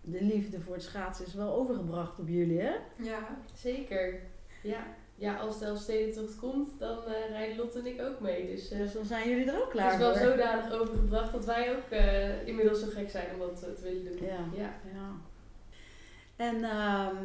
de 0.00 0.22
liefde 0.24 0.60
voor 0.60 0.74
het 0.74 0.82
schaatsen 0.82 1.26
is 1.26 1.34
wel 1.34 1.54
overgebracht 1.54 2.18
op 2.18 2.28
jullie, 2.28 2.60
hè? 2.60 2.72
Ja, 3.02 3.38
Zeker. 3.54 4.20
Ja. 4.62 4.86
ja, 5.14 5.36
als 5.36 5.58
de 5.58 5.64
Elfstedentocht 5.64 6.38
komt, 6.38 6.68
dan 6.78 6.98
eh, 7.04 7.30
rijden 7.30 7.56
Lotte 7.56 7.78
en 7.78 7.86
ik 7.86 8.00
ook 8.02 8.20
mee. 8.20 8.46
Dus 8.46 8.70
eh, 8.70 8.78
Dus 8.78 8.92
dan 8.92 9.04
zijn 9.04 9.28
jullie 9.28 9.44
er 9.50 9.54
ook 9.54 9.60
het 9.62 9.70
klaar 9.70 9.92
is 9.92 9.98
wel 9.98 10.16
voor. 10.16 10.26
zodanig 10.26 10.72
overgebracht 10.80 11.32
dat 11.32 11.44
wij 11.44 11.76
ook 11.76 11.90
eh, 11.90 12.46
inmiddels 12.46 12.80
zo 12.80 12.86
gek 12.90 13.10
zijn 13.10 13.26
om 13.32 13.38
dat 13.38 13.62
eh, 13.62 13.70
te 13.74 13.82
willen 13.82 14.04
doen. 14.04 14.26
Ja. 14.26 14.38
ja. 14.56 14.74
Ja. 14.94 15.10
En 16.36 16.64
ehm, 16.64 17.24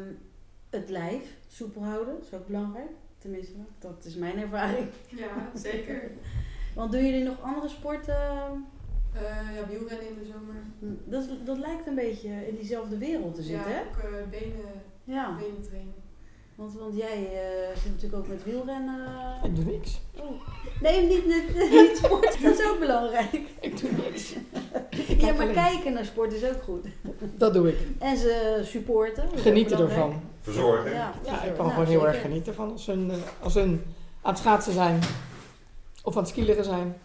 het 0.72 0.88
lijf 0.90 1.22
soepel 1.48 1.82
houden 1.84 2.14
is 2.20 2.34
ook 2.34 2.46
belangrijk. 2.46 2.90
Tenminste, 3.18 3.52
dat 3.78 4.04
is 4.04 4.14
mijn 4.14 4.38
ervaring. 4.38 4.86
ja 5.08 5.50
zeker. 5.54 6.10
Want 6.74 6.92
doen 6.92 7.04
jullie 7.04 7.24
nog 7.24 7.40
andere 7.42 7.68
sporten? 7.68 8.16
Eh, 9.14 9.56
ja, 9.56 9.66
wielrennen 9.68 10.08
in 10.08 10.14
de 10.18 10.24
zomer. 10.32 10.62
Dat, 11.04 11.22
is- 11.22 11.28
dat 11.44 11.58
lijkt 11.58 11.86
een 11.86 11.94
beetje 11.94 12.28
in 12.48 12.54
diezelfde 12.56 12.98
wereld 12.98 13.34
te 13.34 13.42
zitten, 13.42 13.70
ja, 13.70 13.76
hè? 13.76 13.80
ook 13.82 13.98
eh, 14.12 14.28
benen, 14.30 14.66
Ja. 15.04 15.36
benen 15.36 15.62
trainen. 15.68 15.94
Want, 16.54 16.74
want 16.74 16.96
jij 16.96 17.28
eh, 17.32 17.76
zit 17.76 17.92
natuurlijk 17.92 18.22
ook 18.22 18.28
met 18.28 18.44
wielrennen. 18.44 19.08
Ik 19.42 19.54
doe 19.56 19.64
niks. 19.64 20.00
Oh. 20.20 20.48
Nee, 20.82 21.06
niet, 21.06 21.26
niet, 21.32 21.70
niet 21.70 21.96
sport. 21.96 22.42
Dat 22.42 22.58
is 22.58 22.66
ook 22.66 22.78
belangrijk. 22.78 23.40
Ik 23.60 23.80
doe 23.80 23.90
niks. 23.90 24.34
Ja, 25.18 25.32
maar 25.32 25.40
alleen. 25.40 25.52
kijken 25.54 25.92
naar 25.92 26.04
sport 26.04 26.32
is 26.32 26.44
ook 26.44 26.62
goed. 26.62 26.86
Dat 27.36 27.52
doe 27.54 27.68
ik. 27.68 27.76
En 27.98 28.16
ze 28.16 28.60
supporten. 28.64 29.28
dat 29.30 29.40
Genieten 29.40 29.78
ervan. 29.78 30.20
Verzorgen. 30.42 30.92
Ja, 30.92 31.12
Ja, 31.24 31.42
ik 31.42 31.54
kan 31.56 31.70
gewoon 31.70 31.86
heel 31.86 32.06
erg 32.08 32.20
genieten 32.20 32.54
van 32.54 32.72
als 32.72 32.86
hun, 32.86 33.10
eh, 33.10 33.16
als 33.40 33.54
hun 33.54 33.84
aan 34.22 34.30
het 34.32 34.38
schaatsen 34.40 34.72
zijn. 34.72 35.00
Of 36.02 36.16
aan 36.16 36.22
het 36.22 36.30
skileren 36.30 36.64
zijn. 36.64 36.96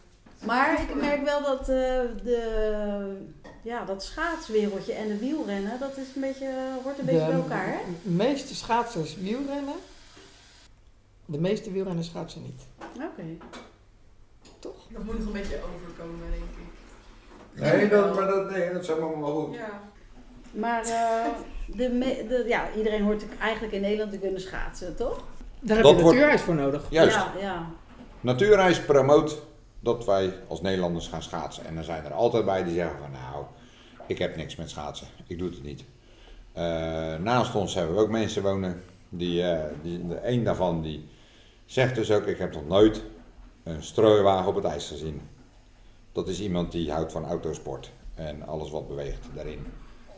Maar 0.45 0.81
ik 0.81 0.95
merk 0.95 1.23
wel 1.23 1.41
dat 1.41 1.59
eh, 1.59 1.67
de, 2.23 3.17
ja, 3.61 3.85
dat 3.85 4.03
schaatswereldje 4.03 4.93
en 4.93 5.07
de 5.07 5.17
wielrennen, 5.17 5.79
dat 5.79 5.97
is 5.97 6.15
een 6.15 6.21
beetje, 6.21 6.53
hoort 6.83 6.99
een 6.99 7.05
beetje 7.05 7.25
bij 7.25 7.35
elkaar, 7.35 7.67
hè? 7.67 7.77
De 8.03 8.09
meeste 8.09 8.55
schaatsers 8.55 9.15
wielrennen. 9.15 9.75
De 11.25 11.39
meeste 11.39 11.71
wielrenners 11.71 12.07
schaatsen 12.07 12.41
niet. 12.41 12.61
Oké. 12.95 13.23
Toch? 14.59 14.75
Dat 14.89 15.03
moet 15.03 15.17
nog 15.17 15.25
een 15.27 15.31
beetje 15.33 15.59
overkomen, 15.75 16.29
denk 16.29 16.43
ik. 16.43 16.75
Nee, 17.61 17.89
dat, 17.89 18.15
maar 18.15 18.27
dat, 18.27 18.49
nee, 18.51 18.73
dat 18.73 18.87
helemaal 18.87 19.19
wel 19.19 19.45
goed. 19.45 19.55
Ja, 19.55 19.81
Maar 20.51 20.83
eh, 20.83 21.25
de 21.75 21.89
me- 21.89 22.25
de, 22.27 22.43
ja, 22.47 22.67
iedereen 22.77 23.03
hoort 23.03 23.23
eigenlijk 23.39 23.73
in 23.73 23.81
Nederland 23.81 24.11
te 24.11 24.17
kunnen 24.17 24.41
schaatsen, 24.41 24.95
toch? 24.95 25.23
Daar 25.59 25.75
heb 25.75 25.85
Dat 25.85 25.95
je 25.95 26.01
wordt- 26.01 26.17
natuurijs 26.17 26.41
voor 26.41 26.55
nodig. 26.55 26.85
Juist. 26.89 27.15
Ja, 27.15 27.31
ja. 27.39 27.65
Natuurreis 28.21 28.81
promoot 28.81 29.41
dat 29.79 30.05
wij 30.05 30.33
als 30.47 30.61
Nederlanders 30.61 31.07
gaan 31.07 31.23
schaatsen. 31.23 31.65
En 31.65 31.77
er 31.77 31.83
zijn 31.83 32.05
er 32.05 32.13
altijd 32.13 32.45
bij 32.45 32.63
die 32.63 32.73
zeggen 32.73 32.99
van 32.99 33.11
nou, 33.11 33.45
ik 34.07 34.17
heb 34.17 34.35
niks 34.35 34.55
met 34.55 34.69
schaatsen. 34.69 35.07
Ik 35.27 35.37
doe 35.39 35.49
het 35.49 35.63
niet. 35.63 35.83
Eh, 36.53 36.63
naast 37.15 37.55
ons 37.55 37.73
hebben 37.73 37.95
we 37.95 38.01
ook 38.01 38.09
mensen 38.09 38.43
wonen. 38.43 38.83
Die, 39.09 39.43
eh, 39.43 39.63
die, 39.81 40.07
de 40.07 40.19
een 40.23 40.43
daarvan 40.43 40.81
die 40.81 41.07
zegt 41.65 41.95
dus 41.95 42.11
ook, 42.11 42.25
ik 42.25 42.37
heb 42.37 42.53
nog 42.53 42.67
nooit 42.67 43.03
een 43.63 43.83
strooiwagen 43.83 44.47
op 44.47 44.55
het 44.55 44.63
ijs 44.65 44.87
gezien. 44.87 45.21
Dat 46.11 46.27
is 46.27 46.39
iemand 46.41 46.71
die 46.71 46.91
houdt 46.91 47.11
van 47.11 47.25
autosport 47.25 47.91
en 48.15 48.47
alles 48.47 48.71
wat 48.71 48.87
beweegt 48.87 49.25
daarin. 49.33 49.65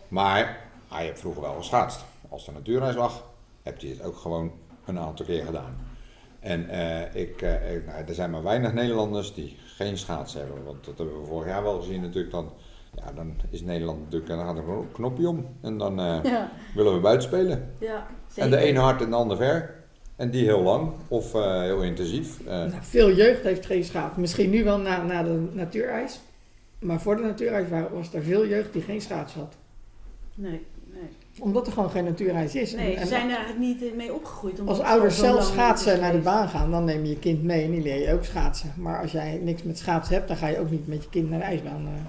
Maar 0.07 0.68
hij 0.89 1.06
heeft 1.06 1.19
vroeger 1.19 1.41
wel 1.41 1.54
geschaatst. 1.54 2.04
Als 2.30 2.47
er 2.47 2.54
natuurreis 2.54 2.95
lag, 2.95 3.23
heb 3.63 3.82
hij 3.82 3.89
het 3.89 4.04
ook 4.04 4.15
gewoon 4.17 4.52
een 4.86 4.99
aantal 4.99 5.25
keer 5.25 5.45
gedaan. 5.45 5.75
En 6.39 6.69
eh, 6.69 7.21
ik, 7.21 7.41
eh, 7.41 7.75
ik- 7.75 7.86
nou, 7.86 8.04
er 8.08 8.13
zijn 8.13 8.32
maar 8.32 8.43
weinig 8.43 8.73
Nederlanders 8.73 9.34
die 9.34 9.58
geen 9.65 9.97
schaats 9.97 10.34
hebben. 10.34 10.63
Want 10.65 10.86
dat 10.86 10.97
hebben 10.97 11.19
we 11.21 11.28
vorig 11.28 11.47
jaar 11.47 11.63
wel 11.63 11.80
gezien 11.80 12.02
natuurlijk. 12.02 12.32
Dan, 12.34 12.52
ja, 12.95 13.12
dan 13.12 13.34
is 13.49 13.62
Nederland 13.62 13.99
natuurlijk, 14.04 14.30
dan 14.32 14.39
gaat 14.39 14.58
er 14.58 14.69
een 14.69 14.91
knopje 14.91 15.28
om. 15.30 15.45
En 15.62 15.78
dan 15.78 15.99
eh, 15.99 16.19
Ja, 16.23 16.52
willen 16.75 16.93
we 16.93 16.99
buiten 16.99 17.28
spelen. 17.28 17.73
ja. 17.80 18.08
En 18.36 18.49
de 18.49 18.58
ene 18.58 18.80
hard 18.80 19.02
en 19.02 19.10
de 19.10 19.15
ander 19.15 19.38
ver. 19.38 19.78
En 20.15 20.30
die 20.30 20.43
heel 20.43 20.62
lang 20.62 20.91
of 21.08 21.34
eh, 21.36 21.62
heel 21.62 21.82
intensief. 21.82 22.39
Eh, 22.39 22.45
Nou, 22.47 22.71
veel 22.82 23.12
jeugd 23.12 23.43
heeft 23.43 23.65
geen 23.65 23.84
schaats. 23.84 24.15
Misschien 24.17 24.49
nu 24.49 24.63
wel 24.63 24.78
na, 24.78 25.04
na 25.04 25.23
de 25.23 25.47
natuurijs. 25.52 26.19
Maar 26.80 27.02
voor 27.02 27.15
de 27.15 27.21
natuurijs 27.21 27.69
wa- 27.69 27.89
was 27.93 28.13
er 28.13 28.23
veel 28.23 28.47
jeugd 28.47 28.73
die 28.73 28.82
geen 28.82 29.02
schaats 29.02 29.34
had. 29.34 29.54
Nee. 30.36 30.65
Omdat 31.39 31.67
er 31.67 31.73
gewoon 31.73 31.89
geen 31.89 32.04
natuurijs 32.04 32.56
is. 32.56 32.73
En- 32.73 32.84
Nee, 32.84 32.97
ze 32.99 33.06
zijn 33.06 33.30
er 33.30 33.36
eigenlijk 33.38 33.60
niet 33.60 33.95
mee 33.95 34.13
opgegroeid. 34.13 34.60
als 34.67 34.80
ouders 34.80 35.17
zelf 35.17 35.43
schaatsen 35.43 35.99
naar 35.99 36.12
de 36.12 36.17
baan 36.17 36.49
gaan, 36.49 36.71
dan 36.71 36.84
neem 36.86 37.04
je 37.04 37.10
je 37.10 37.19
kind 37.19 37.43
mee 37.43 37.63
en 37.63 37.71
die 37.71 37.82
leer 37.82 38.08
je 38.08 38.13
ook 38.13 38.23
schaatsen. 38.23 38.73
Maar 38.78 39.02
als 39.02 39.12
jij 39.12 39.39
niks 39.43 39.63
met 39.63 39.78
schaatsen 39.78 40.15
hebt, 40.15 40.28
dan 40.28 40.38
ga 40.38 40.47
je 40.47 40.60
ook 40.60 40.69
niet 40.71 40.88
met 40.88 41.04
je 41.04 41.10
kind 41.10 41.30
naar 41.30 41.39
de 41.39 41.45
ijsbaan, 41.45 41.86
eh, 41.86 42.02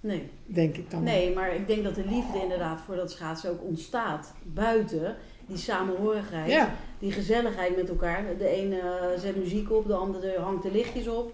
Nee. 0.00 0.28
denk 0.46 0.76
ik 0.76 0.90
dan. 0.90 1.02
nee, 1.02 1.34
maar 1.34 1.54
ik 1.54 1.66
denk 1.66 1.84
dat 1.84 1.94
de 1.94 2.04
liefde 2.08 2.38
inderdaad 2.42 2.80
voor 2.86 2.96
dat 2.96 3.10
schaatsen 3.10 3.50
ook 3.50 3.62
ontstaat 3.62 4.32
buiten. 4.42 5.16
Die 5.46 5.56
samenhorigheid, 5.56 6.50
Ja, 6.50 6.74
die 6.98 7.12
gezelligheid 7.12 7.76
met 7.76 7.88
elkaar. 7.88 8.24
De 8.38 8.48
ene 8.48 8.78
eh, 8.78 9.20
zet 9.20 9.36
muziek 9.36 9.70
op, 9.72 9.86
de 9.86 9.94
andere 9.94 10.38
hangt 10.38 10.62
de 10.62 10.70
lichtjes 10.70 11.08
op. 11.08 11.32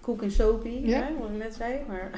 Koek 0.00 0.22
en 0.22 0.30
sopie, 0.30 0.86
Ja. 0.86 0.98
hè, 1.02 1.18
wat 1.20 1.28
ik 1.28 1.36
net 1.38 1.54
zei. 1.54 1.74
Maar, 1.88 2.10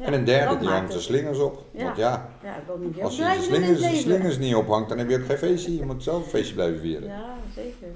Ja, 0.00 0.06
en 0.06 0.12
een 0.12 0.24
derde 0.24 0.58
die 0.58 0.68
hangt 0.68 0.88
de 0.88 0.94
het. 0.94 1.02
slingers 1.02 1.38
op. 1.38 1.64
Ja. 1.72 1.84
Want 1.84 1.96
ja, 1.96 2.28
Ja, 2.42 2.62
dat 2.66 2.78
moet 2.82 2.96
je 2.96 3.02
als 3.02 3.22
ook 3.22 3.28
je 3.28 3.36
de 3.36 3.42
slingers, 3.42 3.80
de 3.80 3.96
slingers 3.96 4.38
niet 4.38 4.54
ophangt, 4.54 4.88
dan 4.88 4.98
heb 4.98 5.08
je 5.08 5.18
ook 5.18 5.24
geen 5.24 5.38
feestje. 5.38 5.76
Je 5.76 5.84
moet 5.86 6.02
zelf 6.02 6.22
een 6.24 6.30
feestje 6.30 6.54
blijven 6.54 6.80
vieren. 6.80 7.08
Ja, 7.08 7.34
zeker. 7.54 7.88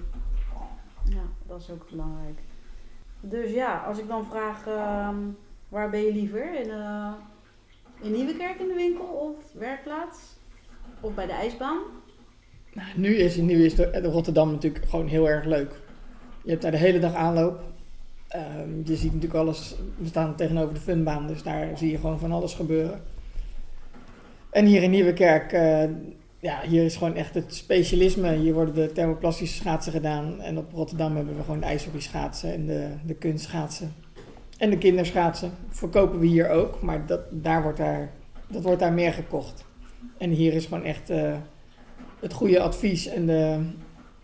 Ja, 1.05 1.23
dat 1.47 1.61
is 1.61 1.71
ook 1.71 1.87
belangrijk. 1.91 2.39
Dus 3.21 3.51
ja, 3.53 3.85
als 3.89 3.99
ik 3.99 4.09
dan 4.09 4.27
vraag, 4.31 4.67
ehm, 4.67 5.17
waar 5.69 5.91
ben 5.91 6.01
je 6.01 6.13
liever? 6.13 6.61
In, 6.61 6.71
eh 6.71 7.13
in 8.01 8.13
Nieuwekerk 8.13 8.59
in 8.59 8.69
de 8.69 8.75
winkel 8.75 9.05
of 9.05 9.53
werkplaats? 9.53 10.19
Of 11.01 11.15
bij 11.15 11.27
de 11.27 11.33
ijsbaan? 11.33 11.79
Nou, 12.73 12.89
nu 12.97 13.15
is, 13.15 13.37
nu 13.37 13.65
is 13.65 13.75
de, 13.75 13.91
de 13.91 14.11
Rotterdam 14.11 14.51
natuurlijk 14.51 14.85
gewoon 14.89 15.07
heel 15.07 15.29
erg 15.29 15.45
leuk. 15.45 15.73
Je 16.43 16.51
hebt 16.51 16.63
daar 16.63 16.71
de 16.71 16.77
hele 16.77 16.99
dag 16.99 17.15
aanloop. 17.15 17.61
Ehm, 18.35 18.71
je 18.85 18.97
ziet 18.97 19.13
natuurlijk 19.13 19.41
alles, 19.41 19.75
we 19.97 20.07
staan 20.07 20.37
tegenover 20.37 20.75
de 20.75 20.81
funbaan, 20.81 21.27
dus 21.27 21.43
daar 21.43 21.79
zie 21.79 21.91
je 21.91 21.99
gewoon 21.99 22.19
van 22.19 22.33
alles 22.33 22.55
gebeuren. 22.55 23.03
En 24.51 24.67
hier 24.67 24.83
in 24.83 24.91
Nieuwekerk, 24.91 25.53
eh 25.53 25.85
ja, 26.39 26.61
hier 26.69 26.85
is 26.85 26.97
gewoon 26.97 27.15
echt 27.15 27.35
het 27.35 27.55
specialisme. 27.55 28.35
Hier 28.35 28.55
worden 28.55 28.75
de 28.75 28.93
thermoplastische 28.93 29.57
schaatsen 29.57 29.93
gedaan. 29.93 30.41
En 30.41 30.59
op 30.59 30.73
Rotterdam 30.73 31.17
hebben 31.17 31.37
we 31.37 31.43
gewoon 31.43 31.61
de 31.61 31.67
ijshockey 31.67 32.01
schaatsen 32.01 32.53
en 32.53 32.67
de, 32.67 32.89
de 33.07 33.15
kunstschaatsen. 33.15 33.95
En 34.59 34.71
de 34.71 34.79
kinderschaatsen 34.79 35.51
verkopen 35.69 36.19
we 36.19 36.27
hier 36.27 36.49
ook, 36.49 36.83
maar 36.83 37.07
dat, 37.07 37.21
daar 37.31 37.63
wordt 37.63 37.79
daar, 37.79 38.11
dat 38.49 38.63
wordt 38.63 38.81
daar 38.81 38.93
meer 38.93 39.13
gekocht. 39.13 39.65
En 40.19 40.31
hier 40.31 40.53
is 40.53 40.65
gewoon 40.65 40.85
echt 40.85 41.11
eh, 41.11 41.37
het 42.21 42.33
goede 42.33 42.61
advies 42.61 43.07
en 43.07 43.27
de, 43.27 43.59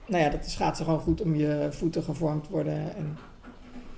nou 0.06 0.22
ja, 0.24 0.30
dat 0.30 0.44
de 0.44 0.50
schaatsen 0.50 0.84
gewoon 0.84 1.00
goed 1.00 1.20
om 1.20 1.34
je 1.34 1.68
voeten 1.70 2.02
gevormd 2.02 2.48
worden. 2.48 2.96
En, 2.96 3.16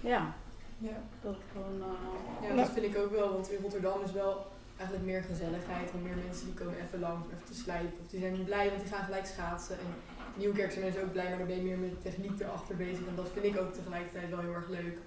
Ja, 0.03 0.35
Ja. 0.79 0.97
dat 1.23 1.37
gewoon... 1.53 1.83
eh, 1.83 2.49
Ja, 2.49 2.55
dat 2.57 2.71
vind 2.71 2.87
ik 2.87 2.97
ook 2.99 3.11
wel, 3.11 3.33
want 3.33 3.51
in 3.51 3.59
Rotterdam 3.63 4.03
is 4.05 4.13
wel 4.13 4.47
eigenlijk 4.77 5.09
meer 5.11 5.23
gezelligheid. 5.23 5.91
En 5.91 6.03
meer 6.03 6.17
mensen 6.27 6.45
die 6.47 6.55
komen 6.55 6.75
even 6.85 7.01
langs 7.01 7.27
even 7.35 7.47
te 7.47 7.55
slijpen. 7.55 7.99
Of 8.03 8.09
die 8.11 8.21
zijn 8.21 8.45
blij, 8.45 8.69
want 8.69 8.81
die 8.83 8.93
gaan 8.93 9.05
gelijk 9.05 9.27
schaatsen. 9.27 9.79
En 9.79 9.87
in 10.35 10.41
Nieuwkerk 10.41 10.71
zijn 10.71 10.85
mensen 10.85 11.03
ook 11.03 11.13
blij, 11.13 11.29
maar 11.29 11.39
dan 11.39 11.47
ben 11.47 11.57
je 11.57 11.63
meer 11.63 11.79
met 11.79 11.91
de 11.91 12.03
techniek 12.11 12.41
erachter 12.41 12.77
bezig. 12.77 13.07
En 13.07 13.15
dat 13.17 13.29
vind 13.33 13.45
ik 13.45 13.61
ook 13.61 13.73
tegelijkertijd 13.73 14.31
wel 14.31 14.41
heel 14.41 14.55
erg 14.55 14.69
leuk. 14.69 14.99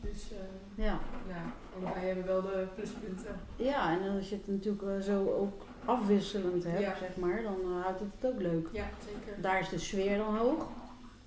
Dus 0.00 0.30
eh, 0.32 0.84
ja. 0.84 0.98
ja, 1.28 1.42
allebei 1.76 2.06
hebben 2.06 2.26
wel 2.26 2.42
de 2.42 2.66
pluspunten. 2.74 3.40
ja, 3.56 3.90
en 4.00 4.16
als 4.16 4.28
je 4.28 4.34
het 4.34 4.46
natuurlijk 4.48 4.82
eh, 4.82 5.00
zo 5.00 5.28
ook 5.30 5.62
afwisselend 5.84 6.64
hebt, 6.64 6.80
Ja. 6.80 6.94
zeg 6.96 7.16
maar, 7.16 7.42
dan 7.42 7.56
houdt 7.82 8.00
het 8.00 8.08
het 8.20 8.32
ook 8.32 8.40
leuk. 8.40 8.68
Ja, 8.72 8.84
zeker. 9.06 9.42
Daar 9.42 9.60
is 9.60 9.68
de 9.68 9.78
sfeer 9.78 10.16
dan 10.18 10.36
hoog. 10.36 10.68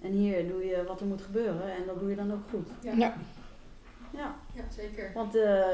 En 0.02 0.12
hier 0.12 0.48
doe 0.48 0.66
je 0.66 0.84
wat 0.88 1.00
er 1.02 1.06
moet 1.08 1.22
gebeuren 1.22 1.72
en 1.72 1.84
dat 1.88 2.00
doe 2.00 2.10
je 2.10 2.16
dan 2.16 2.32
ook 2.32 2.50
goed. 2.50 2.68
Ja, 2.82 2.92
ja, 2.92 3.14
Ja, 4.14 4.36
ja 4.56 4.64
zeker. 4.70 5.12
want 5.14 5.36
eh 5.36 5.66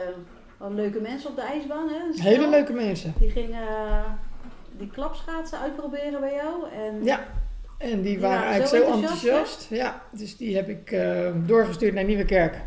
wat 0.57 0.71
leuke 0.71 0.99
mensen 0.99 1.29
op 1.29 1.35
de 1.35 1.41
ijsbaan, 1.41 1.89
hè? 1.89 2.21
hele 2.23 2.49
leuke 2.49 2.73
mensen. 2.73 3.13
Die 3.19 3.29
gingen 3.29 3.67
eh, 3.67 4.11
die 4.77 4.87
klapschaatsen 4.87 5.59
uitproberen 5.59 6.19
bij 6.19 6.33
jou. 6.33 6.69
En 6.71 7.03
Ja, 7.03 7.23
en 7.77 7.89
die, 7.89 8.01
Die 8.01 8.19
waren, 8.19 8.37
waren 8.39 8.51
eigenlijk 8.51 8.85
zo 8.85 8.91
enthousiast, 8.93 9.25
enthousiast. 9.25 9.69
Ja, 9.69 10.01
dus 10.11 10.37
die 10.37 10.55
heb 10.55 10.69
ik 10.69 10.91
eh, 10.91 11.31
doorgestuurd 11.45 11.93
naar 11.93 12.03
Nieuwekerk. 12.03 12.61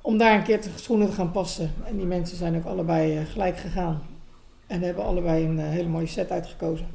Om 0.00 0.18
daar 0.18 0.34
een 0.34 0.42
keer 0.42 0.60
te, 0.60 0.68
schoenen 0.74 1.06
te 1.06 1.12
gaan 1.12 1.30
passen. 1.32 1.72
En 1.86 1.96
die 1.96 2.06
mensen 2.06 2.36
zijn 2.36 2.56
ook 2.56 2.64
allebei 2.64 3.24
gelijk 3.24 3.56
gegaan. 3.58 4.02
En 4.66 4.82
hebben 4.82 5.04
allebei 5.04 5.44
een 5.44 5.58
hele 5.58 5.88
mooie 5.88 6.06
set 6.06 6.30
uitgekozen. 6.30 6.86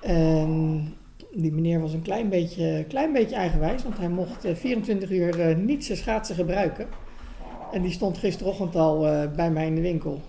En 0.00 0.94
die 1.32 1.52
meneer 1.52 1.80
was 1.80 1.92
een 1.92 2.02
klein 2.02 2.28
beetje, 2.28 2.84
klein 2.88 3.12
beetje 3.12 3.36
eigenwijs. 3.36 3.82
Want 3.82 3.98
hij 3.98 4.08
mocht 4.08 4.44
eh, 4.44 4.54
24 4.54 5.10
uur 5.10 5.40
eh, 5.40 5.56
niet 5.56 5.84
zijn 5.84 5.98
schaatsen 5.98 6.34
gebruiken. 6.34 6.86
En 7.72 7.82
die 7.82 7.90
stond 7.92 8.18
gisterochtend 8.18 8.76
al 8.76 9.06
eh, 9.06 9.30
bij 9.36 9.50
mij 9.50 9.66
in 9.66 9.74
de 9.74 9.80
winkel. 9.80 10.20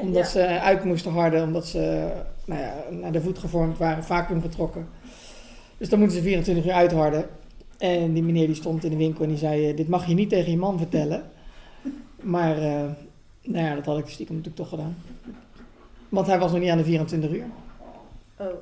Omdat 0.00 0.22
Ja. 0.22 0.28
ze 0.28 0.60
uit 0.60 0.84
moesten 0.84 1.12
harden, 1.12 1.42
omdat 1.42 1.66
ze 1.66 2.12
nou 2.44 2.60
ja, 2.60 2.74
naar 2.90 3.12
de 3.12 3.20
voet 3.20 3.38
gevormd 3.38 3.78
waren, 3.78 4.04
vacuüm 4.04 4.40
getrokken. 4.42 4.88
Dus 5.78 5.88
dan 5.88 5.98
moeten 5.98 6.16
ze 6.16 6.22
24 6.22 6.64
uur 6.64 6.72
uitharden. 6.72 7.26
En 7.78 8.12
die 8.12 8.22
meneer 8.22 8.46
die 8.46 8.54
stond 8.56 8.84
in 8.84 8.90
de 8.90 8.96
winkel 8.96 9.22
en 9.22 9.28
die 9.28 9.38
zei, 9.38 9.68
eh, 9.70 9.76
dit 9.76 9.88
mag 9.88 10.06
je 10.06 10.14
niet 10.14 10.28
tegen 10.28 10.50
je 10.50 10.56
man 10.56 10.78
vertellen. 10.78 11.22
Maar 12.20 12.56
eh, 12.58 12.82
nou 13.42 13.64
ja, 13.66 13.74
dat 13.74 13.84
had 13.86 13.98
ik 13.98 14.08
stiekem 14.08 14.36
natuurlijk 14.36 14.62
toch 14.62 14.68
gedaan. 14.78 14.96
Want 16.08 16.26
hij 16.26 16.38
was 16.38 16.50
nog 16.52 16.60
niet 16.60 16.70
aan 16.70 16.78
de 16.78 16.84
24 16.84 17.30
uur. 17.30 17.44
Oh, 18.36 18.46
oh. 18.46 18.52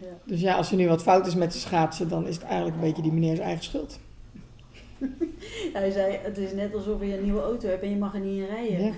Ja. 0.00 0.06
Dus 0.24 0.40
ja, 0.40 0.54
als 0.54 0.70
er 0.70 0.76
nu 0.76 0.88
wat 0.88 1.02
fout 1.02 1.26
is 1.26 1.34
met 1.34 1.52
de 1.52 1.58
schaatsen, 1.58 2.08
dan 2.08 2.26
is 2.26 2.34
het 2.34 2.44
eigenlijk 2.44 2.74
een 2.76 2.82
beetje 2.82 3.02
die 3.02 3.12
meneer 3.12 3.34
zijn 3.36 3.46
eigen 3.46 3.64
schuld. 3.64 3.98
Hij 5.72 5.90
zei, 5.90 6.16
het 6.22 6.38
is 6.38 6.52
net 6.52 6.74
alsof 6.74 7.00
je 7.00 7.16
een 7.16 7.22
nieuwe 7.22 7.40
auto 7.42 7.68
hebt 7.68 7.82
en 7.82 7.90
je 7.90 7.96
mag 7.96 8.14
er 8.14 8.20
niet 8.20 8.38
in 8.38 8.46
rijden. 8.46 8.84
Ja. 8.84 8.92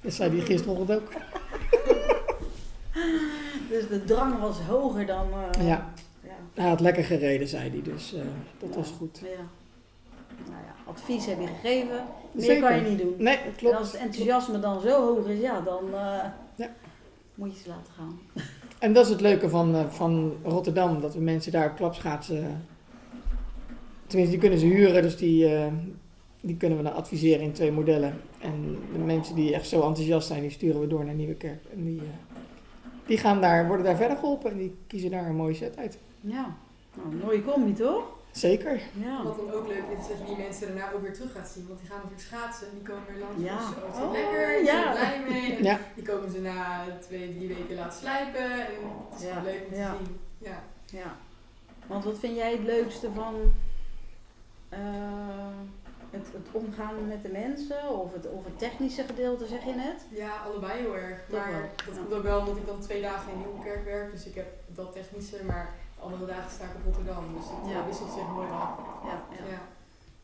Dat 0.00 0.12
zei 0.12 0.36
hij 0.36 0.40
gisterochtend 0.46 0.90
ook. 1.00 1.12
Dus 3.68 3.88
de 3.88 4.04
drang 4.04 4.38
was 4.40 4.58
hoger 4.60 5.06
dan... 5.06 5.26
eh, 5.32 5.66
Ja, 5.66 5.92
ja. 6.22 6.30
hij 6.54 6.68
had 6.68 6.80
lekker 6.80 7.04
gereden, 7.04 7.48
zei 7.48 7.70
hij. 7.70 7.82
Dus 7.82 8.14
eh, 8.14 8.20
dat 8.58 8.74
was 8.74 8.90
goed. 8.98 9.18
Ja. 9.22 9.26
Nou 10.48 10.62
ja, 10.66 10.74
advies 10.92 11.26
heb 11.26 11.40
je 11.40 11.46
gegeven. 11.46 12.04
Meer 12.32 12.44
Zeker. 12.44 12.68
kan 12.68 12.76
je 12.82 12.88
niet 12.90 12.98
doen. 12.98 13.14
Nee, 13.18 13.36
dat 13.36 13.44
En 13.46 13.54
klopt. 13.56 13.76
als 13.76 13.92
het 13.92 14.00
enthousiasme 14.00 14.60
dan 14.60 14.80
zo 14.80 15.14
hoog 15.14 15.26
is, 15.26 15.40
ja, 15.40 15.60
dan 15.60 15.84
eh, 15.94 16.24
Ja. 16.54 16.70
moet 17.34 17.56
je 17.56 17.62
ze 17.62 17.68
laten 17.68 17.92
gaan. 17.96 18.18
En 18.78 18.92
dat 18.92 19.04
is 19.04 19.10
het 19.10 19.20
leuke 19.20 19.48
van, 19.48 19.74
eh, 19.74 19.88
van 19.88 20.32
Rotterdam, 20.42 21.00
dat 21.00 21.14
we 21.14 21.20
mensen 21.20 21.52
daar 21.52 21.70
op 21.70 21.76
klapschaatsen... 21.76 22.66
Tenminste, 24.06 24.38
die 24.38 24.48
kunnen 24.48 24.58
ze 24.58 24.66
huren, 24.66 25.02
dus 25.02 25.16
die, 25.16 25.54
eh, 25.54 25.72
die 26.40 26.56
kunnen 26.56 26.78
we 26.78 26.84
dan 26.84 26.94
adviseren 26.94 27.40
in 27.40 27.52
twee 27.52 27.72
modellen. 27.72 28.20
En 28.40 28.78
de 28.92 28.98
mensen 28.98 29.34
die 29.34 29.54
echt 29.54 29.68
zo 29.68 29.82
enthousiast 29.82 30.26
zijn, 30.26 30.40
die 30.40 30.50
sturen 30.50 30.80
we 30.80 30.86
door 30.86 31.04
naar 31.04 31.14
Nieuwekerk. 31.14 31.64
En 31.72 31.84
die, 31.84 31.98
eh, 31.98 32.04
die 33.06 33.18
gaan 33.18 33.40
daar, 33.40 33.66
worden 33.66 33.86
daar 33.86 33.96
verder 33.96 34.16
geholpen 34.16 34.50
en 34.50 34.58
die 34.58 34.76
kiezen 34.86 35.10
daar 35.10 35.26
een 35.26 35.36
mooie 35.36 35.54
set 35.54 35.76
uit. 35.76 35.98
Ja, 36.20 36.56
nou, 36.96 37.10
een 37.10 37.18
mooie 37.24 37.44
combi 37.44 37.72
toch? 37.72 38.17
Zeker. 38.38 38.80
Ja. 38.92 39.22
Wat 39.22 39.36
dan 39.36 39.52
ook 39.52 39.66
leuk 39.66 39.82
is, 39.92 39.98
is 40.00 40.08
dat 40.08 40.18
je 40.18 40.24
die 40.24 40.36
mensen 40.44 40.66
daarna 40.68 40.92
ook 40.92 41.02
weer 41.02 41.12
terug 41.14 41.32
gaat 41.32 41.48
zien. 41.48 41.66
Want 41.66 41.78
die 41.80 41.88
gaan 41.88 41.96
natuurlijk 42.02 42.28
schaatsen 42.28 42.66
en 42.68 42.72
die 42.74 42.82
komen 42.88 43.02
weer 43.12 43.18
langs. 43.18 43.42
Ja. 43.42 43.58
Dus, 43.58 43.66
oh, 43.76 43.84
het 43.84 44.16
is 44.16 44.20
lekker, 44.22 44.56
die 44.56 44.64
ja. 44.64 44.72
zijn 44.72 44.86
er 44.86 45.22
blij 45.26 45.40
mee. 45.40 45.56
En 45.56 45.64
Ja. 45.64 45.78
Die 45.94 46.04
komen 46.04 46.30
ze 46.30 46.40
na 46.40 46.84
twee, 47.00 47.36
drie 47.36 47.48
weken 47.54 47.74
laten 47.76 47.98
slijpen. 47.98 48.50
En 48.66 48.82
het 49.10 49.20
is 49.20 49.26
Ja. 49.26 49.32
gewoon 49.34 49.44
leuk 49.52 49.62
om 49.66 49.72
te 49.72 49.78
Ja. 49.78 49.94
zien. 49.98 50.20
Ja. 50.38 50.62
ja. 50.86 51.16
Want 51.86 52.04
wat 52.04 52.18
vind 52.18 52.36
jij 52.36 52.50
het 52.52 52.62
leukste 52.64 53.08
van 53.14 53.34
eh, 54.68 54.78
het, 56.10 56.26
het 56.32 56.46
omgaan 56.52 57.08
met 57.08 57.22
de 57.22 57.28
mensen 57.28 57.88
of 58.00 58.12
het, 58.12 58.30
of 58.30 58.44
het 58.44 58.58
technische 58.58 59.02
gedeelte, 59.04 59.46
zeg 59.46 59.64
je 59.64 59.74
net? 59.74 60.06
ja, 60.10 60.36
allebei 60.46 60.80
heel 60.80 60.96
erg. 60.96 61.18
Toch 61.28 61.38
Maar 61.38 61.50
wel, 61.52 61.60
dat 61.60 61.94
ja. 61.94 62.00
komt 62.00 62.12
ook 62.14 62.22
wel 62.22 62.38
omdat 62.38 62.56
ik 62.56 62.66
dan 62.66 62.80
twee 62.80 63.02
dagen 63.02 63.32
in 63.32 63.38
Nieuwkerk 63.38 63.84
werk. 63.84 64.12
Dus 64.12 64.26
ik 64.26 64.34
heb 64.34 64.46
dat 64.66 64.92
technische, 64.92 65.44
maar 65.44 65.74
andere 66.02 66.26
dagen 66.26 66.50
sta 66.50 66.64
ik 66.64 66.70
op 66.76 66.84
Rotterdam. 66.84 67.24
Dus 67.36 67.44
het 67.50 67.70
Ja. 67.70 67.78
ja. 67.78 67.84
wisselt 67.86 68.10
zich 68.12 68.28
mooi 68.34 68.48
af. 68.50 68.70
Ja, 69.04 69.16
ja. 69.38 69.44
Ja. 69.54 69.60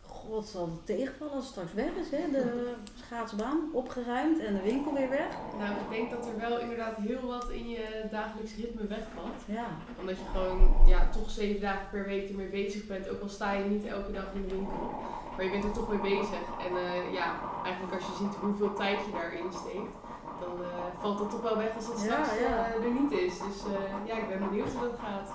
God, 0.06 0.46
zal 0.46 0.64
het 0.66 0.86
tegenvallen 0.86 1.34
als 1.34 1.44
het 1.44 1.52
straks 1.52 1.72
weg 1.72 1.92
is, 2.02 2.10
hè? 2.10 2.30
De 2.30 2.74
schaatsbaan 2.94 3.58
opgeruimd 3.72 4.38
en 4.38 4.54
de 4.54 4.62
winkel 4.62 4.92
weer 4.94 5.08
weg. 5.08 5.28
Nou, 5.58 5.70
ik 5.70 5.90
denk 5.90 6.10
dat 6.10 6.26
er 6.26 6.38
wel 6.38 6.58
inderdaad 6.58 6.96
heel 6.96 7.26
wat 7.26 7.50
in 7.50 7.68
je 7.68 8.04
dagelijks 8.10 8.56
ritme 8.56 8.86
wegvalt. 8.86 9.38
Ja, 9.46 9.66
Omdat 10.00 10.16
je 10.18 10.24
gewoon 10.32 10.74
ja, 10.86 11.08
toch 11.12 11.30
zeven 11.30 11.60
dagen 11.60 11.86
per 11.90 12.04
week 12.04 12.28
ermee 12.28 12.46
bezig 12.48 12.86
bent. 12.86 13.08
Ook 13.08 13.22
al 13.22 13.28
sta 13.28 13.52
je 13.52 13.64
niet 13.64 13.86
elke 13.86 14.12
dag 14.12 14.26
in 14.34 14.42
de 14.48 14.54
winkel. 14.54 14.90
Maar 15.36 15.44
je 15.44 15.50
bent 15.50 15.64
er 15.64 15.72
toch 15.72 15.88
mee 15.88 16.00
bezig. 16.16 16.42
En 16.66 16.76
eh, 16.76 17.12
ja, 17.12 17.34
eigenlijk 17.64 17.94
als 17.94 18.06
je 18.06 18.14
ziet 18.24 18.34
hoeveel 18.34 18.72
tijd 18.74 18.98
je 19.06 19.12
daarin 19.12 19.52
steekt. 19.52 19.92
Dan 20.40 20.62
eh, 20.62 20.68
valt 21.00 21.18
het 21.18 21.30
toch 21.30 21.42
wel 21.42 21.56
weg 21.56 21.74
als 21.76 21.86
het 21.86 22.02
Ja, 22.02 22.24
straks 22.24 22.38
ja. 22.40 22.66
eh, 22.74 22.84
er 22.84 22.90
niet 23.00 23.10
is. 23.12 23.38
Dus 23.38 23.58
eh, 23.72 24.06
ja, 24.06 24.14
ik 24.16 24.28
ben 24.28 24.48
benieuwd 24.48 24.72
hoe 24.72 24.88
dat 24.88 24.98
gaat. 24.98 25.28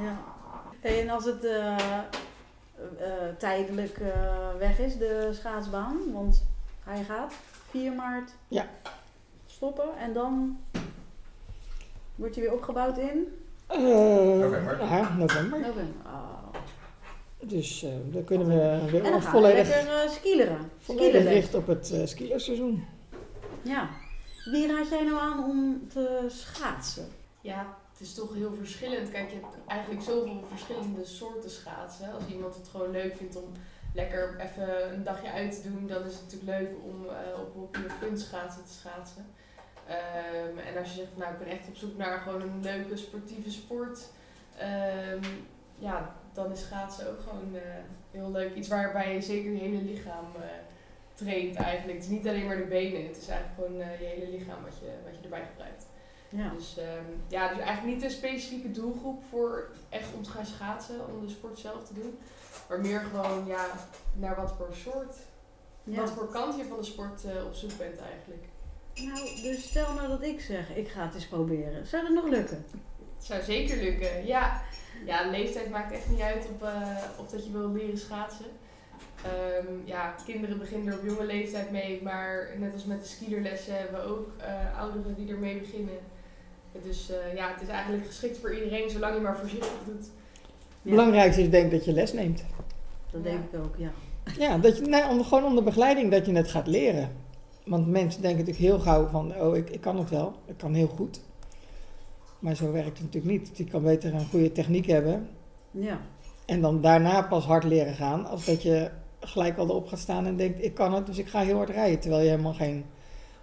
Ja. 0.00 0.18
Hey, 0.80 1.00
en 1.02 1.08
als 1.10 1.24
het 1.24 1.44
eh, 1.44 1.76
eh, 1.78 2.04
tijdelijk 3.38 3.98
eh, 3.98 4.48
weg 4.58 4.78
is, 4.78 4.96
de 4.96 5.30
schaatsbaan, 5.32 5.96
want 6.12 6.44
hij 6.84 7.04
gaat 7.04 7.32
4 7.70 7.92
maart 7.92 8.30
Ja. 8.48 8.66
stoppen 9.46 9.96
en 9.98 10.12
dan 10.12 10.58
wordt 12.14 12.34
hij 12.34 12.44
weer 12.44 12.52
opgebouwd 12.52 12.98
in 12.98 13.26
Eh, 13.66 13.78
November. 13.78 14.78
Ja, 14.84 15.14
november. 15.16 15.58
november. 15.60 15.84
Oh. 16.06 16.24
Dus 17.42 17.82
eh, 17.82 17.90
dan 18.04 18.24
kunnen 18.24 18.46
we 18.48 18.90
weer 18.90 19.04
En 19.04 19.12
dan 19.12 19.22
gaan 19.22 19.32
we 19.32 19.38
volledig, 19.38 19.68
lekker 19.68 20.04
uh, 20.04 20.10
skileren. 20.10 20.70
volledig 20.78 21.06
Skileren. 21.10 21.32
richten 21.32 21.58
op 21.58 21.66
het 21.66 21.90
uh, 21.94 22.06
skierseizoen. 22.06 22.84
Ja. 23.62 23.88
Wie 24.44 24.66
raad 24.66 24.88
jij 24.88 25.02
nou 25.04 25.18
aan 25.20 25.44
om 25.44 25.88
te 25.92 26.24
schaatsen? 26.28 27.08
Ja, 27.40 27.66
het 27.98 28.06
is 28.06 28.14
toch 28.14 28.34
heel 28.34 28.54
verschillend. 28.54 29.10
Kijk, 29.10 29.30
je 29.30 29.34
hebt 29.34 29.56
eigenlijk 29.66 30.02
zoveel 30.02 30.44
verschillende 30.48 31.04
soorten 31.04 31.50
schaatsen. 31.50 32.12
Als 32.12 32.26
iemand 32.26 32.54
het 32.54 32.68
gewoon 32.68 32.90
leuk 32.90 33.16
vindt 33.16 33.36
om 33.36 33.52
lekker 33.94 34.40
even 34.40 34.92
een 34.92 35.04
dagje 35.04 35.30
uit 35.30 35.62
te 35.62 35.70
doen, 35.70 35.86
dan 35.86 36.04
is 36.04 36.12
het 36.12 36.22
natuurlijk 36.22 36.58
leuk 36.58 36.70
om 36.84 37.08
eh, 37.08 37.40
op 37.40 37.54
hockey 37.54 37.84
of 37.84 37.98
kunstschaatsen 37.98 38.64
te 38.64 38.72
schaatsen. 38.72 39.26
Ehm, 39.86 40.58
en 40.58 40.78
als 40.78 40.88
je 40.88 40.94
zegt, 40.94 41.16
nou 41.16 41.32
ik 41.32 41.38
ben 41.38 41.48
echt 41.48 41.68
op 41.68 41.76
zoek 41.76 41.96
naar 41.96 42.18
gewoon 42.18 42.42
een 42.42 42.62
leuke 42.62 42.96
sportieve 42.96 43.50
sport, 43.50 44.08
ehm, 44.58 45.24
ja, 45.78 46.14
dan 46.32 46.52
is 46.52 46.60
schaatsen 46.60 47.10
ook 47.10 47.20
gewoon 47.20 47.54
eh, 47.54 47.60
heel 48.10 48.30
leuk. 48.30 48.54
Iets 48.54 48.68
waarbij 48.68 49.14
je 49.14 49.22
zeker 49.22 49.52
je 49.52 49.58
hele 49.58 49.82
lichaam 49.82 50.26
eh, 50.34 50.42
traint 51.14 51.56
eigenlijk. 51.56 51.98
Het 51.98 52.06
is 52.06 52.16
niet 52.16 52.28
alleen 52.28 52.46
maar 52.46 52.56
de 52.56 52.64
benen, 52.64 53.06
het 53.06 53.16
is 53.16 53.28
eigenlijk 53.28 53.60
gewoon 53.60 53.78
je 53.78 54.06
hele 54.06 54.30
lichaam 54.30 54.62
wat 54.62 54.78
je, 54.80 54.90
wat 55.04 55.16
je 55.16 55.22
erbij 55.22 55.46
gebruikt. 55.50 55.86
Ja. 56.28 56.48
Dus, 56.48 56.76
ehm, 56.78 57.04
ja, 57.28 57.48
dus 57.48 57.58
eigenlijk 57.58 57.94
niet 57.94 58.04
een 58.04 58.10
specifieke 58.10 58.70
doelgroep 58.70 59.22
voor 59.30 59.68
echt 59.88 60.14
om 60.14 60.22
te 60.22 60.30
gaan 60.30 60.46
schaatsen, 60.46 61.08
om 61.08 61.26
de 61.26 61.32
sport 61.32 61.58
zelf 61.58 61.84
te 61.86 61.94
doen. 61.94 62.18
Maar 62.68 62.80
meer 62.80 63.00
gewoon 63.00 63.46
ja, 63.46 63.66
naar 64.14 64.36
wat 64.36 64.54
voor 64.56 64.68
soort, 64.72 65.16
Ja. 65.84 66.00
wat 66.00 66.10
voor 66.10 66.28
kant 66.28 66.56
je 66.56 66.64
van 66.64 66.76
de 66.76 66.84
sport 66.84 67.24
eh, 67.24 67.44
op 67.46 67.54
zoek 67.54 67.78
bent 67.78 67.98
eigenlijk. 67.98 68.44
Nou, 68.94 69.42
dus 69.42 69.62
stel 69.68 69.94
nou 69.94 70.08
dat 70.08 70.22
ik 70.22 70.40
zeg, 70.40 70.76
ik 70.76 70.88
ga 70.88 71.02
het 71.04 71.14
eens 71.14 71.26
proberen. 71.26 71.86
Zou 71.86 72.02
dat 72.02 72.12
nog 72.12 72.24
lukken? 72.28 72.64
Het 73.16 73.24
zou 73.24 73.42
zeker 73.42 73.76
lukken, 73.76 74.26
ja. 74.26 74.62
Ja, 75.04 75.30
leeftijd 75.30 75.70
maakt 75.70 75.92
echt 75.92 76.08
niet 76.08 76.20
uit 76.20 76.46
op, 76.46 76.62
eh, 76.62 76.96
of 77.18 77.28
dat 77.28 77.44
je 77.44 77.52
wil 77.52 77.70
leren 77.72 77.98
schaatsen. 77.98 78.46
Ehm, 79.22 79.66
ja, 79.84 80.14
kinderen 80.24 80.58
beginnen 80.58 80.92
er 80.92 80.98
op 80.98 81.04
jonge 81.04 81.24
leeftijd 81.24 81.70
mee, 81.70 82.02
maar 82.02 82.48
net 82.58 82.72
als 82.72 82.84
met 82.84 83.00
de 83.02 83.08
skielerlessen 83.08 83.78
hebben 83.78 84.00
we 84.00 84.06
ook 84.06 84.28
eh, 84.38 84.80
ouderen 84.80 85.14
die 85.14 85.30
ermee 85.30 85.58
beginnen. 85.60 85.98
Dus 86.84 87.10
eh, 87.10 87.34
ja, 87.34 87.52
het 87.52 87.62
is 87.62 87.68
eigenlijk 87.68 88.06
geschikt 88.06 88.38
voor 88.38 88.54
iedereen, 88.54 88.90
zolang 88.90 89.14
je 89.14 89.20
maar 89.20 89.36
voorzichtig 89.38 89.72
doet. 89.86 89.98
Het 89.98 90.10
Ja. 90.82 90.90
belangrijkste 90.90 91.42
is 91.42 91.50
denk 91.50 91.64
ik 91.64 91.70
dat 91.70 91.84
je 91.84 91.92
les 91.92 92.12
neemt. 92.12 92.44
Dat 93.10 93.20
Ja. 93.24 93.30
denk 93.30 93.44
ik 93.52 93.58
ook, 93.60 93.74
ja. 93.78 93.90
Ja, 94.38 94.58
dat 94.58 94.76
je, 94.78 95.06
onder, 95.10 95.24
gewoon 95.26 95.44
onder 95.44 95.64
begeleiding 95.64 96.10
dat 96.10 96.26
je 96.26 96.32
het 96.32 96.48
gaat 96.48 96.66
leren. 96.66 97.10
Want 97.64 97.86
mensen 97.86 98.22
denken 98.22 98.38
natuurlijk 98.44 98.66
heel 98.66 98.78
gauw 98.78 99.06
van, 99.06 99.34
oh, 99.40 99.56
ik, 99.56 99.70
ik 99.70 99.80
kan 99.80 99.98
het 99.98 100.10
wel, 100.10 100.32
ik 100.44 100.56
kan 100.56 100.74
heel 100.74 100.86
goed. 100.88 101.20
Maar 102.38 102.54
zo 102.56 102.72
werkt 102.72 102.98
het 102.98 103.12
natuurlijk 103.12 103.32
niet. 103.32 103.50
Je 103.58 103.64
kan 103.64 103.82
beter 103.82 104.14
een 104.14 104.26
goede 104.30 104.52
techniek 104.52 104.86
hebben 104.86 105.28
Ja, 105.70 105.98
en 106.46 106.60
dan 106.60 106.80
daarna 106.80 107.22
pas 107.22 107.44
hard 107.44 107.64
leren 107.64 107.94
gaan. 107.94 108.26
Als 108.26 108.44
dat 108.44 108.62
je 108.62 108.90
gelijk 109.20 109.58
al 109.58 109.68
erop 109.68 109.86
gaat 109.88 109.98
staan 109.98 110.26
en 110.26 110.36
denkt, 110.36 110.64
ik 110.64 110.74
kan 110.74 110.94
het, 110.94 111.06
dus 111.06 111.18
ik 111.18 111.28
ga 111.28 111.40
heel 111.40 111.56
hard 111.56 111.70
rijden. 111.70 112.00
Terwijl 112.00 112.22
je 112.22 112.28
helemaal 112.30 112.54
geen 112.54 112.84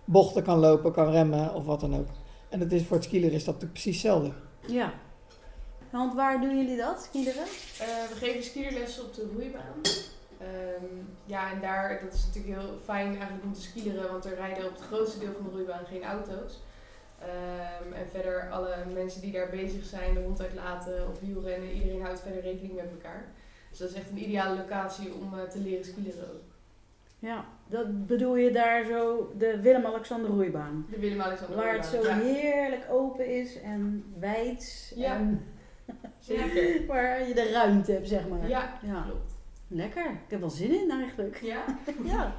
bochten 0.05 0.43
kan 0.43 0.57
lopen, 0.57 0.91
kan 0.91 1.11
remmen 1.11 1.53
of 1.53 1.65
wat 1.65 1.79
dan 1.79 1.95
ook. 1.95 2.07
En 2.53 2.59
dat 2.59 2.71
is 2.71 2.85
voor 2.85 2.95
het 2.95 3.05
skieler 3.05 3.33
is 3.33 3.43
dat 3.43 3.53
natuurlijk 3.53 3.81
precies 3.81 4.01
hetzelfde. 4.01 4.31
ja. 4.67 4.93
Want 5.89 6.13
waar 6.13 6.41
doen 6.41 6.57
jullie 6.57 6.77
dat, 6.77 7.03
skileren? 7.03 7.43
Eh, 7.43 7.87
we 8.09 8.15
geven 8.15 8.43
skielerlessen 8.43 9.03
op 9.03 9.13
de 9.13 9.29
roeibaan. 9.33 9.81
Ehm, 10.39 10.85
ja, 11.25 11.51
en 11.51 11.61
daar, 11.61 12.01
dat 12.03 12.13
is 12.13 12.25
natuurlijk 12.25 12.59
heel 12.59 12.77
fijn 12.83 13.07
eigenlijk 13.07 13.43
om 13.43 13.53
te 13.53 13.61
skileren, 13.61 14.11
want 14.11 14.25
er 14.25 14.35
rijden 14.35 14.65
op 14.65 14.71
het 14.71 14.81
grootste 14.81 15.19
deel 15.19 15.33
van 15.33 15.43
de 15.43 15.49
roeibaan 15.49 15.85
geen 15.85 16.03
auto's. 16.03 16.61
Ehm, 17.19 17.93
en 17.93 18.09
verder 18.11 18.51
alle 18.51 18.75
mensen 18.93 19.21
die 19.21 19.31
daar 19.31 19.49
bezig 19.49 19.85
zijn, 19.85 20.13
de 20.13 20.19
hond 20.19 20.41
uitlaten 20.41 21.09
of 21.09 21.19
wielrennen, 21.19 21.71
iedereen 21.71 22.01
houdt 22.01 22.21
verder 22.21 22.41
rekening 22.41 22.75
met 22.75 22.91
elkaar. 22.91 23.31
Dus 23.69 23.79
dat 23.79 23.89
is 23.89 23.95
echt 23.95 24.09
een 24.09 24.23
ideale 24.23 24.57
locatie 24.57 25.13
om 25.13 25.39
eh, 25.39 25.43
te 25.43 25.59
leren 25.59 25.85
skileren 25.85 26.33
ook. 26.33 26.52
Ja, 27.23 27.45
dat 27.67 28.07
bedoel 28.07 28.35
je 28.35 28.51
daar 28.51 28.85
zo, 28.85 29.31
de 29.37 29.59
Willem-Alexander 29.61 30.29
roeibaan. 30.29 30.85
De 30.89 30.99
Willem-Alexander 30.99 31.55
Waar 31.55 31.73
het 31.73 31.85
zo. 31.85 32.01
Ja, 32.03 32.15
heerlijk 32.17 32.85
open 32.89 33.27
is 33.27 33.61
en 33.61 34.03
wijd. 34.19 34.93
Ja. 34.95 35.15
En 35.15 35.45
zeker. 36.19 36.85
waar 36.87 37.27
je 37.27 37.33
de 37.33 37.51
ruimte 37.51 37.91
hebt, 37.91 38.07
zeg 38.07 38.27
maar. 38.27 38.47
Ja, 38.47 38.79
Ja. 38.81 39.01
klopt. 39.09 39.31
Lekker. 39.67 40.05
Ik 40.05 40.17
heb 40.29 40.39
wel 40.39 40.49
zin 40.49 40.81
in 40.81 40.91
eigenlijk. 40.91 41.39
Ja, 41.41 41.63
Ja. 42.13 42.35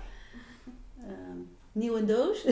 Ehm, 1.06 1.38
nieuw 1.72 1.94
in 1.96 2.06
doos. 2.06 2.46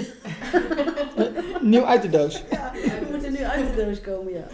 Nieuw 1.60 1.84
uit 1.84 2.02
de 2.02 2.08
doos. 2.08 2.44
ja, 2.50 2.72
we 2.72 3.06
moeten 3.10 3.32
nu 3.32 3.38
uit 3.44 3.74
de 3.74 3.84
doos 3.84 4.00
komen, 4.00 4.32
ja. 4.32 4.46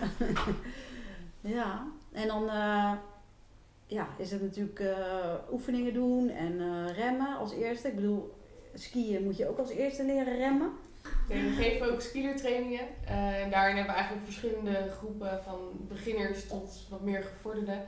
ja, 1.41 1.87
en 2.13 2.27
dan 2.29 2.49
eh, 2.49 2.93
ja, 3.89 4.09
is 4.17 4.31
het 4.31 4.43
natuurlijk 4.43 4.81
eh, 4.81 5.35
oefeningen 5.53 5.95
doen 5.95 6.29
en 6.29 6.61
eh, 6.61 6.97
remmen 6.97 7.37
als 7.37 7.53
eerste. 7.53 7.89
Ik 7.89 7.95
bedoel, 7.95 8.35
skiën 8.75 9.25
moet 9.25 9.37
je 9.37 9.49
ook 9.49 9.59
als 9.59 9.71
eerste 9.71 10.05
leren 10.05 10.37
remmen. 10.37 10.71
Nee, 11.29 11.43
we 11.43 11.51
geven 11.51 11.93
ook 11.93 12.01
skielertrainingen. 12.01 12.81
Eh, 13.05 13.43
en 13.43 13.51
daarin 13.51 13.77
hebben 13.77 13.95
we 13.95 14.01
eigenlijk 14.01 14.25
verschillende 14.25 14.89
groepen 14.99 15.41
van 15.45 15.59
beginners 15.89 16.47
tot 16.47 16.87
wat 16.91 17.01
meer 17.01 17.23
gevorderden. 17.23 17.87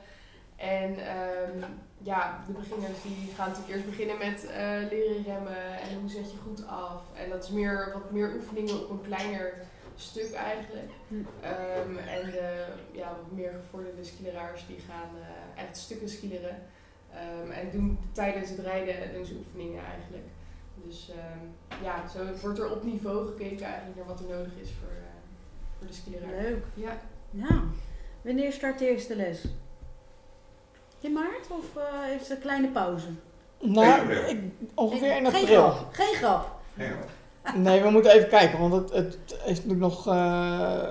En 0.55 1.07
ehm, 1.07 1.71
ja, 1.97 2.43
de 2.47 2.53
beginners 2.53 3.01
die 3.01 3.33
gaan 3.35 3.49
natuurlijk 3.49 3.75
eerst 3.75 3.89
beginnen 3.89 4.17
met 4.17 4.49
leren 4.89 5.23
remmen 5.23 5.79
en 5.81 5.99
hoe 5.99 6.09
zet 6.09 6.31
je 6.31 6.37
goed 6.37 6.67
af. 6.67 7.01
En 7.13 7.29
dat 7.29 7.43
is 7.43 7.49
meer, 7.49 7.89
wat 7.93 8.11
meer 8.11 8.35
oefeningen 8.35 8.79
op 8.79 8.89
een 8.89 9.01
kleiner 9.01 9.53
stuk 9.95 10.33
eigenlijk. 10.33 10.89
Hm. 11.07 11.15
Ehm, 11.41 11.97
en 11.97 12.31
de 12.31 12.65
ja, 12.91 13.07
wat 13.07 13.31
meer 13.31 13.51
gevorderde 13.63 14.03
skileraars 14.03 14.67
die 14.67 14.79
gaan 14.79 15.09
eh, 15.21 15.63
echt 15.63 15.77
stukken 15.77 16.09
skileren. 16.09 16.57
Ehm, 17.13 17.51
en 17.51 17.71
doen 17.71 17.99
tijdens 18.11 18.49
het 18.49 18.59
rijden 18.59 19.13
doen 19.13 19.25
ze 19.25 19.35
oefeningen 19.37 19.83
eigenlijk. 19.85 20.25
Dus 20.85 21.09
ehm, 21.09 21.83
ja, 21.83 22.07
zo 22.07 22.19
wordt 22.41 22.59
er 22.59 22.71
op 22.71 22.83
niveau 22.83 23.27
gekeken 23.27 23.65
eigenlijk 23.65 23.95
naar 23.97 24.05
wat 24.07 24.19
er 24.19 24.25
nodig 24.29 24.51
is 24.61 24.69
voor, 24.79 24.89
eh, 24.89 25.17
voor 25.77 25.87
de 25.87 25.93
skileraar. 25.93 26.41
Leuk. 26.41 26.63
Ja, 26.73 26.99
Ja. 27.29 27.61
Wanneer 28.21 28.51
start 28.51 28.79
de 28.79 28.89
eerste 28.89 29.15
les? 29.15 29.43
In 30.99 31.13
maart 31.13 31.47
of 31.49 31.75
eh, 31.75 31.83
heeft 32.01 32.25
ze 32.25 32.33
een 32.33 32.39
kleine 32.41 32.67
pauze? 32.67 33.07
Nou, 33.59 34.01
april. 34.01 34.29
ik, 34.29 34.39
ongeveer 34.73 35.15
in 35.17 35.25
Geen 35.31 35.41
april. 35.41 35.69
grap. 35.69 35.93
Geen 35.93 36.13
grap. 36.15 36.59
Nee, 37.55 37.81
we 37.81 37.89
moeten 37.89 38.11
even 38.11 38.29
kijken, 38.29 38.59
want 38.59 38.73
het, 38.73 38.93
het 38.93 39.17
is 39.45 39.55
natuurlijk 39.63 39.79
nog 39.79 40.07
eh, 40.07 40.87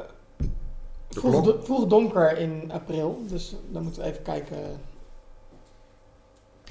vroeg, 1.09 1.31
klok. 1.33 1.45
do- 1.45 1.61
vroeg 1.63 1.87
donker 1.87 2.39
in 2.39 2.71
april. 2.73 3.23
Dus 3.29 3.55
dan 3.69 3.83
moeten 3.83 4.03
we 4.03 4.09
even 4.09 4.23
kijken. 4.23 4.57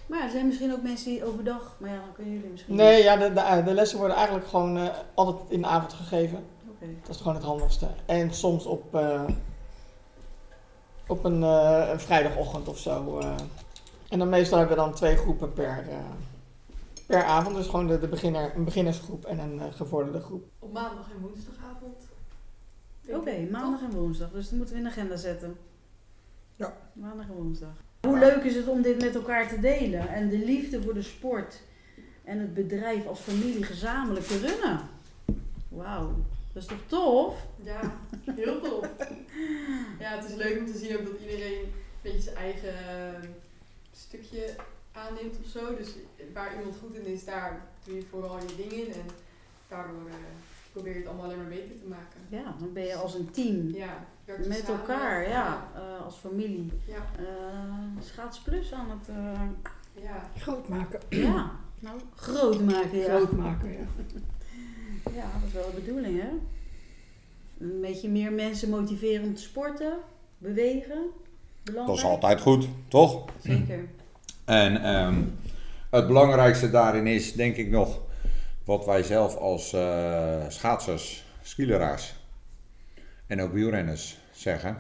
Maar 0.06 0.22
er 0.24 0.30
zijn 0.30 0.48
misschien 0.48 0.74
ook 0.74 0.82
mensen 0.82 1.12
die 1.12 1.26
overdag, 1.26 1.76
maar 1.78 1.90
ja, 1.90 1.96
dan 1.96 2.14
kunnen 2.14 2.34
jullie 2.34 2.50
misschien. 2.50 2.76
Nee, 2.76 3.04
ja, 3.04 3.16
de, 3.18 3.34
de, 3.34 3.62
de 3.66 3.74
lessen 3.74 3.98
worden 3.98 4.16
eigenlijk 4.18 4.48
gewoon 4.48 4.78
eh, 4.78 4.88
altijd 5.14 5.50
in 5.50 5.62
de 5.62 5.68
avond 5.68 5.94
gegeven. 5.94 6.46
Oké. 6.70 6.86
Dat 7.02 7.16
is 7.16 7.22
gewoon 7.22 7.36
het 7.36 7.44
handigste. 7.44 7.88
En 8.06 8.34
soms 8.34 8.66
op, 8.66 8.96
eh, 8.96 9.22
op 11.08 11.24
een, 11.24 11.44
eh, 11.44 11.88
een 11.92 12.00
vrijdagochtend 12.00 12.68
of 12.68 12.78
zo. 12.78 13.20
eh. 13.20 13.34
En 14.10 14.20
dan 14.20 14.30
meestal 14.30 14.58
hebben 14.58 14.78
we 14.78 14.84
dan 14.84 14.94
twee 14.94 15.16
groepen 15.18 15.54
per, 15.54 15.86
eh, 15.90 15.96
per 17.10 17.24
avond. 17.24 17.56
Dus 17.56 17.68
gewoon 17.68 17.88
de, 17.88 18.00
de 18.00 18.08
beginner, 18.08 18.56
een 18.56 18.64
beginnersgroep 18.64 19.26
en 19.26 19.40
een 19.40 19.60
eh, 19.60 19.74
gevorderde 19.74 20.20
groep. 20.20 20.46
Op 20.60 20.74
maandag 20.74 21.12
en 21.12 21.22
woensdagavond. 21.22 22.08
Oké, 23.08 23.48
maandag 23.52 23.82
en 23.82 23.92
woensdag. 23.92 24.32
Dus 24.32 24.50
dat 24.50 24.58
moeten 24.58 24.76
we 24.76 24.82
in 24.82 24.88
de 24.88 24.94
agenda 24.94 25.16
zetten. 25.16 25.58
Ja. 26.56 26.78
Maandag 26.94 27.28
en 27.28 27.34
woensdag. 27.34 27.74
Hoe 28.02 28.20
leuk 28.20 28.44
is 28.44 28.56
het 28.56 28.68
om 28.68 28.82
dit 28.82 29.02
met 29.02 29.16
elkaar 29.16 29.48
te 29.48 29.60
delen? 29.60 30.08
En 30.08 30.30
de 30.30 30.38
liefde 30.38 30.82
voor 30.82 30.94
de 30.94 31.02
sport 31.02 31.62
en 32.24 32.40
het 32.40 32.54
bedrijf 32.54 33.08
als 33.08 33.20
familie 33.20 33.64
gezamenlijk 33.64 34.26
te 34.26 34.38
runnen. 34.38 34.80
Wauw, 35.70 36.16
dat 36.54 36.64
is 36.64 36.68
toch 36.68 36.84
tof? 36.88 37.48
Ja, 37.64 37.98
heel 38.36 38.62
tof. 38.62 38.90
ja, 40.00 40.16
het 40.16 40.30
is 40.30 40.36
leuk 40.36 40.60
om 40.60 40.66
te 40.66 40.78
zien 40.78 40.98
ook 40.98 41.06
dat 41.06 41.20
iedereen 41.22 41.62
een 41.62 41.72
beetje 42.02 42.22
zijn 42.22 42.36
eigen 42.36 42.74
eh, 42.74 43.30
stukje 43.92 44.56
aanneemt 45.00 45.38
of 45.44 45.50
zo. 45.52 45.76
Dus 45.76 45.90
waar 46.34 46.58
iemand 46.58 46.76
goed 46.82 46.96
in 46.96 47.06
is, 47.06 47.26
daar 47.26 47.62
doe 47.84 47.96
je 47.96 48.06
vooral 48.10 48.38
je 48.40 48.56
ding 48.58 48.72
in. 48.72 48.94
En 48.94 49.08
daardoor 49.68 50.08
eh, 50.08 50.16
probeer 50.72 50.94
je 50.94 51.00
het 51.00 51.08
allemaal 51.08 51.26
alleen 51.26 51.38
maar 51.38 51.48
beter 51.48 51.78
te 51.78 51.88
maken. 51.88 52.20
Ja, 52.30 52.56
dan 52.60 52.74
ben 52.74 52.84
je 52.84 52.96
als 52.96 53.14
een 53.14 53.32
team. 53.32 53.76
Ja, 53.76 54.06
Met 54.26 54.58
samen. 54.58 54.80
elkaar, 54.80 55.30
ja, 55.30 55.68
eh, 55.76 56.06
als 56.06 56.16
familie. 56.16 56.72
Ja, 56.88 57.06
Eh 57.18 58.04
Schaats 58.04 58.40
Plus 58.40 58.74
aan 58.74 58.90
het 58.90 59.08
eh, 59.10 60.04
ja. 60.04 60.30
Groot 60.38 60.68
maken. 60.68 61.00
ja, 61.28 61.52
nou, 61.80 62.00
groot 62.16 62.62
maken. 62.62 62.98
Ja. 62.98 63.18
Groot 63.18 63.32
maken, 63.32 63.72
ja. 63.72 63.86
ja, 65.20 65.32
dat 65.40 65.48
is 65.48 65.54
wel 65.54 65.72
de 65.72 65.82
bedoeling, 65.82 66.22
hè? 66.22 66.30
Een 67.60 67.82
beetje 67.82 68.10
meer 68.10 68.32
mensen 68.32 68.70
motiveren 68.70 69.26
om 69.26 69.36
te 69.36 69.42
sporten, 69.42 69.98
bewegen. 70.38 71.06
Dat 71.64 71.90
is 71.90 72.04
altijd 72.04 72.42
goed, 72.42 72.68
toch? 72.88 73.26
Zeker. 73.44 73.88
En 74.50 74.84
ehm, 74.84 75.24
het 75.90 76.08
belangrijkste 76.08 76.70
daarin 76.70 77.08
is, 77.08 77.34
denk 77.34 77.56
ik 77.56 77.70
nog, 77.70 78.02
wat 78.64 78.86
wij 78.86 79.04
zelf 79.04 79.36
als 79.36 79.74
eh, 79.74 80.46
schaatsers, 80.48 81.26
skileraars 81.42 82.16
en 83.28 83.42
ook 83.42 83.54
wielrenners 83.54 84.18
zeggen. 84.32 84.78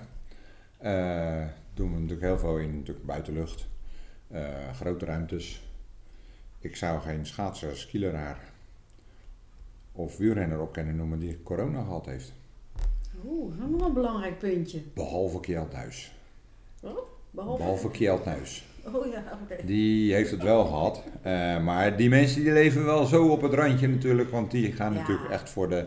Eh, 0.77 1.45
doen 1.73 1.93
we 1.93 1.99
natuurlijk 1.99 2.21
heel 2.21 2.39
veel 2.39 2.57
in 2.57 2.75
natuurlijk 2.75 3.05
buitenlucht, 3.05 3.67
eh, 4.27 4.73
grote 4.75 5.05
ruimtes. 5.05 5.61
Ik 6.59 6.75
zou 6.75 7.01
geen 7.01 7.25
schaatser, 7.25 7.77
skileraar 7.77 8.39
of 9.91 10.17
wielrenner 10.17 10.61
op 10.61 10.73
kunnen 10.73 10.95
noemen 10.95 11.19
die 11.19 11.43
corona 11.43 11.83
gehad 11.83 12.05
heeft. 12.05 12.33
Oeh, 13.25 13.57
dat 13.57 13.67
is 13.67 13.71
nog 13.71 13.87
een 13.87 13.93
belangrijk 13.93 14.39
puntje. 14.39 14.81
Behalve 14.93 15.39
Kjeld 15.39 15.71
Nuis. 15.71 16.11
Behalve... 17.31 17.57
Behalve 17.57 17.91
Kjeld 17.91 18.25
Nuis. 18.25 18.68
Oh 18.93 19.05
ja, 19.11 19.23
oké. 19.43 19.65
Die 19.65 20.13
heeft 20.13 20.31
het 20.31 20.43
wel 20.43 20.65
gehad. 20.65 21.03
Eh, 21.21 21.63
maar 21.63 21.97
die 21.97 22.09
mensen 22.09 22.41
die 22.43 22.51
leven 22.51 22.85
wel 22.85 23.05
zo 23.05 23.27
op 23.27 23.41
het 23.41 23.53
randje 23.53 23.87
natuurlijk. 23.87 24.31
Want 24.31 24.51
die 24.51 24.71
gaan 24.71 24.93
Ja. 24.93 24.99
natuurlijk 24.99 25.29
echt 25.29 25.49
voor 25.49 25.69
de 25.69 25.85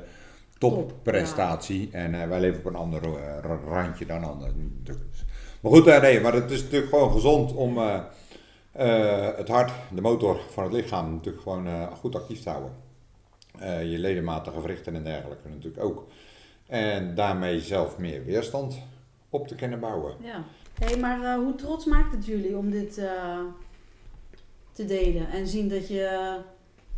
Top, 0.58 0.88
topprestatie. 0.88 1.88
En 1.92 2.22
eh, 2.22 2.28
wij 2.28 2.40
leven 2.40 2.58
op 2.58 2.64
een 2.66 2.74
ander 2.76 3.02
eh, 3.02 3.38
ra- 3.42 3.60
randje 3.66 4.06
dan 4.06 4.24
anderen. 4.24 4.82
Maar 5.60 5.72
goed, 5.72 5.84
nee, 5.84 6.20
maar 6.20 6.32
het 6.32 6.50
is 6.50 6.62
natuurlijk 6.62 6.90
gewoon 6.92 7.12
gezond 7.12 7.54
om 7.54 7.78
het 9.36 9.48
hart, 9.48 9.72
de 9.94 10.00
motor 10.00 10.40
van 10.50 10.64
het 10.64 10.72
lichaam 10.72 11.12
natuurlijk 11.12 11.42
gewoon 11.42 11.68
goed 12.00 12.14
actief 12.14 12.42
te 12.42 12.50
houden. 12.50 12.72
Je 13.90 13.98
ledematen, 13.98 14.52
gewrichten 14.52 14.94
en 14.94 15.04
dergelijke 15.04 15.48
natuurlijk 15.48 15.84
ook. 15.84 16.06
En 16.66 17.14
daarmee 17.14 17.60
zelf 17.60 17.98
meer 17.98 18.24
weerstand 18.24 18.78
op 19.30 19.48
te 19.48 19.54
kunnen 19.54 19.80
bouwen. 19.80 20.14
Ja. 20.22 20.44
Hé, 20.84 20.96
maar 20.96 21.22
eh, 21.22 21.34
hoe 21.34 21.54
trots 21.54 21.84
maakt 21.84 22.12
het 22.14 22.26
jullie 22.26 22.56
om 22.56 22.70
dit 22.70 22.98
eh, 22.98 23.38
te 24.72 24.84
delen? 24.84 25.28
En 25.30 25.46
zien 25.46 25.68
dat 25.68 25.88
je 25.88 26.36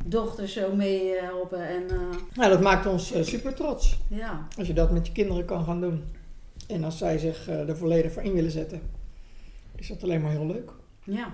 dochters 0.05 0.53
zo 0.53 0.75
meehelpen 0.75 1.69
en 1.69 1.91
eh, 1.91 2.19
Nou, 2.35 2.51
dat 2.51 2.61
maakt 2.61 2.87
ons 2.87 3.13
super 3.29 3.55
trots. 3.55 3.99
ja. 4.09 4.47
Als 4.59 4.67
je 4.67 4.73
dat 4.73 4.91
met 4.91 5.07
je 5.07 5.13
kinderen 5.13 5.45
kan 5.45 5.65
gaan 5.65 5.81
doen. 5.81 6.05
En 6.69 6.85
als 6.85 6.99
zij 6.99 7.19
zich 7.19 7.49
eh, 7.49 7.69
er 7.69 7.77
volledig 7.77 8.13
voor 8.13 8.23
in 8.23 8.33
willen 8.33 8.51
zetten. 8.51 8.83
Is 9.77 9.89
dat 9.89 10.03
alleen 10.03 10.21
maar 10.21 10.31
heel 10.31 10.47
leuk. 10.47 10.71
Ja, 11.05 11.33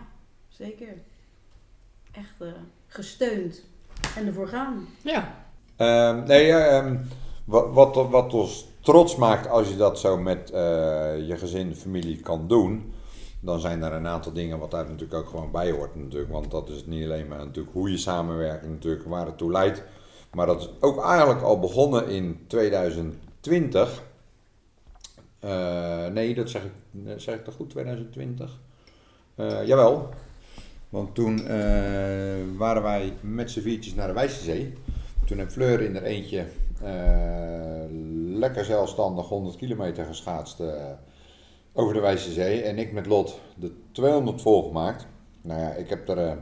zeker. 0.49 0.89
Echt 2.13 2.41
eh, 2.41 2.49
gesteund 2.87 3.65
en 4.17 4.27
ervoor 4.27 4.49
gaan. 4.49 4.87
Ja. 5.03 5.45
Ehm, 5.77 6.25
nee, 6.27 6.53
ehm, 6.53 6.97
wat, 7.45 7.73
wat, 7.73 8.11
wat 8.11 8.35
ons 8.35 8.69
trots 8.81 9.17
maakt 9.17 9.49
als 9.49 9.69
je 9.69 9.77
dat 9.77 9.99
zo 9.99 10.19
met 10.19 10.51
eh, 10.51 10.61
je 11.29 11.37
gezin, 11.37 11.75
familie 11.75 12.21
kan 12.21 12.49
doen, 12.49 12.93
dan 13.41 13.61
zijn 13.61 13.83
er 13.83 13.93
een 13.93 14.07
aantal 14.07 14.33
dingen 14.33 14.59
wat 14.59 14.71
daar 14.71 14.85
natuurlijk 14.85 15.15
ook 15.15 15.29
gewoon 15.29 15.51
bij 15.51 15.71
hoort 15.71 15.95
natuurlijk. 15.97 16.33
Want 16.33 16.51
dat 16.51 16.69
is 16.69 16.87
niet 16.87 17.05
alleen 17.05 17.29
maar 17.29 17.39
natuurlijk 17.39 17.75
hoe 17.75 17.91
je 17.91 17.99
samenwerkt 17.99 18.69
natuurlijk, 18.69 19.05
waar 19.05 19.27
het 19.27 19.39
toe 19.39 19.51
leidt. 19.51 19.83
Maar 20.33 20.47
dat 20.47 20.61
is 20.61 20.71
ook 20.81 21.05
eigenlijk 21.05 21.43
al 21.43 21.59
begonnen 21.59 22.09
in 22.09 22.45
2020. 22.47 24.03
Eh, 25.39 26.07
nee, 26.07 26.35
dat 26.35 26.51
zeg 26.51 26.63
ik, 26.63 26.73
zeg 27.17 27.35
ik 27.35 27.45
toch 27.45 27.55
goed, 27.55 27.71
2020? 27.71 28.59
Eh, 29.35 29.67
jawel. 29.67 30.09
Want 30.89 31.15
toen 31.15 31.47
waren 32.57 32.83
wij 32.83 33.13
met 33.21 33.51
z'n 33.51 33.93
naar 33.97 34.07
de 34.07 34.13
Wijzezee. 34.13 34.73
Toen 35.25 35.39
heb 35.39 35.51
Fleur 35.51 35.81
in 35.81 35.97
er 35.97 36.03
eentje 36.03 36.47
lekker 38.41 38.65
zelfstandig 38.65 39.29
100 39.29 39.57
kilometer 39.57 40.05
geschaatst 40.05 40.61
eh, 40.61 40.85
over 41.73 41.95
de 41.95 42.01
Wijzezee. 42.01 42.63
En 42.63 42.79
ik 42.79 42.93
met 42.93 43.07
Lot 43.07 43.41
de 43.57 43.73
200 43.93 44.43
volgemaakt. 44.43 45.07
Nou 45.43 45.61
ja, 45.61 45.71
ik 45.71 45.89
heb 45.89 46.09
er 46.09 46.19
eh, 46.19 46.33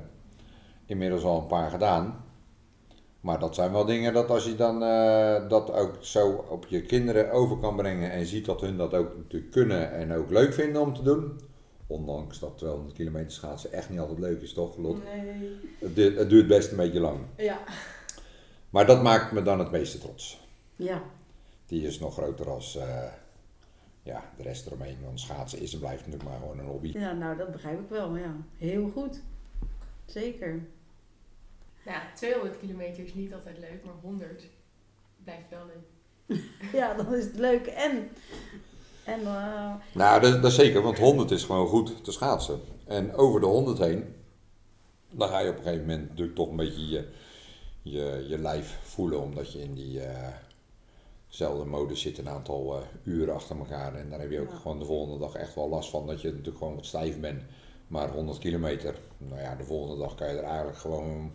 inmiddels 0.86 1.22
al 1.22 1.40
een 1.40 1.46
paar 1.46 1.70
gedaan. 1.70 2.24
Maar 3.20 3.38
dat 3.38 3.54
zijn 3.54 3.72
wel 3.72 3.84
dingen 3.84 4.12
dat 4.12 4.30
als 4.30 4.44
je 4.44 4.54
dan 4.54 4.82
eh, 4.82 5.48
dat 5.48 5.72
ook 5.72 5.96
zo 6.00 6.44
op 6.48 6.66
je 6.66 6.82
kinderen 6.82 7.32
over 7.32 7.58
kan 7.58 7.76
brengen 7.76 8.10
en 8.10 8.26
ziet 8.26 8.44
dat 8.44 8.60
hun 8.60 8.76
dat 8.76 8.94
ook 8.94 9.16
natuurlijk 9.16 9.52
kunnen 9.52 9.92
en 9.92 10.12
ook 10.12 10.30
leuk 10.30 10.52
vinden 10.52 10.82
om 10.82 10.94
te 10.94 11.02
doen. 11.02 11.40
Ondanks 11.86 12.38
dat 12.38 12.58
200 12.58 12.94
kilometer 12.94 13.32
schaatsen 13.32 13.72
echt 13.72 13.90
niet 13.90 13.98
altijd 14.00 14.18
leuk 14.18 14.42
is, 14.42 14.52
toch 14.52 14.76
Lot? 14.76 15.04
Nee. 15.04 15.56
Het, 15.78 16.16
het 16.18 16.30
duurt 16.30 16.46
best 16.46 16.70
een 16.70 16.76
beetje 16.76 17.00
lang. 17.00 17.18
Ja. 17.36 17.58
Maar 18.70 18.86
dat 18.86 19.02
maakt 19.02 19.32
me 19.32 19.42
dan 19.42 19.58
het 19.58 19.70
meeste 19.70 19.98
trots. 19.98 20.40
Ja, 20.76 21.02
Die 21.66 21.86
is 21.86 21.98
nog 21.98 22.12
groter 22.12 22.50
als 22.50 22.76
eh, 22.76 23.04
ja, 24.02 24.22
de 24.36 24.42
rest 24.42 24.66
eromheen. 24.66 24.96
Want 25.04 25.20
schaatsen 25.20 25.60
is 25.60 25.72
en 25.72 25.78
blijft 25.78 26.06
natuurlijk 26.06 26.30
maar 26.30 26.38
gewoon 26.40 26.58
een 26.58 26.66
hobby. 26.66 26.92
ja, 26.98 27.12
nou 27.12 27.36
dat 27.36 27.52
begrijp 27.52 27.80
ik 27.80 27.88
wel. 27.88 28.16
Ja, 28.16 28.34
heel 28.56 28.90
goed. 28.94 29.20
Zeker. 30.06 30.62
Ja, 31.84 32.02
200 32.14 32.58
kilometer 32.60 33.04
is 33.04 33.14
niet 33.14 33.34
altijd 33.34 33.58
leuk, 33.58 33.84
maar 33.84 33.94
100 34.02 34.44
blijft 35.24 35.48
wel 35.50 35.66
leuk. 35.66 36.40
Ja, 36.72 36.94
dan 36.94 37.14
is 37.14 37.24
het 37.24 37.36
leuk. 37.38 37.66
En, 37.66 38.08
en 39.04 39.20
eh, 39.20 39.74
Nou, 39.92 40.20
dat, 40.20 40.42
dat 40.42 40.50
is 40.50 40.56
zeker, 40.56 40.82
want 40.82 40.98
100 40.98 41.30
is 41.30 41.44
gewoon 41.44 41.66
goed 41.68 42.04
te 42.04 42.12
schaatsen. 42.12 42.60
En 42.86 43.14
over 43.14 43.40
de 43.40 43.46
100 43.46 43.78
heen, 43.78 44.14
dan 45.10 45.28
ga 45.28 45.38
je 45.38 45.50
op 45.50 45.56
een 45.56 45.62
gegeven 45.62 45.86
moment 45.86 46.08
natuurlijk 46.08 46.36
toch 46.36 46.48
een 46.48 46.56
beetje 46.56 46.88
je, 46.88 47.08
je, 47.90 48.24
je 48.28 48.38
lijf 48.38 48.78
voelen. 48.82 49.20
Omdat 49.20 49.52
je 49.52 49.62
in 49.62 49.74
die 49.74 50.00
eh, 50.00 50.28
zelfde 51.28 51.64
modus 51.64 52.00
zit 52.00 52.18
een 52.18 52.28
aantal 52.28 52.76
eh, 52.76 52.82
uren 53.12 53.34
achter 53.34 53.58
elkaar. 53.58 53.94
En 53.94 54.10
daar 54.10 54.20
heb 54.20 54.30
je 54.30 54.40
ook 54.40 54.50
Ja. 54.50 54.56
gewoon 54.56 54.78
de 54.78 54.84
volgende 54.84 55.18
dag 55.18 55.34
echt 55.34 55.54
wel 55.54 55.68
last 55.68 55.90
van. 55.90 56.06
Dat 56.06 56.20
je 56.20 56.28
natuurlijk 56.30 56.58
gewoon 56.58 56.74
wat 56.74 56.86
stijf 56.86 57.20
bent. 57.20 57.42
Maar 57.86 58.08
100 58.10 58.38
kilometer, 58.38 58.94
nou 59.18 59.40
ja, 59.40 59.54
de 59.54 59.64
volgende 59.64 60.02
dag 60.02 60.14
kan 60.14 60.28
je 60.28 60.34
er 60.38 60.44
eigenlijk 60.44 60.78
gewoon 60.78 61.32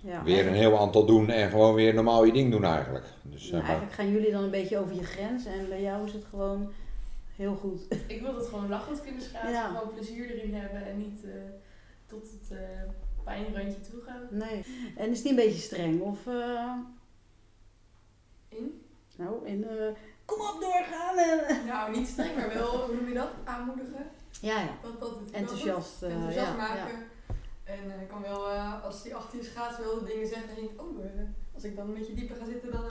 ja, 0.00 0.24
weer 0.24 0.46
een 0.46 0.54
heel 0.54 0.78
aantal 0.78 1.04
doen. 1.06 1.30
En 1.30 1.50
gewoon 1.50 1.74
weer 1.74 1.94
normaal 1.94 2.24
je 2.24 2.32
ding 2.32 2.50
doen 2.50 2.64
eigenlijk. 2.64 3.04
Dus, 3.22 3.48
Ja, 3.48 3.56
maar- 3.56 3.64
eigenlijk 3.66 3.94
gaan 3.94 4.10
jullie 4.12 4.30
dan 4.30 4.42
een 4.44 4.50
beetje 4.50 4.78
over 4.78 4.94
je 4.94 5.04
grens 5.04 5.44
en 5.46 5.68
bij 5.68 5.82
jou 5.82 6.06
is 6.06 6.12
het 6.12 6.24
gewoon 6.30 6.72
heel 7.36 7.54
goed. 7.54 7.80
Ik 8.06 8.20
wil 8.20 8.34
het 8.36 8.46
gewoon 8.46 8.68
lachend 8.68 9.02
kunnen 9.02 9.22
schaatsen, 9.22 9.50
Ja. 9.50 9.66
gewoon 9.68 9.94
plezier 9.94 10.30
erin 10.30 10.54
hebben 10.54 10.86
en 10.86 10.98
niet 10.98 11.24
eh, 11.24 11.30
tot 12.06 12.22
het 12.30 12.58
eh 12.58 12.58
pijnrandje 13.24 13.80
toe 13.80 14.00
gaan. 14.02 14.28
Nee. 14.30 14.64
En 14.96 15.10
is 15.10 15.22
die 15.22 15.30
een 15.30 15.36
beetje 15.36 15.60
streng? 15.60 16.00
Of, 16.00 16.26
eh, 16.26 16.74
In? 18.48 18.82
nou, 19.16 19.46
in, 19.46 19.68
eh, 19.68 19.86
kom 20.24 20.40
op 20.40 20.56
doorgaan. 20.60 21.18
En, 21.18 21.66
Nou, 21.66 21.96
niet 21.98 22.08
streng, 22.08 22.36
maar 22.36 22.48
wel, 22.54 22.86
hoe 22.86 22.94
noem 22.94 23.08
je 23.08 23.14
dat? 23.14 23.28
Aanmoedigen. 23.44 24.06
ja, 24.40 24.60
ja. 24.60 24.68
Dat, 24.82 25.00
dat 25.00 25.10
doet 25.18 25.30
hij 25.30 25.30
wel 25.30 25.40
Enthousiast. 25.40 26.02
eh, 26.02 26.34
ja, 26.34 26.54
maken. 26.56 26.76
ja. 26.76 27.10
En 27.64 27.90
eh, 27.94 28.02
ik 28.02 28.08
kan 28.08 28.22
wel, 28.22 28.50
eh, 28.50 28.84
als 28.84 29.02
hij 29.02 29.14
achter 29.14 29.38
je 29.38 29.44
schaats 29.44 29.78
wil 29.78 30.04
dingen 30.04 30.26
zeggen, 30.26 30.46
dan 30.46 30.56
denk 30.56 30.70
ik, 30.70 30.80
oh, 30.82 31.04
eh, 31.04 31.10
als 31.54 31.64
ik 31.64 31.76
dan 31.76 31.88
een 31.88 31.94
beetje 31.94 32.14
dieper 32.14 32.36
ga 32.36 32.44
zitten, 32.44 32.70
dan 32.72 32.84
eh, 32.84 32.90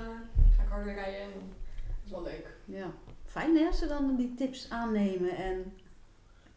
ga 0.57 0.63
ik 0.63 0.69
harder 0.69 0.93
rijden. 0.93 1.21
En 1.21 1.29
dat 1.33 2.05
is 2.05 2.11
wel 2.11 2.23
leuk. 2.23 2.57
ja. 2.65 2.91
Fijn 3.25 3.55
hè, 3.57 3.71
ze 3.71 3.87
dan 3.87 4.15
die 4.15 4.33
tips 4.33 4.69
aannemen 4.69 5.35
en 5.35 5.73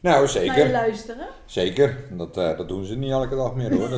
nou, 0.05 0.15
naar 0.35 0.45
je 0.45 0.53
zeker. 0.53 0.71
luisteren. 0.71 1.27
Zeker, 1.47 1.97
dat, 2.11 2.37
eh, 2.37 2.57
dat 2.57 2.69
doen 2.69 2.85
ze 2.85 2.97
niet 2.97 3.11
elke 3.11 3.37
dag 3.37 3.55
meer 3.55 3.75
hoor. 3.75 3.89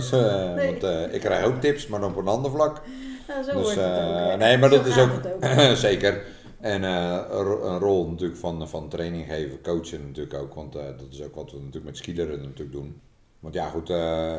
Nee. 0.57 0.71
want, 0.71 0.83
eh, 0.83 1.14
ik 1.14 1.21
krijg 1.21 1.45
ook 1.45 1.61
tips, 1.61 1.87
maar 1.87 2.01
dan 2.01 2.11
op 2.11 2.16
een 2.16 2.29
ander 2.29 2.51
vlak. 2.51 2.83
Zo 3.29 3.35
Dus, 3.42 3.53
wordt 3.53 3.75
het 3.75 4.33
ook. 4.33 4.38
nee, 4.38 4.59
maar 4.59 4.71
Zo 4.71 4.77
dat 4.77 4.87
is 4.87 4.99
ook-. 4.99 5.77
Zeker. 5.88 6.23
En 6.61 6.83
een 6.83 7.23
ro- 7.27 7.62
een 7.64 7.79
rol 7.79 8.09
natuurlijk 8.11 8.38
van, 8.40 8.69
van 8.69 8.88
training 8.88 9.27
geven, 9.29 9.62
coachen 9.62 10.07
natuurlijk 10.07 10.35
ook. 10.35 10.55
Want 10.55 10.73
dat 10.73 11.07
is 11.11 11.23
ook 11.23 11.35
wat 11.35 11.51
we 11.51 11.57
natuurlijk 11.57 11.85
met 11.85 11.97
skileren 11.97 12.40
natuurlijk 12.42 12.73
doen. 12.73 13.01
Want 13.40 13.55
ja 13.55 13.69
goed, 13.69 13.88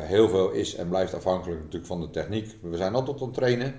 heel 0.06 0.28
veel 0.28 0.50
is 0.50 0.74
en 0.74 0.88
blijft 0.88 1.14
afhankelijk 1.14 1.58
natuurlijk 1.58 1.86
van 1.86 2.00
de 2.00 2.10
techniek. 2.10 2.56
We 2.62 2.76
zijn 2.76 2.94
altijd 2.94 3.20
aan 3.20 3.26
het 3.26 3.34
trainen. 3.34 3.74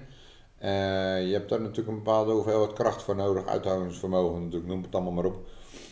Je 1.28 1.34
hebt 1.34 1.50
daar 1.50 1.62
natuurlijk 1.62 1.88
een 1.88 2.04
bepaalde 2.04 2.32
hoeveelheid 2.32 2.74
kracht 2.74 3.02
voor 3.04 3.16
nodig, 3.16 3.46
uithoudingsvermogen 3.48 4.42
natuurlijk, 4.44 4.68
noem 4.72 4.82
het 4.84 4.96
allemaal 4.96 5.14
maar 5.14 5.26
op. 5.26 5.48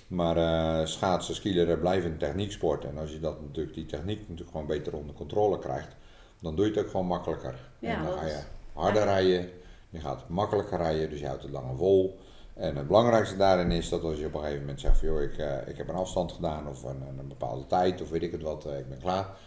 Maar 0.08 0.38
eh, 0.38 0.86
schaatsen, 0.86 1.36
skileren 1.36 1.80
blijven 1.80 2.12
een 2.12 2.18
technieksport. 2.18 2.86
En 2.86 2.98
als 2.98 3.12
je 3.12 3.20
dat 3.20 3.42
natuurlijk, 3.42 3.76
die 3.76 3.86
techniek 3.86 4.20
natuurlijk 4.20 4.50
gewoon 4.50 4.68
beter 4.68 4.96
onder 4.96 5.16
controle 5.16 5.60
krijgt, 5.60 5.96
dan 6.42 6.56
doe 6.56 6.66
je 6.66 6.72
het 6.72 6.84
ook 6.84 6.92
gewoon 6.92 7.06
makkelijker. 7.06 7.70
Ja, 7.80 7.98
en 7.98 8.04
dan 8.04 8.18
ga 8.18 8.26
je 8.26 8.40
harder 8.74 9.04
rijden, 9.04 9.50
je 9.90 10.00
gaat 10.00 10.30
makkelijker 10.30 10.78
rijden, 10.78 11.10
dus 11.10 11.20
je 11.20 11.28
houdt 11.28 11.44
het 11.44 11.52
langer 11.52 11.78
vol. 11.78 12.20
En 12.54 12.76
het 12.76 12.88
belangrijkste 12.88 13.38
daarin 13.38 13.72
is 13.72 13.90
dat 13.90 14.04
als 14.04 14.18
je 14.18 14.26
op 14.26 14.34
een 14.34 14.40
gegeven 14.40 14.60
moment 14.60 14.80
zegt 14.80 14.98
van 14.98 15.08
joh, 15.08 15.22
ik, 15.22 15.38
eh, 15.38 15.68
ik 15.68 15.78
heb 15.78 15.90
een 15.90 15.96
afstand 15.96 16.32
gedaan 16.32 16.68
of 16.68 16.84
een, 16.84 17.02
een 17.20 17.28
bepaalde 17.28 17.66
tijd 17.66 18.02
of 18.02 18.10
weet 18.10 18.24
ik 18.24 18.32
het 18.32 18.42
wat, 18.42 18.66
eh, 18.66 18.80
ik 18.80 18.90
ben 18.90 19.00
klaar. 19.00 19.38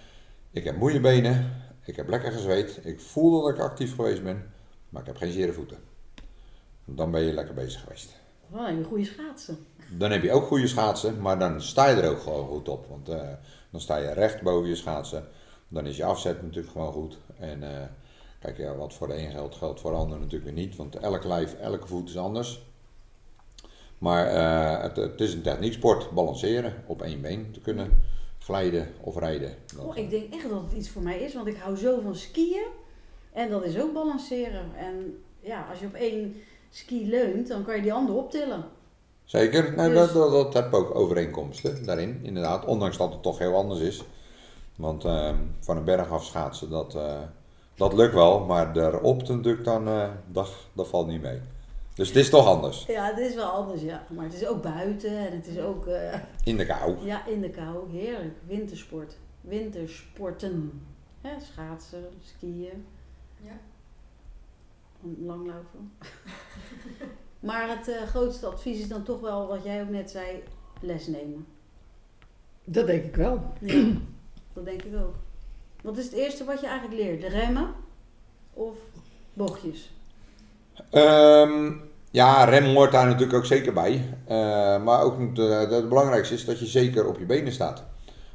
Ik 0.51 0.65
heb 0.65 0.77
moeie 0.77 1.01
benen, 1.01 1.63
ik 1.85 1.97
heb 1.97 2.09
lekker 2.09 2.33
gezweet, 2.33 2.81
ik 2.83 3.01
voel 3.01 3.43
dat 3.43 3.51
ik 3.51 3.61
actief 3.61 3.95
geweest 3.95 4.23
ben, 4.23 4.53
maar 4.89 5.01
ik 5.01 5.07
heb 5.07 5.17
geen 5.17 5.33
zere 5.33 5.53
voeten. 5.53 5.79
Dan 6.85 7.11
ben 7.11 7.23
je 7.23 7.33
lekker 7.33 7.55
bezig 7.55 7.81
geweest. 7.81 8.17
Wel 8.47 8.69
een 8.69 8.85
goede 8.85 9.05
schaatsen. 9.05 9.59
Dan 9.99 10.11
heb 10.11 10.23
je 10.23 10.33
ook 10.33 10.47
goede 10.47 10.67
schaatsen, 10.67 11.21
maar 11.21 11.39
dan 11.39 11.63
sta 11.63 11.89
je 11.89 12.01
er 12.01 12.11
ook 12.11 12.21
gewoon 12.21 12.47
goed 12.47 12.69
op. 12.69 12.87
Want 12.87 13.09
eh, 13.09 13.29
dan 13.71 13.81
sta 13.81 13.97
je 13.97 14.13
recht 14.13 14.43
boven 14.43 14.69
je 14.69 14.77
schaatsen. 14.77 15.25
Dan 15.69 15.87
is 15.87 15.97
je 15.97 16.05
afzet 16.05 16.43
natuurlijk 16.43 16.73
gewoon 16.73 16.93
goed. 16.93 17.19
En 17.39 17.63
eh, 17.63 17.87
kijk, 18.39 18.57
ja, 18.57 18.75
wat 18.75 18.95
voor 18.95 19.07
de 19.07 19.19
een 19.19 19.31
geldt, 19.31 19.55
geldt 19.55 19.81
voor 19.81 19.91
de 19.91 19.97
ander 19.97 20.19
natuurlijk 20.19 20.45
weer 20.45 20.65
niet. 20.65 20.77
Want 20.77 20.97
elk 20.97 21.25
lijf, 21.25 21.55
elke 21.55 21.87
voet 21.87 22.09
is 22.09 22.17
anders. 22.17 22.63
Maar 23.99 24.27
eh, 24.27 24.83
het, 24.83 24.97
het 24.97 25.21
is 25.21 25.35
een 25.35 25.43
technieksport, 25.43 26.11
balanceren 26.11 26.75
op 26.87 27.03
één 27.03 27.21
been 27.21 27.51
te 27.53 27.61
kunnen 27.61 28.03
glijden 28.39 28.89
of 29.01 29.19
rijden. 29.19 29.55
Oh, 29.79 29.97
ik 29.97 30.11
denk 30.11 30.35
echt 30.35 30.49
dat 30.49 30.63
het 30.63 30.73
iets 30.73 30.89
voor 30.89 31.03
mij 31.03 31.21
is, 31.21 31.35
want 31.35 31.47
ik 31.47 31.57
hou 31.57 31.77
zo 31.77 32.01
van 32.01 32.15
skiën. 32.17 32.67
En 33.33 33.51
dat 33.51 33.65
is 33.65 33.79
ook 33.79 33.93
balanceren. 33.93 34.77
En 34.77 35.23
ja, 35.41 35.67
als 35.71 35.81
je 35.81 35.87
op 35.87 35.95
één 35.95 36.37
ski 36.71 37.09
leunt, 37.09 37.49
dan 37.49 37.65
kan 37.65 37.77
je 37.77 37.83
die 37.83 37.93
andere 37.93 38.19
optillen. 38.19 38.65
Zeker, 39.31 39.75
nou, 39.77 39.89
Dus- 39.93 40.13
dat, 40.13 40.15
dat, 40.15 40.31
dat 40.33 40.55
heb 40.55 40.75
ook 40.75 40.95
overeenkomsten 40.95 41.85
daarin, 41.85 42.21
inderdaad. 42.23 42.65
Ondanks 42.65 42.97
dat 42.97 43.13
het 43.13 43.23
toch 43.23 43.39
heel 43.39 43.55
anders 43.55 43.81
is. 43.81 44.05
Want 44.77 45.05
ehm, 45.05 45.37
van 45.61 45.77
een 45.77 45.85
berg 45.85 46.11
af 46.11 46.25
schaatsen, 46.25 46.71
dat, 46.71 46.95
eh, 46.95 47.21
dat 47.75 47.93
lukt 47.93 48.15
wel. 48.15 48.45
Maar 48.45 48.73
daarop 48.73 49.29
natuurlijk 49.29 49.65
dan, 49.65 49.89
eh, 49.89 50.09
dat, 50.27 50.51
dat 50.73 50.89
valt 50.89 51.07
niet 51.07 51.23
mee. 51.23 51.41
Dus 51.95 52.09
het 52.09 52.17
is 52.17 52.31
toch 52.31 52.47
anders. 52.47 52.85
Ja, 52.87 53.05
het 53.05 53.19
is 53.19 53.35
wel 53.35 53.49
anders, 53.51 53.83
ja. 53.83 54.07
Maar 54.09 54.25
het 54.25 54.35
is 54.35 54.47
ook 54.47 54.63
buiten 54.63 55.19
en 55.19 55.33
het 55.37 55.47
is 55.47 55.59
ook 55.59 55.87
eh, 55.87 56.19
In 56.45 56.57
de 56.57 56.67
kou. 56.67 57.05
ja, 57.07 57.27
in 57.27 57.41
de 57.41 57.51
kou. 57.51 57.91
Heerlijk. 57.91 58.35
Wintersport. 58.47 59.17
Wintersporten. 59.41 60.83
Hè, 61.21 61.31
schaatsen, 61.41 62.05
skiën, 62.25 62.87
Ja. 63.43 63.59
langlopen. 65.19 65.93
maar 67.41 67.69
het 67.69 67.89
eh, 67.89 68.03
grootste 68.03 68.47
advies 68.47 68.81
is 68.81 68.89
dan 68.89 69.03
toch 69.03 69.21
wel, 69.21 69.47
wat 69.47 69.65
jij 69.65 69.83
ook 69.83 69.89
net 69.91 70.11
zei, 70.11 70.43
les 70.81 71.07
nemen. 71.07 71.47
Dat 72.65 72.87
denk 72.87 73.05
ik 73.05 73.17
wel. 73.17 73.43
Ja, 73.61 73.93
dat 74.53 74.65
denk 74.65 74.83
ik 74.83 74.97
ook. 74.97 75.15
Wat 75.83 75.99
is 75.99 76.05
het 76.05 76.15
eerste 76.15 76.45
wat 76.45 76.61
je 76.61 76.67
eigenlijk 76.67 77.01
leert? 77.01 77.21
De 77.21 77.29
remmen 77.29 77.75
of 78.55 78.77
bochtjes? 79.33 79.91
Ehm, 80.91 81.73
Ja, 82.13 82.45
rem 82.45 82.65
hoort 82.75 82.93
daar 82.93 83.07
natuurlijk 83.07 83.35
ook 83.35 83.45
zeker 83.45 83.73
bij. 83.73 84.17
Eh, 84.27 84.83
maar 84.83 85.03
ook 85.03 85.35
de, 85.37 85.43
het 85.71 85.89
belangrijkste 85.89 86.35
is 86.35 86.45
dat 86.45 86.59
je 86.59 86.67
zeker 86.67 87.07
op 87.09 87.19
je 87.19 87.25
benen 87.27 87.53
staat. 87.53 87.85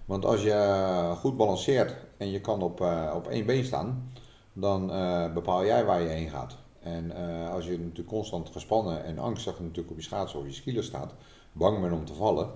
Want 0.06 0.26
als 0.26 0.44
je 0.44 1.14
goed 1.18 1.38
balanceert 1.38 1.96
en 2.18 2.32
je 2.32 2.42
kan 2.42 2.62
op, 2.62 2.82
eh, 2.82 3.12
op 3.16 3.28
één 3.28 3.46
been 3.46 3.66
staan, 3.66 4.12
dan 4.54 4.92
eh, 4.92 5.34
bepaal 5.34 5.66
jij 5.66 5.86
waar 5.86 6.02
je 6.02 6.08
heen 6.08 6.30
gaat. 6.30 6.58
En 6.86 7.12
eh, 7.16 7.52
als 7.52 7.66
je 7.66 7.80
natuurlijk 7.80 8.08
constant 8.08 8.50
gespannen 8.50 9.04
en 9.04 9.20
angstig 9.20 9.60
natuurlijk 9.60 9.90
op 9.90 9.98
je 9.98 10.04
schaatsen 10.04 10.40
of 10.40 10.46
je 10.46 10.52
skieler 10.52 10.84
staat, 10.84 11.14
bang 11.52 11.82
bent 11.82 11.94
om 11.94 12.06
te 12.06 12.14
vallen, 12.14 12.50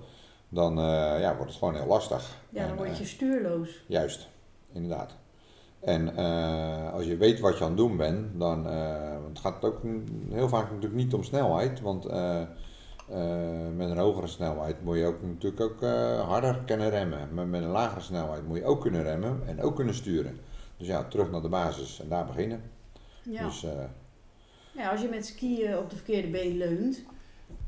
dan 0.50 0.78
eh, 0.80 1.20
ja, 1.20 1.36
wordt 1.36 1.52
het 1.52 1.60
gewoon 1.60 1.76
heel 1.76 1.86
lastig. 1.88 2.38
Ja, 2.50 2.62
dan 2.62 2.70
En, 2.70 2.78
word 2.78 2.90
eh, 2.90 2.98
je 2.98 3.06
stuurloos. 3.06 3.84
Juist, 3.88 4.28
inderdaad. 4.74 5.16
En 5.80 6.16
eh, 6.18 6.94
als 6.94 7.06
je 7.06 7.18
weet 7.18 7.40
wat 7.40 7.58
je 7.58 7.64
aan 7.64 7.70
het 7.70 7.78
doen 7.78 7.98
bent, 7.98 8.40
dan 8.40 8.68
eh, 8.68 9.14
want 9.14 9.28
het 9.28 9.40
gaat 9.40 9.66
ook 9.66 9.82
heel 10.30 10.50
vaak 10.50 10.66
natuurlijk 10.66 11.02
niet 11.02 11.14
om 11.14 11.24
snelheid. 11.24 11.82
Want 11.82 12.06
eh, 12.06 12.42
eh, 12.42 12.48
met 13.76 13.90
een 13.90 13.98
hogere 13.98 14.28
snelheid 14.28 14.84
moet 14.84 14.98
je 14.98 15.06
ook 15.06 15.22
natuurlijk 15.22 15.62
ook 15.62 15.82
eh, 15.82 16.28
harder 16.28 16.62
kunnen 16.66 16.90
remmen. 16.90 17.34
Maar 17.34 17.48
met 17.48 17.62
een 17.64 17.70
lagere 17.70 18.02
snelheid 18.02 18.48
moet 18.48 18.58
je 18.58 18.66
ook 18.66 18.82
kunnen 18.82 19.04
remmen 19.04 19.42
en 19.48 19.62
ook 19.62 19.76
kunnen 19.76 19.94
sturen. 19.96 20.40
Dus 20.78 20.88
ja, 20.88 21.04
terug 21.04 21.32
naar 21.32 21.42
de 21.42 21.50
basis 21.50 22.02
en 22.02 22.10
daar 22.10 22.26
beginnen. 22.26 22.62
Ja. 23.24 23.46
Dus 23.46 23.64
eh, 23.64 23.72
ja, 24.72 24.90
als 24.90 25.02
je 25.02 25.08
met 25.08 25.26
skiën 25.26 25.78
op 25.78 25.90
de 25.90 25.96
verkeerde 25.96 26.28
been 26.28 26.58
leunt, 26.58 27.02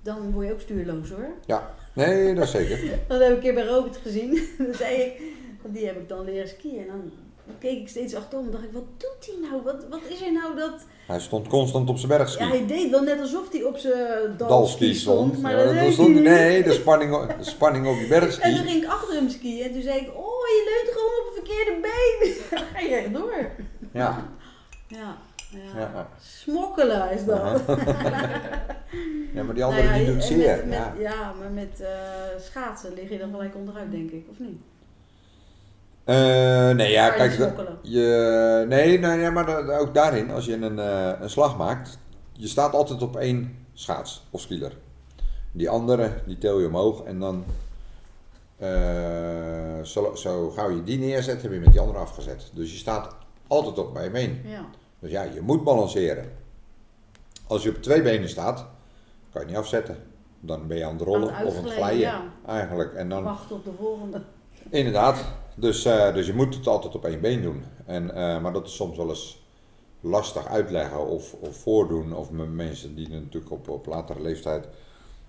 dan 0.03 0.31
word 0.31 0.47
je 0.47 0.53
ook 0.53 0.59
stuurloos 0.61 1.09
hoor. 1.09 1.59
nee, 1.93 2.33
dat 2.35 2.47
zeker. 2.47 2.79
Dat 3.07 3.19
heb 3.19 3.29
ik 3.29 3.35
een 3.35 3.41
keer 3.41 3.53
bij 3.53 3.65
Robert 3.65 3.97
gezien. 3.97 4.47
Dan 4.57 4.73
zei 4.73 4.95
ik, 4.95 5.21
want 5.61 5.75
die 5.75 5.85
heb 5.85 5.95
ik 5.97 6.09
dan 6.09 6.23
leren 6.25 6.47
skiën. 6.49 6.79
En 6.79 6.87
dan 6.87 7.11
keek 7.59 7.79
ik 7.79 7.87
steeds 7.87 8.15
achterom 8.15 8.45
en 8.45 8.51
dacht 8.51 8.63
ik, 8.63 8.71
wat 8.71 8.83
doet 8.97 9.25
hij 9.25 9.49
nou? 9.49 9.61
Wat, 9.63 9.85
wat 9.89 9.99
is 10.07 10.21
er 10.21 10.31
nou 10.31 10.55
dat... 10.55 10.85
Hij 11.07 11.19
stond 11.19 11.47
constant 11.47 11.89
op 11.89 11.97
zijn 11.97 12.07
bergski. 12.17 12.43
Ja, 12.43 12.49
hij 12.49 12.65
deed 12.65 12.89
wel 12.89 13.01
net 13.03 13.19
alsof 13.19 13.51
hij 13.51 13.63
op 13.63 13.77
zijn 13.77 14.37
Dalski 14.37 14.93
stond. 14.93 15.41
Maar 15.41 15.57
Ja, 15.57 15.63
dat 15.65 15.83
dat 15.83 15.93
stond 15.93 16.21
nee, 16.21 16.63
de 16.63 16.73
spanning, 16.73 17.13
op- 17.13 17.35
de 17.37 17.43
spanning 17.43 17.87
op 17.87 17.95
je 17.95 18.01
En 18.03 18.09
bergski. 18.09 18.55
toen 18.55 18.65
ging 18.67 18.83
ik 18.83 18.89
achter 18.89 19.13
hem 19.15 19.29
skiën 19.29 19.63
en 19.63 19.71
toen 19.71 19.81
zei 19.81 19.99
ik, 19.99 20.07
oh, 20.07 20.45
je 20.47 20.63
leunt 20.83 20.97
gewoon 20.97 21.19
op 21.19 21.35
het 21.35 21.45
verkeerde 21.45 21.79
been. 21.81 22.35
Dan 22.49 22.59
ga 22.73 22.79
je 22.79 22.95
echt 22.95 23.13
door. 23.13 23.49
Ja. 23.93 24.29
Ja, 24.87 25.17
ja. 25.51 26.07
Smokkelen 26.21 27.11
is 27.11 27.25
dat. 27.25 27.61
ja, 29.33 29.43
maar 29.45 29.53
die 29.53 29.63
andere 29.63 29.83
Nou 29.83 29.99
ja, 29.99 30.05
die 30.05 30.13
doet 30.13 30.23
zeer. 30.23 30.57
Met, 30.57 30.65
met, 30.65 30.77
ja. 30.77 30.93
ja. 30.97 31.33
maar 31.39 31.51
met 31.51 31.79
eh, 31.79 31.89
schaatsen 32.39 32.93
lig 32.93 33.09
je 33.09 33.17
dan 33.17 33.31
gelijk 33.31 33.55
onderuit, 33.55 33.91
denk 33.91 34.11
ik, 34.11 34.25
of 34.29 34.39
niet? 34.39 34.59
Eh, 36.03 36.69
nee, 36.69 36.91
ja, 36.91 37.05
je 37.05 37.13
kijk, 37.13 37.55
je, 37.81 38.65
nee, 38.67 38.99
nee, 38.99 39.17
nee, 39.17 39.31
maar 39.31 39.79
ook 39.79 39.93
daarin, 39.93 40.31
als 40.31 40.45
je 40.45 40.55
een, 40.55 40.79
eh, 40.79 41.21
een 41.21 41.29
slag 41.29 41.57
maakt, 41.57 41.97
je 42.31 42.47
staat 42.47 42.73
altijd 42.73 43.01
op 43.01 43.15
één 43.15 43.65
schaats 43.73 44.23
of 44.29 44.41
skieler. 44.41 44.77
Die 45.51 45.69
andere, 45.69 46.11
die 46.25 46.37
tel 46.37 46.59
je 46.59 46.67
omhoog 46.67 47.03
en 47.03 47.19
dan, 47.19 47.43
zo, 49.83 50.15
zo 50.15 50.49
gauw 50.49 50.69
je 50.69 50.83
die 50.83 50.99
neerzet, 50.99 51.41
heb 51.41 51.51
je 51.51 51.59
met 51.59 51.71
die 51.71 51.79
andere 51.79 51.99
afgezet. 51.99 52.51
Dus 52.53 52.71
je 52.71 52.77
staat 52.77 53.15
altijd 53.47 53.77
op 53.77 53.93
bij 53.93 54.11
been. 54.11 54.41
Ja. 54.45 54.65
Dus 55.01 55.11
ja, 55.11 55.23
je 55.23 55.41
moet 55.41 55.63
balanceren. 55.63 56.31
Als 57.47 57.63
je 57.63 57.69
op 57.69 57.81
twee 57.81 58.01
benen 58.01 58.29
staat, 58.29 58.67
kan 59.31 59.41
je 59.41 59.47
niet 59.47 59.57
afzetten. 59.57 59.97
Dan 60.39 60.67
ben 60.67 60.77
je 60.77 60.85
aan 60.85 60.93
het 60.93 61.01
rollen 61.01 61.33
Aan 61.33 61.39
het 61.39 61.47
of 61.47 61.57
aan 61.57 61.63
het 61.63 61.73
glijden 61.73 62.21
eigenlijk. 62.47 62.93
En 62.93 63.09
dan, 63.09 63.23
Wacht 63.23 63.51
op 63.51 63.63
de 63.63 63.71
volgende. 63.77 64.21
Inderdaad. 64.69 65.25
Dus, 65.55 65.85
eh, 65.85 66.13
dus 66.13 66.25
je 66.25 66.33
moet 66.33 66.55
het 66.55 66.67
altijd 66.67 66.95
op 66.95 67.05
één 67.05 67.21
been 67.21 67.41
doen. 67.41 67.63
En, 67.85 68.15
eh, 68.15 68.41
maar 68.41 68.53
dat 68.53 68.67
is 68.67 68.75
soms 68.75 68.97
wel 68.97 69.09
eens 69.09 69.45
lastig 69.99 70.47
uitleggen 70.47 71.07
of, 71.07 71.33
of 71.33 71.55
voordoen. 71.55 72.13
Of 72.13 72.31
met 72.31 72.51
mensen 72.51 72.95
die 72.95 73.09
natuurlijk 73.09 73.51
op, 73.51 73.69
op 73.69 73.85
latere 73.85 74.21
leeftijd 74.21 74.67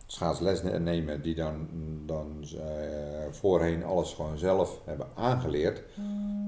schaatsles 0.06 0.62
ne- 0.62 0.78
nemen. 0.78 1.22
Die 1.22 1.34
dan, 1.34 1.68
dan 2.06 2.44
eh, 2.56 2.64
voorheen 3.30 3.84
alles 3.84 4.12
gewoon 4.12 4.38
zelf 4.38 4.80
hebben 4.84 5.06
aangeleerd. 5.14 5.82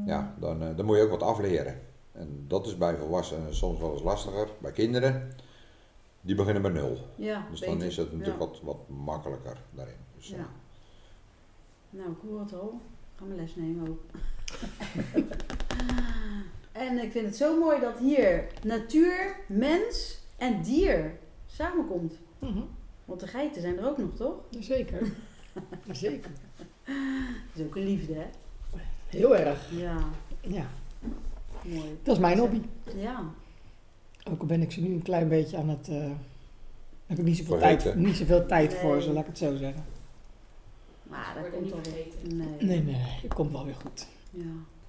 Ja, 0.07 0.35
dan, 0.41 0.59
dan 0.77 0.85
moet 0.85 0.97
je 0.97 1.03
ook 1.03 1.11
wat 1.11 1.22
afleren. 1.22 1.81
En 2.15 2.45
dat 2.49 2.67
is 2.67 2.79
bij 2.79 2.97
volwassenen 2.97 3.55
soms 3.55 3.79
wel 3.81 3.93
eens 3.93 4.03
lastiger. 4.03 4.49
Bij 4.59 4.73
kinderen, 4.73 5.33
die 6.21 6.35
beginnen 6.35 6.62
bij 6.62 6.71
nul. 6.71 6.99
Ja, 7.17 7.47
Dus 7.51 7.61
dan 7.61 7.83
is 7.83 7.97
het 7.97 8.12
natuurlijk 8.12 8.39
Ja. 8.41 8.47
wat, 8.47 8.61
wat 8.62 8.89
makkelijker 8.89 9.57
daarin. 9.71 9.95
Dus, 10.17 10.31
eh, 10.33 10.39
Ja. 10.39 10.47
Nou, 11.91 12.11
ik 12.11 12.17
hoor 12.29 12.41
het 12.41 12.55
al. 12.55 12.81
Ik 13.12 13.19
ga 13.19 13.25
mijn 13.25 13.41
les 13.41 13.55
nemen 13.57 13.89
ook. 13.89 14.01
en 16.73 16.99
ik 17.03 17.12
vind 17.12 17.27
het 17.27 17.37
zo 17.37 17.59
mooi 17.59 17.81
dat 17.81 17.99
hier 17.99 18.47
natuur, 18.62 19.37
mens 19.49 20.19
en 20.37 20.62
dier 20.62 21.19
samenkomt. 21.47 22.15
Mhm. 22.39 22.61
Want 23.05 23.21
de 23.21 23.27
geiten 23.27 23.62
zijn 23.62 23.79
er 23.79 23.87
ook 23.89 23.99
nog, 23.99 24.15
toch? 24.15 24.35
Zeker. 24.61 25.12
Zeker. 25.93 26.31
Dat 26.85 26.95
is 27.55 27.62
ook 27.65 27.77
een 27.77 27.85
liefde, 27.85 28.15
hè? 28.15 28.27
Heel 29.07 29.37
erg. 29.37 29.71
Ja, 29.71 29.97
Ja, 30.41 30.67
mooi. 31.65 31.99
dat 32.03 32.15
is 32.15 32.21
mijn 32.21 32.39
hobby. 32.39 32.61
Ja, 32.97 33.25
Ook 34.31 34.41
al 34.41 34.47
ben 34.47 34.62
ik 34.62 34.73
ze 34.73 34.81
nu 34.81 34.93
een 34.95 35.03
klein 35.03 35.29
beetje 35.29 35.57
aan 35.57 35.69
het... 35.69 35.89
eh, 35.89 36.11
heb 37.07 37.19
ik 37.19 37.25
niet 37.25 37.37
zoveel, 37.37 37.59
Vergeten. 37.59 37.83
tijd, 37.83 37.97
niet 37.97 38.17
zoveel 38.17 38.47
tijd 38.47 38.75
voor 38.75 39.01
ze, 39.03 39.12
laat 39.12 39.23
ik 39.23 39.29
het 39.29 39.39
zo 39.39 39.57
zeggen. 39.57 39.85
maar 41.03 41.35
dat 41.43 41.51
komt 41.51 41.71
wel 41.71 41.81
weer. 41.83 42.35
Nee. 42.37 42.57
Nee, 42.61 42.83
nee, 42.83 42.97
het 43.23 43.35
komt 43.35 43.53
wel 43.53 43.65
weer 43.65 43.75
goed. 43.75 44.07
Ja. 44.31 44.45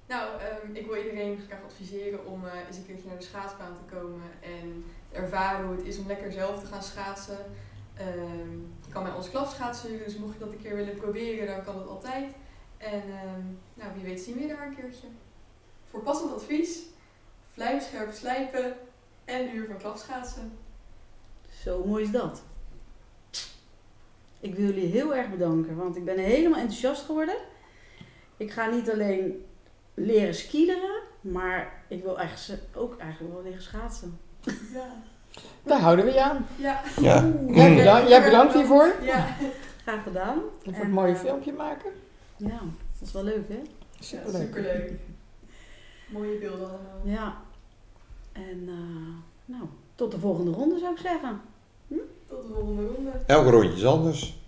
Nou, 0.08 0.40
ehm, 0.40 0.74
ik 0.74 0.86
wil 0.86 0.96
iedereen 0.96 1.38
graag 1.48 1.62
adviseren 1.64 2.26
om 2.26 2.44
eh, 2.46 2.52
eens 2.66 2.76
een 2.76 2.86
keertje 2.86 3.08
naar 3.08 3.16
de 3.18 3.24
schaatsbaan 3.24 3.72
te 3.74 3.94
komen 3.96 4.20
en 4.42 4.84
te 5.10 5.16
ervaren 5.16 5.66
hoe 5.66 5.76
het 5.76 5.86
is 5.86 5.98
om 5.98 6.06
lekker 6.06 6.32
zelf 6.32 6.60
te 6.60 6.66
gaan 6.66 6.82
schaatsen. 6.82 7.38
Ehm, 7.94 8.50
je 8.86 8.92
kan 8.92 9.02
bij 9.02 9.12
ons 9.12 9.30
klapschaatsen, 9.30 9.90
dus 10.04 10.16
mocht 10.16 10.32
je 10.32 10.38
dat 10.38 10.52
een 10.52 10.62
keer 10.62 10.76
willen 10.76 10.96
proberen, 10.96 11.46
dan 11.46 11.64
kan 11.64 11.74
dat 11.74 11.88
altijd. 11.88 12.26
En 12.76 13.02
ehm, 13.02 13.40
nou, 13.74 13.90
wie 13.94 14.04
weet 14.04 14.20
zien 14.20 14.34
we 14.34 14.40
je 14.40 14.48
daar 14.48 14.66
een 14.66 14.74
keertje. 14.76 15.06
Voor 15.90 16.00
passend 16.00 16.34
advies, 16.34 16.78
vlijmscherp 17.52 18.12
slijpen 18.12 18.74
en 19.24 19.56
uur 19.56 19.66
van 19.66 19.76
klapschaatsen. 19.76 20.52
Zo 21.62 21.84
mooi 21.84 22.04
is 22.04 22.10
dat. 22.10 22.42
Ik 24.40 24.54
wil 24.54 24.64
jullie 24.64 24.90
heel 24.90 25.14
erg 25.14 25.30
bedanken, 25.30 25.76
want 25.76 25.96
ik 25.96 26.04
ben 26.04 26.18
helemaal 26.18 26.58
enthousiast 26.58 27.04
geworden. 27.04 27.36
Ik 28.36 28.50
ga 28.50 28.66
niet 28.66 28.90
alleen 28.90 29.44
leren 29.94 30.34
skileren, 30.34 31.02
maar 31.20 31.82
ik 31.88 32.02
wil 32.02 32.18
eigenlijk 32.18 32.62
ook 32.74 32.98
eigenlijk 32.98 33.34
wel 33.34 33.42
leren 33.42 33.62
schaatsen. 33.62 34.18
Ja. 34.72 35.02
Daar 35.62 35.80
houden 35.80 36.04
we 36.04 36.12
je 36.12 36.22
aan. 36.22 36.46
Ja. 36.56 36.82
Ja. 37.00 37.32
Jij 37.48 37.74
bedankt, 37.74 38.08
jij 38.08 38.22
bedankt 38.22 38.54
hiervoor. 38.54 38.94
Ja. 39.02 39.36
Graag 39.82 40.02
gedaan. 40.02 40.38
En 40.64 40.74
voor 40.74 40.84
het 40.84 40.92
mooie 40.92 41.14
eh, 41.14 41.20
filmpje 41.20 41.52
maken. 41.52 41.90
Ja, 42.36 42.58
dat 42.98 43.08
is 43.08 43.12
wel 43.12 43.24
leuk 43.24 43.48
hè? 43.48 43.62
Superleuk. 44.00 44.42
superleuk. 44.42 44.92
Mooie 46.06 46.38
beelden 46.38 46.68
allemaal. 46.68 47.00
Ja. 47.04 47.42
En 48.32 48.68
eh, 48.68 49.54
nou, 49.56 49.68
tot 49.94 50.10
de 50.10 50.18
volgende 50.18 50.50
ronde 50.50 50.78
zou 50.78 50.92
ik 50.92 50.98
zeggen. 50.98 51.40
Tot 52.26 52.42
de 52.42 52.48
volgende 52.54 52.86
ronde. 52.86 53.10
Elke 53.26 53.50
rondje 53.50 53.72
is 53.72 53.86
anders. 53.86 54.38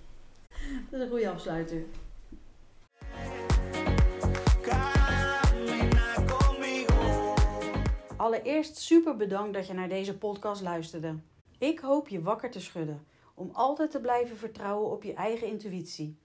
Dat 0.90 1.00
is 1.00 1.00
een 1.00 1.08
goede 1.08 1.30
afsluiter. 1.30 1.82
Allereerst 8.16 8.76
super 8.76 9.16
bedankt 9.16 9.54
dat 9.54 9.66
je 9.66 9.72
naar 9.72 9.88
deze 9.88 10.18
podcast 10.18 10.62
luisterde. 10.62 11.14
Ik 11.58 11.78
hoop 11.78 12.08
je 12.08 12.22
wakker 12.22 12.50
te 12.50 12.60
schudden 12.60 13.06
om 13.34 13.50
altijd 13.52 13.90
te 13.90 14.00
blijven 14.00 14.36
vertrouwen 14.36 14.90
op 14.90 15.02
je 15.02 15.12
eigen 15.14 15.46
intuïtie. 15.46 16.18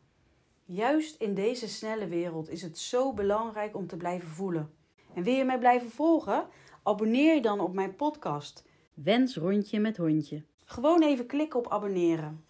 Juist 0.66 1.22
in 1.22 1.34
deze 1.34 1.68
snelle 1.68 2.08
wereld 2.08 2.50
is 2.50 2.62
het 2.62 2.78
zo 2.78 3.14
belangrijk 3.14 3.76
om 3.76 3.88
te 3.88 3.98
blijven 3.98 4.28
voelen. 4.30 4.74
En 5.14 5.24
wil 5.24 5.34
je 5.34 5.44
mij 5.44 5.60
blijven 5.60 5.92
volgen? 5.92 6.48
Abonneer 6.84 7.36
je 7.36 7.42
dan 7.42 7.60
op 7.60 7.74
mijn 7.74 7.96
podcast. 7.96 8.66
Wens 8.94 9.36
rondje 9.36 9.80
met 9.80 9.98
hondje. 9.98 10.44
Gewoon 10.66 11.02
even 11.02 11.26
klikken 11.26 11.60
op 11.60 11.72
abonneren. 11.72 12.46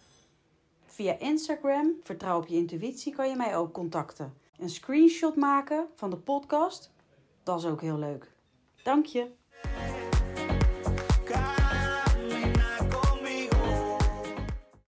Via 0.84 1.18
Instagram, 1.18 1.92
vertrouw 2.02 2.38
op 2.38 2.46
je 2.46 2.56
intuïtie, 2.56 3.14
kan 3.14 3.28
je 3.28 3.36
mij 3.36 3.56
ook 3.56 3.72
contacten. 3.72 4.34
Een 4.58 4.70
screenshot 4.70 5.36
maken 5.36 5.86
van 5.94 6.10
de 6.10 6.16
podcast, 6.16 6.92
dat 7.42 7.58
is 7.58 7.66
ook 7.66 7.80
heel 7.80 7.98
leuk. 7.98 8.32
Dank 8.82 9.06
je. 9.06 9.30